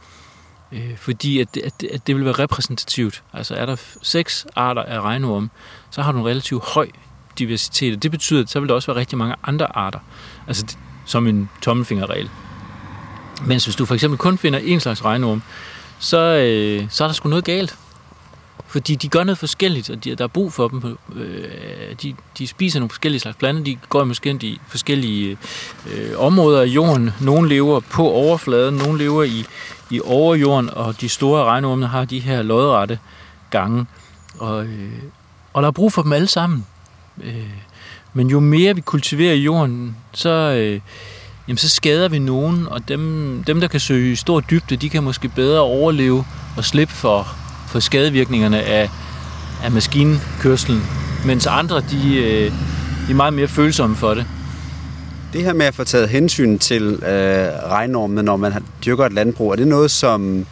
Øh, 0.72 0.98
fordi 0.98 1.40
at 1.40 1.56
det, 1.56 1.62
at, 1.62 1.82
det, 1.82 1.90
at 1.94 2.08
det 2.08 2.16
vil 2.16 2.26
være 2.26 2.34
repræsentativt. 2.34 3.24
Altså 3.34 3.56
er 3.56 3.66
der 3.66 3.76
seks 4.02 4.48
arter 4.56 4.84
af 4.84 5.02
regnorm, 5.02 5.52
så 5.90 6.02
har 6.02 6.12
du 6.12 6.20
en 6.20 6.26
relativt 6.26 6.64
høj 6.64 6.90
diversitet, 7.40 7.96
og 7.96 8.04
det 8.04 8.12
betyder, 8.12 8.42
at 8.42 8.50
så 8.50 8.60
vil 8.60 8.70
der 8.70 8.76
også 8.76 8.92
være 8.92 9.00
rigtig 9.00 9.18
mange 9.18 9.36
andre 9.44 9.78
arter. 9.78 10.00
Altså 10.48 10.78
som 11.06 11.28
en 11.28 11.50
tommelfingerregel. 11.62 12.30
Mens 13.46 13.66
hvis 13.66 13.76
du 13.76 13.86
for 13.86 13.94
eksempel 13.94 14.18
kun 14.18 14.38
finder 14.38 14.60
en 14.60 14.80
slags 14.80 15.06
regnorm, 15.06 15.42
så, 16.00 16.18
øh, 16.18 16.86
så 16.90 17.04
er 17.04 17.08
der 17.08 17.14
sgu 17.14 17.30
noget 17.30 17.46
galt. 17.46 17.78
Fordi 18.68 18.96
de 18.96 19.08
gør 19.08 19.24
noget 19.24 19.38
forskelligt, 19.38 19.90
og 19.90 20.04
de, 20.04 20.16
der 20.16 20.24
er 20.24 20.28
brug 20.28 20.54
for 20.54 20.68
dem. 20.68 20.98
Øh, 21.16 21.96
de, 22.02 22.16
de 22.38 22.48
spiser 22.48 22.80
nogle 22.80 22.90
forskellige 22.90 23.20
slags 23.20 23.38
planter, 23.38 23.64
de 23.64 23.78
går 23.90 24.04
måske 24.04 24.30
ind 24.30 24.44
i 24.44 24.62
forskellige 24.68 25.38
øh, 25.94 26.12
områder 26.18 26.62
af 26.62 26.66
jorden. 26.66 27.12
Nogle 27.22 27.50
lever 27.50 27.80
på 27.80 28.10
overfladen, 28.10 28.76
nogle 28.76 28.98
lever 28.98 29.24
i, 29.24 29.46
i 29.90 30.02
overjorden, 30.04 30.70
og 30.70 31.02
de 31.02 31.10
store 31.10 31.44
regnorme 31.44 31.88
har 31.88 32.06
de 32.06 32.20
her 32.20 32.42
lodrette 32.42 33.00
gange. 33.50 33.86
Og, 34.40 34.66
øh, 34.66 34.92
og 35.54 35.62
der 35.62 35.68
er 35.68 35.72
brug 35.72 35.94
for 35.94 36.02
dem 36.02 36.14
alle 36.14 36.28
sammen. 36.28 36.66
Øh, 37.24 37.50
men 38.14 38.28
jo 38.28 38.40
mere 38.40 38.76
vi 38.76 38.82
kultiverer 38.82 39.36
jorden, 39.36 39.96
så, 40.14 40.30
øh, 40.30 40.80
jamen, 41.48 41.58
så 41.58 41.70
skader 41.70 42.10
vi 42.10 42.20
nogen, 42.20 42.68
og 42.68 42.88
dem, 42.88 43.44
dem, 43.48 43.60
der 43.60 43.68
kan 43.68 43.80
søge 43.80 44.12
i 44.12 44.16
stor 44.16 44.40
dybde, 44.40 44.76
de 44.76 44.90
kan 44.90 45.04
måske 45.04 45.30
bedre 45.30 45.60
overleve 45.60 46.26
og 46.58 46.66
slippe 46.66 46.94
for, 46.94 47.28
for 47.68 47.80
skadevirkningerne 47.80 48.64
af, 48.64 48.90
af 49.64 49.72
maskinkørselen, 49.72 50.82
mens 51.26 51.48
andre, 51.48 51.82
de, 51.82 52.18
øh, 52.18 52.52
de 53.08 53.12
er 53.12 53.16
meget 53.16 53.34
mere 53.34 53.48
følsomme 53.48 53.96
for 53.96 54.14
det. 54.14 54.26
Det 55.34 55.44
her 55.44 55.54
med 55.54 55.66
at 55.66 55.76
få 55.76 55.84
taget 55.84 56.10
hensyn 56.10 56.58
til 56.58 56.84
øh, 56.84 57.10
regnormene, 57.72 58.24
når 58.24 58.38
man 58.38 58.54
dyrker 58.86 59.06
et 59.06 59.14
landbrug, 59.14 59.52
er 59.52 59.56
det 59.56 59.68
noget, 59.68 59.92
som 59.92 60.46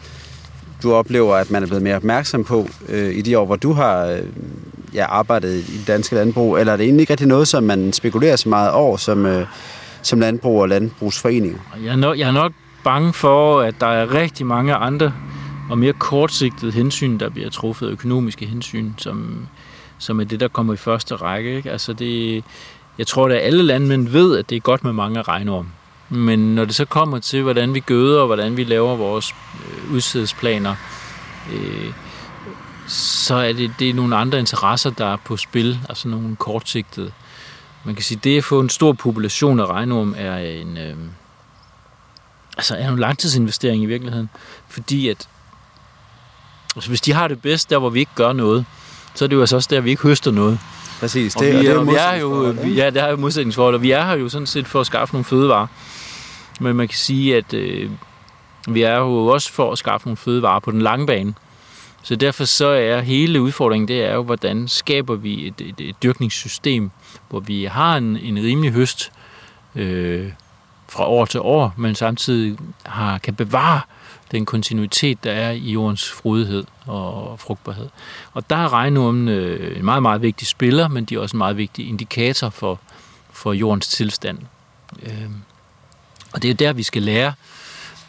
du 0.82 0.94
oplever, 0.94 1.36
at 1.36 1.50
man 1.50 1.62
er 1.62 1.66
blevet 1.66 1.82
mere 1.82 1.96
opmærksom 1.96 2.44
på 2.44 2.68
øh, 2.88 3.14
i 3.14 3.22
de 3.22 3.38
år, 3.38 3.46
hvor 3.46 3.56
du 3.56 3.72
har 3.72 4.04
øh, 4.06 4.22
ja, 4.94 5.06
arbejdet 5.06 5.68
i 5.68 5.78
det 5.78 5.86
danske 5.86 6.14
landbrug? 6.14 6.58
Eller 6.58 6.72
er 6.72 6.76
det 6.76 6.84
egentlig 6.84 7.00
ikke 7.00 7.12
rigtig 7.12 7.26
noget, 7.26 7.48
som 7.48 7.62
man 7.62 7.92
spekulerer 7.92 8.36
så 8.36 8.48
meget 8.48 8.70
over 8.70 8.96
som, 8.96 9.26
øh, 9.26 9.46
som 10.02 10.20
landbrug 10.20 10.60
og 10.60 10.68
landbrugsforeninger? 10.68 11.58
Jeg 11.84 11.92
er, 11.92 11.96
nok, 11.96 12.18
jeg 12.18 12.28
er 12.28 12.32
nok 12.32 12.52
bange 12.84 13.12
for, 13.12 13.60
at 13.60 13.74
der 13.80 13.86
er 13.86 14.14
rigtig 14.14 14.46
mange 14.46 14.74
andre 14.74 15.12
og 15.70 15.78
mere 15.78 15.92
kortsigtede 15.92 16.72
hensyn, 16.72 17.18
der 17.18 17.28
bliver 17.28 17.50
truffet, 17.50 17.90
økonomiske 17.90 18.46
hensyn, 18.46 18.92
som, 18.98 19.46
som 19.98 20.20
er 20.20 20.24
det, 20.24 20.40
der 20.40 20.48
kommer 20.48 20.74
i 20.74 20.76
første 20.76 21.14
række. 21.14 21.56
Ikke? 21.56 21.70
Altså 21.70 21.92
det, 21.92 22.44
jeg 22.98 23.06
tror, 23.06 23.28
at 23.28 23.40
alle 23.42 23.62
landmænd 23.62 24.08
ved, 24.08 24.38
at 24.38 24.50
det 24.50 24.56
er 24.56 24.60
godt 24.60 24.84
med 24.84 24.92
mange 24.92 25.22
regnorm. 25.22 25.66
Men 26.08 26.54
når 26.54 26.64
det 26.64 26.74
så 26.74 26.84
kommer 26.84 27.18
til, 27.18 27.42
hvordan 27.42 27.74
vi 27.74 27.80
gøder, 27.80 28.20
og 28.20 28.26
hvordan 28.26 28.56
vi 28.56 28.64
laver 28.64 28.96
vores 28.96 29.34
øh, 29.54 29.92
udsædesplaner, 29.92 30.74
øh, 31.52 31.92
så 32.86 33.34
er 33.34 33.52
det, 33.52 33.74
det 33.78 33.90
er 33.90 33.94
nogle 33.94 34.16
andre 34.16 34.38
interesser, 34.38 34.90
der 34.90 35.06
er 35.06 35.16
på 35.24 35.36
spil, 35.36 35.78
altså 35.88 36.08
nogle 36.08 36.36
kortsigtede. 36.36 37.12
Man 37.84 37.94
kan 37.94 38.04
sige, 38.04 38.20
det 38.24 38.38
at 38.38 38.44
få 38.44 38.60
en 38.60 38.68
stor 38.68 38.92
population 38.92 39.60
af 39.60 39.66
regnorm 39.66 40.14
er 40.18 40.36
en, 40.36 40.78
øh, 40.78 40.96
altså 42.56 42.76
er 42.76 42.88
en 42.88 42.98
langtidsinvestering 42.98 43.82
i 43.82 43.86
virkeligheden. 43.86 44.30
Fordi 44.68 45.08
at 45.08 45.28
altså 46.76 46.90
hvis 46.90 47.00
de 47.00 47.12
har 47.12 47.28
det 47.28 47.42
bedst 47.42 47.70
der, 47.70 47.78
hvor 47.78 47.90
vi 47.90 48.00
ikke 48.00 48.12
gør 48.14 48.32
noget, 48.32 48.64
så 49.14 49.24
er 49.24 49.28
det 49.28 49.36
jo 49.36 49.40
altså 49.40 49.56
også 49.56 49.68
der, 49.72 49.80
vi 49.80 49.90
ikke 49.90 50.02
høster 50.02 50.30
noget. 50.30 50.58
Præcis. 51.00 51.36
Og 51.36 51.42
vi, 51.42 51.48
og 51.48 51.54
er, 51.56 51.72
jo 51.72 51.80
og 51.80 51.86
vi 51.86 51.94
er 51.94 52.14
jo, 52.14 52.50
ikke? 52.50 52.74
ja, 52.74 52.90
det 52.90 53.02
er 53.02 53.08
jo 53.08 53.16
modsætningsforhold, 53.16 53.74
og 53.74 53.82
vi 53.82 53.90
er 53.90 54.04
her 54.04 54.14
jo 54.14 54.28
sådan 54.28 54.46
set 54.46 54.66
for 54.66 54.80
at 54.80 54.86
skaffe 54.86 55.14
nogle 55.14 55.24
fødevarer. 55.24 55.66
Men 56.60 56.76
man 56.76 56.88
kan 56.88 56.98
sige, 56.98 57.36
at 57.36 57.54
øh, 57.54 57.90
vi 58.68 58.82
er 58.82 58.96
jo 58.96 59.26
også 59.26 59.52
for 59.52 59.72
at 59.72 59.78
skaffe 59.78 60.06
nogle 60.06 60.16
fødevarer 60.16 60.60
på 60.60 60.70
den 60.70 60.82
lange 60.82 61.06
bane. 61.06 61.34
Så 62.04 62.16
derfor 62.16 62.44
så 62.44 62.66
er 62.66 63.00
hele 63.00 63.42
udfordringen, 63.42 63.88
det 63.88 64.04
er 64.04 64.14
jo, 64.14 64.22
hvordan 64.22 64.68
skaber 64.68 65.14
vi 65.14 65.46
et, 65.46 65.60
et, 65.60 65.80
et 65.80 65.96
dyrkningssystem, 66.02 66.90
hvor 67.28 67.40
vi 67.40 67.64
har 67.64 67.96
en, 67.96 68.16
en 68.16 68.38
rimelig 68.38 68.72
høst 68.72 69.12
øh, 69.74 70.32
fra 70.88 71.06
år 71.06 71.24
til 71.24 71.40
år, 71.40 71.74
men 71.76 71.94
samtidig 71.94 72.58
har, 72.82 73.18
kan 73.18 73.34
bevare 73.34 73.80
den 74.30 74.46
kontinuitet, 74.46 75.24
der 75.24 75.32
er 75.32 75.50
i 75.50 75.72
jordens 75.72 76.10
frodighed 76.10 76.64
og 76.86 77.40
frugtbarhed. 77.40 77.88
Og 78.32 78.50
der 78.50 78.56
er 78.56 78.72
regnormen 78.72 79.28
øh, 79.28 79.78
en 79.78 79.84
meget, 79.84 80.02
meget 80.02 80.22
vigtig 80.22 80.46
spiller, 80.46 80.88
men 80.88 81.04
de 81.04 81.14
er 81.14 81.18
også 81.18 81.36
en 81.36 81.38
meget 81.38 81.56
vigtig 81.56 81.88
indikator 81.88 82.50
for, 82.50 82.80
for 83.30 83.52
jordens 83.52 83.88
tilstand. 83.88 84.38
Øh, 85.02 85.30
Og 86.32 86.42
det 86.42 86.50
er 86.50 86.54
der, 86.54 86.72
vi 86.72 86.82
skal 86.82 87.02
lære. 87.02 87.28
Øh, 87.28 87.53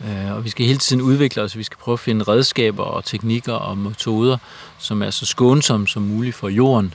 Øh, 0.04 0.32
og 0.32 0.44
vi 0.44 0.50
skal 0.50 0.66
hele 0.66 0.80
tiden 0.80 1.02
udvikle 1.02 1.42
os. 1.42 1.58
Vi 1.58 1.64
skal 1.64 1.78
prøve 1.78 1.94
at 1.94 2.00
finde 2.00 2.24
redskaber 2.24 2.84
og 2.84 3.06
teknikker 3.06 3.54
og 3.54 3.78
metoder, 3.78 4.38
som 4.78 5.02
er 5.02 5.10
så 5.10 5.26
skånsomme 5.26 5.88
som 5.88 6.04
muligt 6.04 6.36
for 6.36 6.50
jorden. 6.50 6.94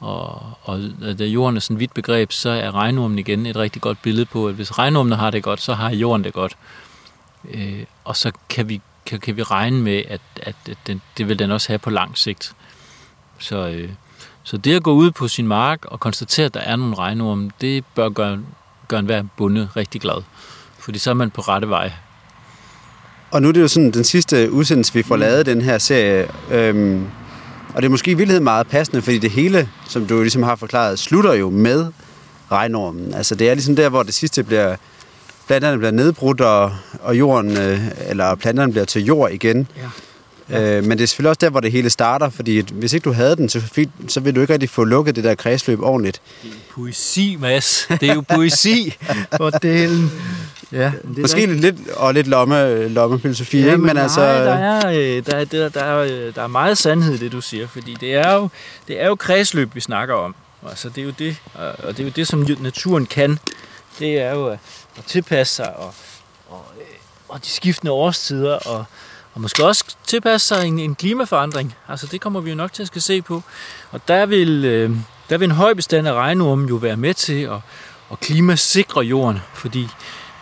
Og, 0.00 0.42
og 0.62 0.80
da 1.18 1.24
jorden 1.24 1.56
er 1.56 1.60
sådan 1.60 1.76
et 1.76 1.80
vidt 1.80 1.94
begreb, 1.94 2.32
så 2.32 2.50
er 2.50 2.74
regnormen 2.74 3.18
igen 3.18 3.46
et 3.46 3.56
rigtig 3.56 3.82
godt 3.82 4.02
billede 4.02 4.26
på, 4.26 4.48
at 4.48 4.54
hvis 4.54 4.78
regnormen 4.78 5.12
har 5.12 5.30
det 5.30 5.42
godt, 5.42 5.60
så 5.60 5.74
har 5.74 5.90
jorden 5.90 6.24
det 6.24 6.32
godt. 6.32 6.56
Øh, 7.50 7.84
og 8.04 8.16
så 8.16 8.32
kan 8.48 8.68
vi, 8.68 8.80
kan, 9.06 9.20
kan 9.20 9.36
vi 9.36 9.42
regne 9.42 9.80
med, 9.80 10.02
at, 10.08 10.20
at, 10.42 10.56
at 10.70 10.78
den, 10.86 11.02
det 11.18 11.28
vil 11.28 11.38
den 11.38 11.50
også 11.50 11.68
have 11.68 11.78
på 11.78 11.90
lang 11.90 12.18
sigt. 12.18 12.54
Så, 13.38 13.68
øh, 13.68 13.90
så 14.42 14.56
det 14.56 14.76
at 14.76 14.82
gå 14.82 14.92
ud 14.92 15.10
på 15.10 15.28
sin 15.28 15.46
mark 15.46 15.84
og 15.84 16.00
konstatere, 16.00 16.46
at 16.46 16.54
der 16.54 16.60
er 16.60 16.76
nogle 16.76 16.94
regnorme, 16.94 17.50
det 17.60 17.84
bør 17.94 18.08
gøre, 18.08 18.40
gøre 18.88 19.00
enhver 19.00 19.22
bonde 19.36 19.68
rigtig 19.76 20.00
glad. 20.00 20.22
Fordi 20.78 20.98
så 20.98 21.10
er 21.10 21.14
man 21.14 21.30
på 21.30 21.40
rette 21.40 21.68
vej. 21.68 21.92
Og 23.32 23.42
nu 23.42 23.48
er 23.48 23.52
det 23.52 23.60
jo 23.60 23.68
sådan 23.68 23.90
den 23.90 24.04
sidste 24.04 24.52
udsendelse, 24.52 24.94
vi 24.94 25.02
får 25.02 25.16
lavet 25.16 25.46
den 25.46 25.62
her 25.62 25.78
serie. 25.78 26.28
Øhm, 26.50 27.06
og 27.74 27.82
det 27.82 27.84
er 27.84 27.90
måske 27.90 28.10
i 28.10 28.14
virkeligheden 28.14 28.44
meget 28.44 28.66
passende, 28.66 29.02
fordi 29.02 29.18
det 29.18 29.30
hele, 29.30 29.68
som 29.88 30.06
du 30.06 30.20
ligesom 30.20 30.42
har 30.42 30.56
forklaret, 30.56 30.98
slutter 30.98 31.32
jo 31.32 31.50
med 31.50 31.86
regnormen. 32.50 33.14
Altså 33.14 33.34
det 33.34 33.50
er 33.50 33.54
ligesom 33.54 33.76
der, 33.76 33.88
hvor 33.88 34.02
det 34.02 34.14
sidste 34.14 34.42
bliver, 34.42 34.76
planterne 35.46 35.78
bliver 35.78 35.90
nedbrudt, 35.90 36.40
og, 36.40 36.72
og 37.00 37.18
jorden, 37.18 37.56
øh, 37.56 37.80
eller 38.08 38.34
planterne 38.34 38.72
bliver 38.72 38.84
til 38.84 39.04
jord 39.04 39.32
igen. 39.32 39.68
Ja. 39.76 39.82
Ja. 40.50 40.76
Øh, 40.76 40.84
men 40.84 40.98
det 40.98 41.04
er 41.04 41.08
selvfølgelig 41.08 41.30
også 41.30 41.38
der, 41.40 41.50
hvor 41.50 41.60
det 41.60 41.72
hele 41.72 41.90
starter, 41.90 42.30
fordi 42.30 42.64
hvis 42.72 42.92
ikke 42.92 43.04
du 43.04 43.12
havde 43.12 43.36
den, 43.36 43.48
så, 43.48 43.86
så 44.08 44.20
vil 44.20 44.34
du 44.34 44.40
ikke 44.40 44.52
rigtig 44.52 44.70
få 44.70 44.84
lukket 44.84 45.16
det 45.16 45.24
der 45.24 45.34
kredsløb 45.34 45.80
ordentligt. 45.82 46.20
Det 46.42 46.50
er 46.50 46.54
poesi, 46.74 47.36
Mads. 47.40 47.86
Det 48.00 48.10
er 48.10 48.14
jo 48.14 48.24
poesi. 48.28 48.96
For 49.36 49.50
delen. 49.50 50.10
Ja, 50.72 50.92
det 51.08 51.18
Måske 51.18 51.40
rigtig... 51.40 51.60
lidt, 51.60 51.88
og 51.88 52.14
lidt 52.14 52.26
lomme, 52.26 52.88
lommefilosofi, 52.88 53.58
ja, 53.58 53.64
ikke? 53.64 53.76
Men, 53.78 53.86
men 53.86 53.96
altså... 53.96 54.20
Nej, 54.20 54.32
der 54.32 54.54
er, 54.54 54.88
øh, 54.88 55.26
der, 55.26 55.36
er, 55.36 55.44
der, 55.44 55.68
der, 55.68 55.84
er, 55.84 56.30
der 56.30 56.42
er 56.42 56.46
meget 56.46 56.78
sandhed 56.78 57.14
i 57.14 57.18
det, 57.18 57.32
du 57.32 57.40
siger, 57.40 57.66
fordi 57.66 57.96
det 58.00 58.14
er 58.14 58.32
jo, 58.32 58.48
det 58.88 59.02
er 59.02 59.06
jo 59.06 59.14
kredsløb, 59.14 59.74
vi 59.74 59.80
snakker 59.80 60.14
om. 60.14 60.34
Altså, 60.68 60.88
det 60.88 60.98
er 60.98 61.04
jo 61.04 61.12
det, 61.18 61.36
og 61.54 61.96
det 61.96 62.00
er 62.00 62.04
jo 62.04 62.12
det, 62.16 62.26
som 62.26 62.46
naturen 62.60 63.06
kan. 63.06 63.38
Det 63.98 64.20
er 64.20 64.34
jo 64.34 64.46
at 64.46 65.04
tilpasse 65.06 65.54
sig 65.54 65.76
og, 65.76 65.94
og, 66.48 66.64
øh, 66.78 66.84
og 67.28 67.44
de 67.44 67.48
skiftende 67.48 67.92
årstider, 67.92 68.54
og, 68.54 68.84
og 69.34 69.40
måske 69.40 69.66
også 69.66 69.84
tilpasse 70.06 70.48
sig 70.48 70.66
en, 70.66 70.78
en 70.78 70.94
klimaforandring. 70.94 71.74
Altså, 71.88 72.06
det 72.06 72.20
kommer 72.20 72.40
vi 72.40 72.50
jo 72.50 72.56
nok 72.56 72.72
til 72.72 72.82
at 72.82 72.86
skal 72.86 73.02
se 73.02 73.22
på. 73.22 73.42
Og 73.90 74.00
der 74.08 74.26
vil, 74.26 74.64
øh, 74.64 74.90
der 75.30 75.38
vil 75.38 75.46
en 75.46 75.54
høj 75.54 75.74
bestand 75.74 76.08
af 76.08 76.12
regnormen 76.12 76.68
jo 76.68 76.74
være 76.74 76.96
med 76.96 77.14
til 77.14 77.42
at, 77.42 77.58
at 78.12 78.20
klimasikre 78.20 79.00
jorden, 79.00 79.38
fordi 79.54 79.88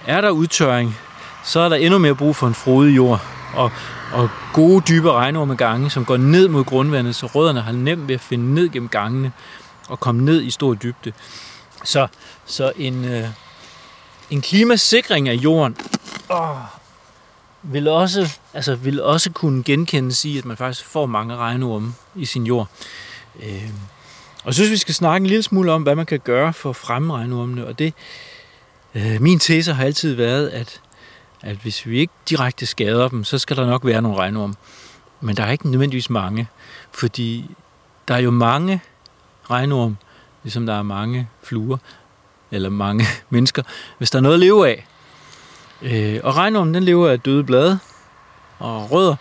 er 0.06 0.20
der 0.20 0.30
udtørring, 0.30 0.96
så 1.44 1.60
er 1.60 1.68
der 1.68 1.76
endnu 1.76 1.98
mere 1.98 2.14
brug 2.14 2.36
for 2.36 2.46
en 2.46 2.54
frodig 2.54 2.96
jord 2.96 3.20
og, 3.54 3.70
og 4.12 4.28
gode, 4.52 4.84
dybe 4.88 5.12
regnorme 5.12 5.54
gange, 5.56 5.90
som 5.90 6.04
går 6.04 6.16
ned 6.16 6.48
mod 6.48 6.64
grundvandet, 6.64 7.14
så 7.14 7.26
rødderne 7.26 7.60
har 7.60 7.72
nemt 7.72 8.08
ved 8.08 8.14
at 8.14 8.20
finde 8.20 8.54
ned 8.54 8.68
gennem 8.68 8.88
gangene 8.88 9.32
og 9.88 10.00
komme 10.00 10.24
ned 10.24 10.42
i 10.42 10.50
stor 10.50 10.74
dybde. 10.74 11.12
Så, 11.84 12.06
så 12.46 12.72
en, 12.76 13.04
øh, 13.04 13.28
en 14.30 14.40
klimasikring 14.40 15.28
af 15.28 15.34
jorden 15.34 15.76
åh, 16.30 16.56
vil, 17.62 17.88
også, 17.88 18.38
altså, 18.54 18.74
vil 18.74 19.02
også 19.02 19.30
kunne 19.30 19.62
genkendes 19.62 20.24
i, 20.24 20.38
at 20.38 20.44
man 20.44 20.56
faktisk 20.56 20.86
får 20.86 21.06
mange 21.06 21.36
regnorme 21.36 21.94
i 22.14 22.24
sin 22.24 22.46
jord. 22.46 22.68
Øh, 23.42 23.70
og 24.42 24.46
jeg 24.46 24.54
synes, 24.54 24.70
vi 24.70 24.76
skal 24.76 24.94
snakke 24.94 25.24
en 25.24 25.28
lille 25.28 25.42
smule 25.42 25.72
om, 25.72 25.82
hvad 25.82 25.94
man 25.94 26.06
kan 26.06 26.20
gøre 26.20 26.52
for 26.52 26.70
at 26.70 26.76
fremme 26.76 27.14
regnormene, 27.14 27.66
og 27.66 27.78
det, 27.78 27.86
Øh, 27.86 28.29
Øh, 28.94 29.20
min 29.20 29.38
tese 29.38 29.72
har 29.72 29.84
altid 29.84 30.14
været, 30.14 30.48
at, 30.48 30.80
at 31.40 31.56
hvis 31.56 31.86
vi 31.86 31.98
ikke 31.98 32.12
direkte 32.28 32.66
skader 32.66 33.08
dem, 33.08 33.24
så 33.24 33.38
skal 33.38 33.56
der 33.56 33.66
nok 33.66 33.84
være 33.84 34.02
nogle 34.02 34.18
regnorm. 34.18 34.56
Men 35.20 35.36
der 35.36 35.42
er 35.42 35.50
ikke 35.50 35.70
nødvendigvis 35.70 36.10
mange, 36.10 36.48
fordi 36.92 37.50
der 38.08 38.14
er 38.14 38.18
jo 38.18 38.30
mange 38.30 38.80
regnorm, 39.50 39.96
ligesom 40.42 40.66
der 40.66 40.74
er 40.74 40.82
mange 40.82 41.28
fluer, 41.42 41.76
eller 42.50 42.70
mange 42.70 43.04
mennesker, 43.30 43.62
hvis 43.98 44.10
der 44.10 44.18
er 44.18 44.22
noget 44.22 44.34
at 44.34 44.40
leve 44.40 44.68
af. 44.68 44.86
Øh, 45.82 46.20
og 46.24 46.36
regnormen, 46.36 46.74
den 46.74 46.82
lever 46.82 47.08
af 47.08 47.20
døde 47.20 47.44
blade 47.44 47.78
og 48.58 48.90
rødder, 48.90 49.16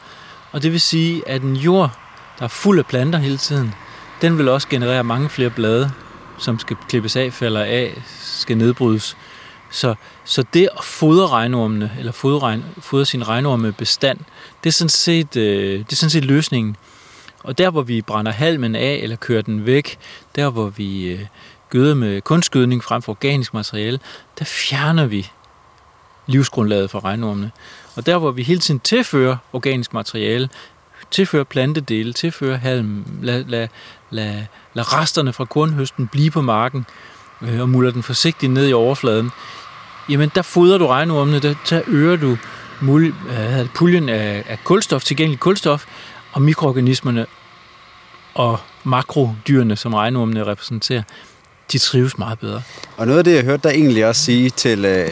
og 0.52 0.64
det 0.64 0.72
vil 0.72 0.82
sige, 0.82 1.28
at 1.28 1.42
en 1.42 1.56
jord, 1.56 2.00
der 2.40 2.44
er 2.44 2.48
fuld 2.48 2.80
af 2.80 2.86
planter 2.86 3.20
hele 3.20 3.38
tiden, 3.38 3.74
den 4.22 4.38
vil 4.38 4.50
også 4.50 4.68
generere 4.68 5.04
mange 5.04 5.30
flere 5.30 5.50
blade, 5.50 5.92
som 6.38 6.60
skal 6.60 6.78
klippes 6.90 7.16
af, 7.16 7.34
falder 7.34 7.64
af, 7.64 8.02
skal 8.20 8.58
nedbrydes. 8.58 9.18
Så, 9.72 9.96
så 10.26 10.44
det 10.54 10.70
at 10.78 10.84
fodre 10.84 11.28
regnormene, 11.28 11.92
eller 12.00 12.12
fodre, 12.12 12.62
fodre 12.78 13.06
sin 13.06 13.28
regnorme 13.28 13.72
bestand, 13.72 14.20
det 14.64 14.70
er, 14.70 14.74
sådan 14.74 14.90
set, 14.90 15.36
øh, 15.36 15.80
det 15.80 15.92
er 15.92 15.96
sådan 15.96 16.10
set 16.10 16.26
løsningen. 16.26 16.76
Og 17.44 17.58
der, 17.58 17.70
hvor 17.70 17.82
vi 17.82 18.02
brænder 18.02 18.32
halmen 18.32 18.76
af, 18.76 19.00
eller 19.04 19.16
kører 19.16 19.42
den 19.42 19.66
væk, 19.66 19.98
der, 20.36 20.50
hvor 20.50 20.70
vi 20.70 21.08
øh, 21.08 21.20
gøder 21.70 21.96
med 21.96 22.22
kunstgødning 22.22 22.84
frem 22.84 23.02
for 23.02 23.12
organisk 23.12 23.54
materiale, 23.54 24.00
der 24.40 24.46
fjerner 24.46 25.06
vi 25.06 25.32
livsgrundlaget 26.28 26.92
for 26.92 27.06
regnormene. 27.06 27.52
Og 27.96 28.06
der, 28.06 28.18
hvor 28.18 28.32
vi 28.32 28.44
hele 28.44 28.60
tiden 28.60 28.80
tilfører 28.80 29.38
organisk 29.54 29.94
materiale, 29.94 30.50
tilfører 31.12 31.44
plantedele, 31.44 32.14
tilfører 32.14 32.58
halm, 32.58 33.06
lad, 33.22 33.44
lad, 33.44 33.68
lad, 34.10 34.44
lad 34.74 34.94
resterne 34.94 35.34
fra 35.34 35.46
kornhøsten 35.46 36.08
blive 36.08 36.32
på 36.32 36.42
marken, 36.42 36.80
øh, 36.80 37.19
Øh, 37.42 37.62
og 37.62 37.70
muller 37.70 37.92
den 37.92 38.04
forsigtigt 38.04 38.52
ned 38.52 38.68
i 38.70 38.74
overfladen, 38.74 39.32
jamen 40.10 40.32
der 40.36 40.42
fodrer 40.42 40.78
du 40.78 40.88
regnormene, 40.88 41.40
der, 41.40 41.56
der 41.70 41.82
øger 41.88 42.16
du 42.16 42.38
mul, 42.82 43.14
øh, 43.30 43.70
puljen 43.74 44.10
af, 44.10 44.44
af 44.48 44.60
kulstof, 44.64 45.04
tilgængelig 45.04 45.40
kulstof, 45.40 45.86
og 46.32 46.42
mikroorganismerne 46.42 47.26
og 48.34 48.58
makrodyrene, 48.84 49.76
som 49.76 49.94
regnormene 49.94 50.46
repræsenterer, 50.46 51.02
de 51.72 51.78
trives 51.78 52.18
meget 52.18 52.40
bedre. 52.40 52.62
Og 52.98 53.08
noget 53.08 53.18
af 53.18 53.24
det, 53.24 53.36
jeg 53.36 53.44
hørte 53.44 53.70
dig 53.70 53.76
egentlig 53.76 54.06
også 54.06 54.22
sige 54.22 54.50
til, 54.50 54.86
øh, 54.86 55.08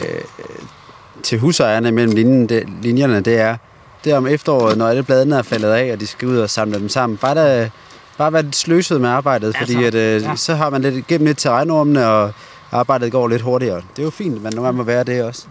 til 1.22 1.38
husejerne 1.38 1.92
mellem 1.92 2.14
linjen, 2.14 2.78
linjerne, 2.82 3.20
det 3.20 3.38
er, 3.38 3.56
det 4.04 4.12
er 4.12 4.16
om 4.16 4.26
efteråret, 4.26 4.78
når 4.78 4.88
alle 4.88 5.02
bladene 5.02 5.36
er 5.36 5.42
faldet 5.42 5.68
af, 5.68 5.92
og 5.92 6.00
de 6.00 6.06
skal 6.06 6.28
ud 6.28 6.38
og 6.38 6.50
samle 6.50 6.78
dem 6.78 6.88
sammen. 6.88 7.16
Bare, 7.16 7.34
der, 7.34 7.68
bare 8.18 8.32
være 8.32 8.42
lidt 8.42 8.56
sløset 8.56 9.00
med 9.00 9.08
arbejdet, 9.08 9.56
fordi 9.56 9.84
altså, 9.84 9.98
at, 9.98 10.16
øh, 10.16 10.22
ja. 10.22 10.36
så 10.36 10.54
har 10.54 10.70
man 10.70 10.82
lidt 10.82 11.06
gennem 11.06 11.26
lidt 11.26 11.38
til 11.38 11.50
regnormene, 11.50 12.06
og 12.06 12.32
arbejdet 12.72 13.12
går 13.12 13.28
lidt 13.28 13.42
hurtigere. 13.42 13.76
Det 13.76 13.98
er 13.98 14.02
jo 14.02 14.10
fint, 14.10 14.42
men 14.42 14.52
nogle 14.54 14.66
gange 14.66 14.76
må 14.76 14.82
være 14.82 15.04
det 15.04 15.22
også. 15.22 15.46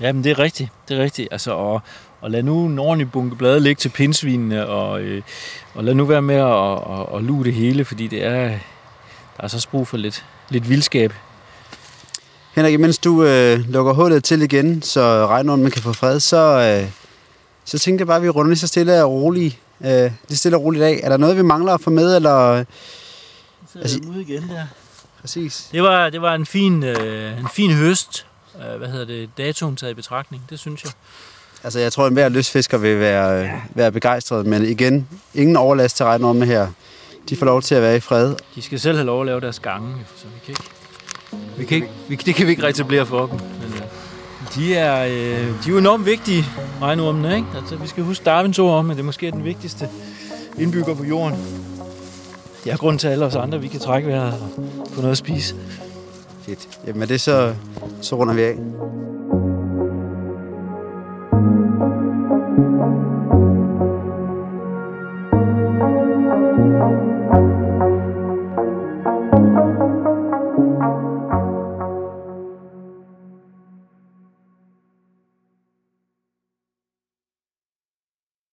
Jamen, 0.00 0.24
det 0.24 0.30
er 0.30 0.38
rigtigt. 0.38 0.70
Det 0.88 0.98
er 0.98 1.02
rigtigt. 1.02 1.28
Altså, 1.30 1.50
og, 1.50 1.82
og 2.20 2.30
lad 2.30 2.42
nu 2.42 2.66
en 2.66 2.78
ordentlig 2.78 3.12
bunke 3.12 3.36
blade 3.36 3.60
ligge 3.60 3.80
til 3.80 3.88
pindsvinene, 3.88 4.66
og, 4.66 5.00
øh, 5.00 5.22
og 5.74 5.84
lad 5.84 5.94
nu 5.94 6.04
være 6.04 6.22
med 6.22 6.34
at 6.34 6.42
og, 6.42 7.12
og 7.12 7.22
luge 7.22 7.44
det 7.44 7.54
hele, 7.54 7.84
fordi 7.84 8.06
det 8.06 8.24
er, 8.24 8.48
der 9.36 9.44
er 9.44 9.48
så 9.48 9.68
brug 9.70 9.88
for 9.88 9.96
lidt, 9.96 10.24
lidt 10.48 10.68
vildskab. 10.68 11.12
Henrik, 12.54 12.80
mens 12.80 12.98
du 12.98 13.24
øh, 13.24 13.58
lukker 13.58 13.92
hullet 13.92 14.24
til 14.24 14.42
igen, 14.42 14.82
så 14.82 15.26
regnormen 15.26 15.70
kan 15.70 15.82
få 15.82 15.92
fred, 15.92 16.20
så, 16.20 16.80
øh, 16.82 16.90
så 17.64 17.78
tænkte 17.78 18.02
jeg 18.02 18.06
bare, 18.06 18.16
at 18.16 18.22
vi 18.22 18.28
runder 18.28 18.48
lige 18.48 18.58
så 18.58 18.66
stille 18.66 19.04
og 19.04 19.10
roligt, 19.10 19.58
øh, 19.84 20.12
lidt 20.28 20.38
stille 20.38 20.56
og 20.56 20.62
roligt 20.62 20.84
af. 20.84 21.00
Er 21.02 21.08
der 21.08 21.16
noget, 21.16 21.36
vi 21.36 21.42
mangler 21.42 21.74
at 21.74 21.80
få 21.80 21.90
med, 21.90 22.16
eller... 22.16 22.64
Så 23.72 23.78
er 23.78 23.82
altså, 23.82 24.00
ude 24.08 24.22
igen 24.22 24.48
der. 24.48 24.66
Præcis. 25.20 25.68
Det 25.72 25.82
var, 25.82 26.10
det 26.10 26.22
var 26.22 26.34
en, 26.34 26.46
fin, 26.46 26.84
øh, 26.84 27.38
en 27.38 27.48
fin 27.52 27.72
høst. 27.72 28.26
Øh, 28.60 28.78
hvad 28.78 28.88
hedder 28.88 29.06
det? 29.06 29.30
Datoen 29.38 29.76
taget 29.76 29.90
i 29.90 29.94
betragtning, 29.94 30.42
det 30.50 30.58
synes 30.58 30.84
jeg. 30.84 30.92
Altså, 31.64 31.78
jeg 31.78 31.92
tror, 31.92 32.04
at 32.04 32.08
enhver 32.08 32.28
lystfisker 32.28 32.78
vil 32.78 33.00
være, 33.00 33.30
ja. 33.30 33.60
være 33.74 33.92
begejstret, 33.92 34.46
men 34.46 34.64
igen, 34.64 35.08
ingen 35.34 35.56
overlast 35.56 35.96
til 35.96 36.06
regnormene 36.06 36.46
her. 36.46 36.68
De 37.28 37.36
får 37.36 37.46
lov 37.46 37.62
til 37.62 37.74
at 37.74 37.82
være 37.82 37.96
i 37.96 38.00
fred. 38.00 38.34
De 38.54 38.62
skal 38.62 38.80
selv 38.80 38.96
have 38.96 39.06
lov 39.06 39.20
at 39.20 39.26
lave 39.26 39.40
deres 39.40 39.58
gange, 39.58 39.94
så 40.16 40.24
vi 40.24 40.40
kan 40.44 40.48
ikke... 40.48 40.70
Vi 41.56 41.64
kan 41.64 41.74
ikke 41.74 41.88
vi, 42.08 42.14
det 42.16 42.34
kan 42.34 42.46
vi 42.46 42.50
ikke 42.50 42.62
retablere 42.62 43.06
for 43.06 43.26
dem. 43.26 43.38
Men, 43.38 43.74
øh, 43.74 43.82
de 44.54 44.74
er, 44.74 45.04
øh, 45.04 45.46
de 45.46 45.66
er 45.66 45.70
jo 45.70 45.78
enormt 45.78 46.06
vigtige, 46.06 46.44
regnormene, 46.82 47.36
ikke? 47.36 47.48
Altså, 47.56 47.76
vi 47.76 47.88
skal 47.88 48.04
huske 48.04 48.24
Darwins 48.24 48.58
ord 48.58 48.78
om, 48.78 48.90
at 48.90 48.96
det 48.96 49.04
måske 49.04 49.26
er 49.26 49.30
den 49.30 49.44
vigtigste 49.44 49.88
indbygger 50.58 50.94
på 50.94 51.04
jorden 51.04 51.34
det 52.66 52.72
er 52.72 52.76
grund 52.76 52.98
til, 52.98 53.08
alle 53.08 53.24
os 53.24 53.36
andre, 53.36 53.60
vi 53.60 53.68
kan 53.68 53.80
trække 53.80 54.08
vejret 54.08 54.32
og 54.32 54.88
få 54.92 55.00
noget 55.00 55.10
at 55.12 55.18
spise. 55.18 55.54
Fedt. 56.42 56.68
Jamen 56.86 57.08
det 57.08 57.20
så, 57.20 57.54
så 58.00 58.16
runder 58.16 58.34
vi 58.34 58.42
af. 58.42 58.56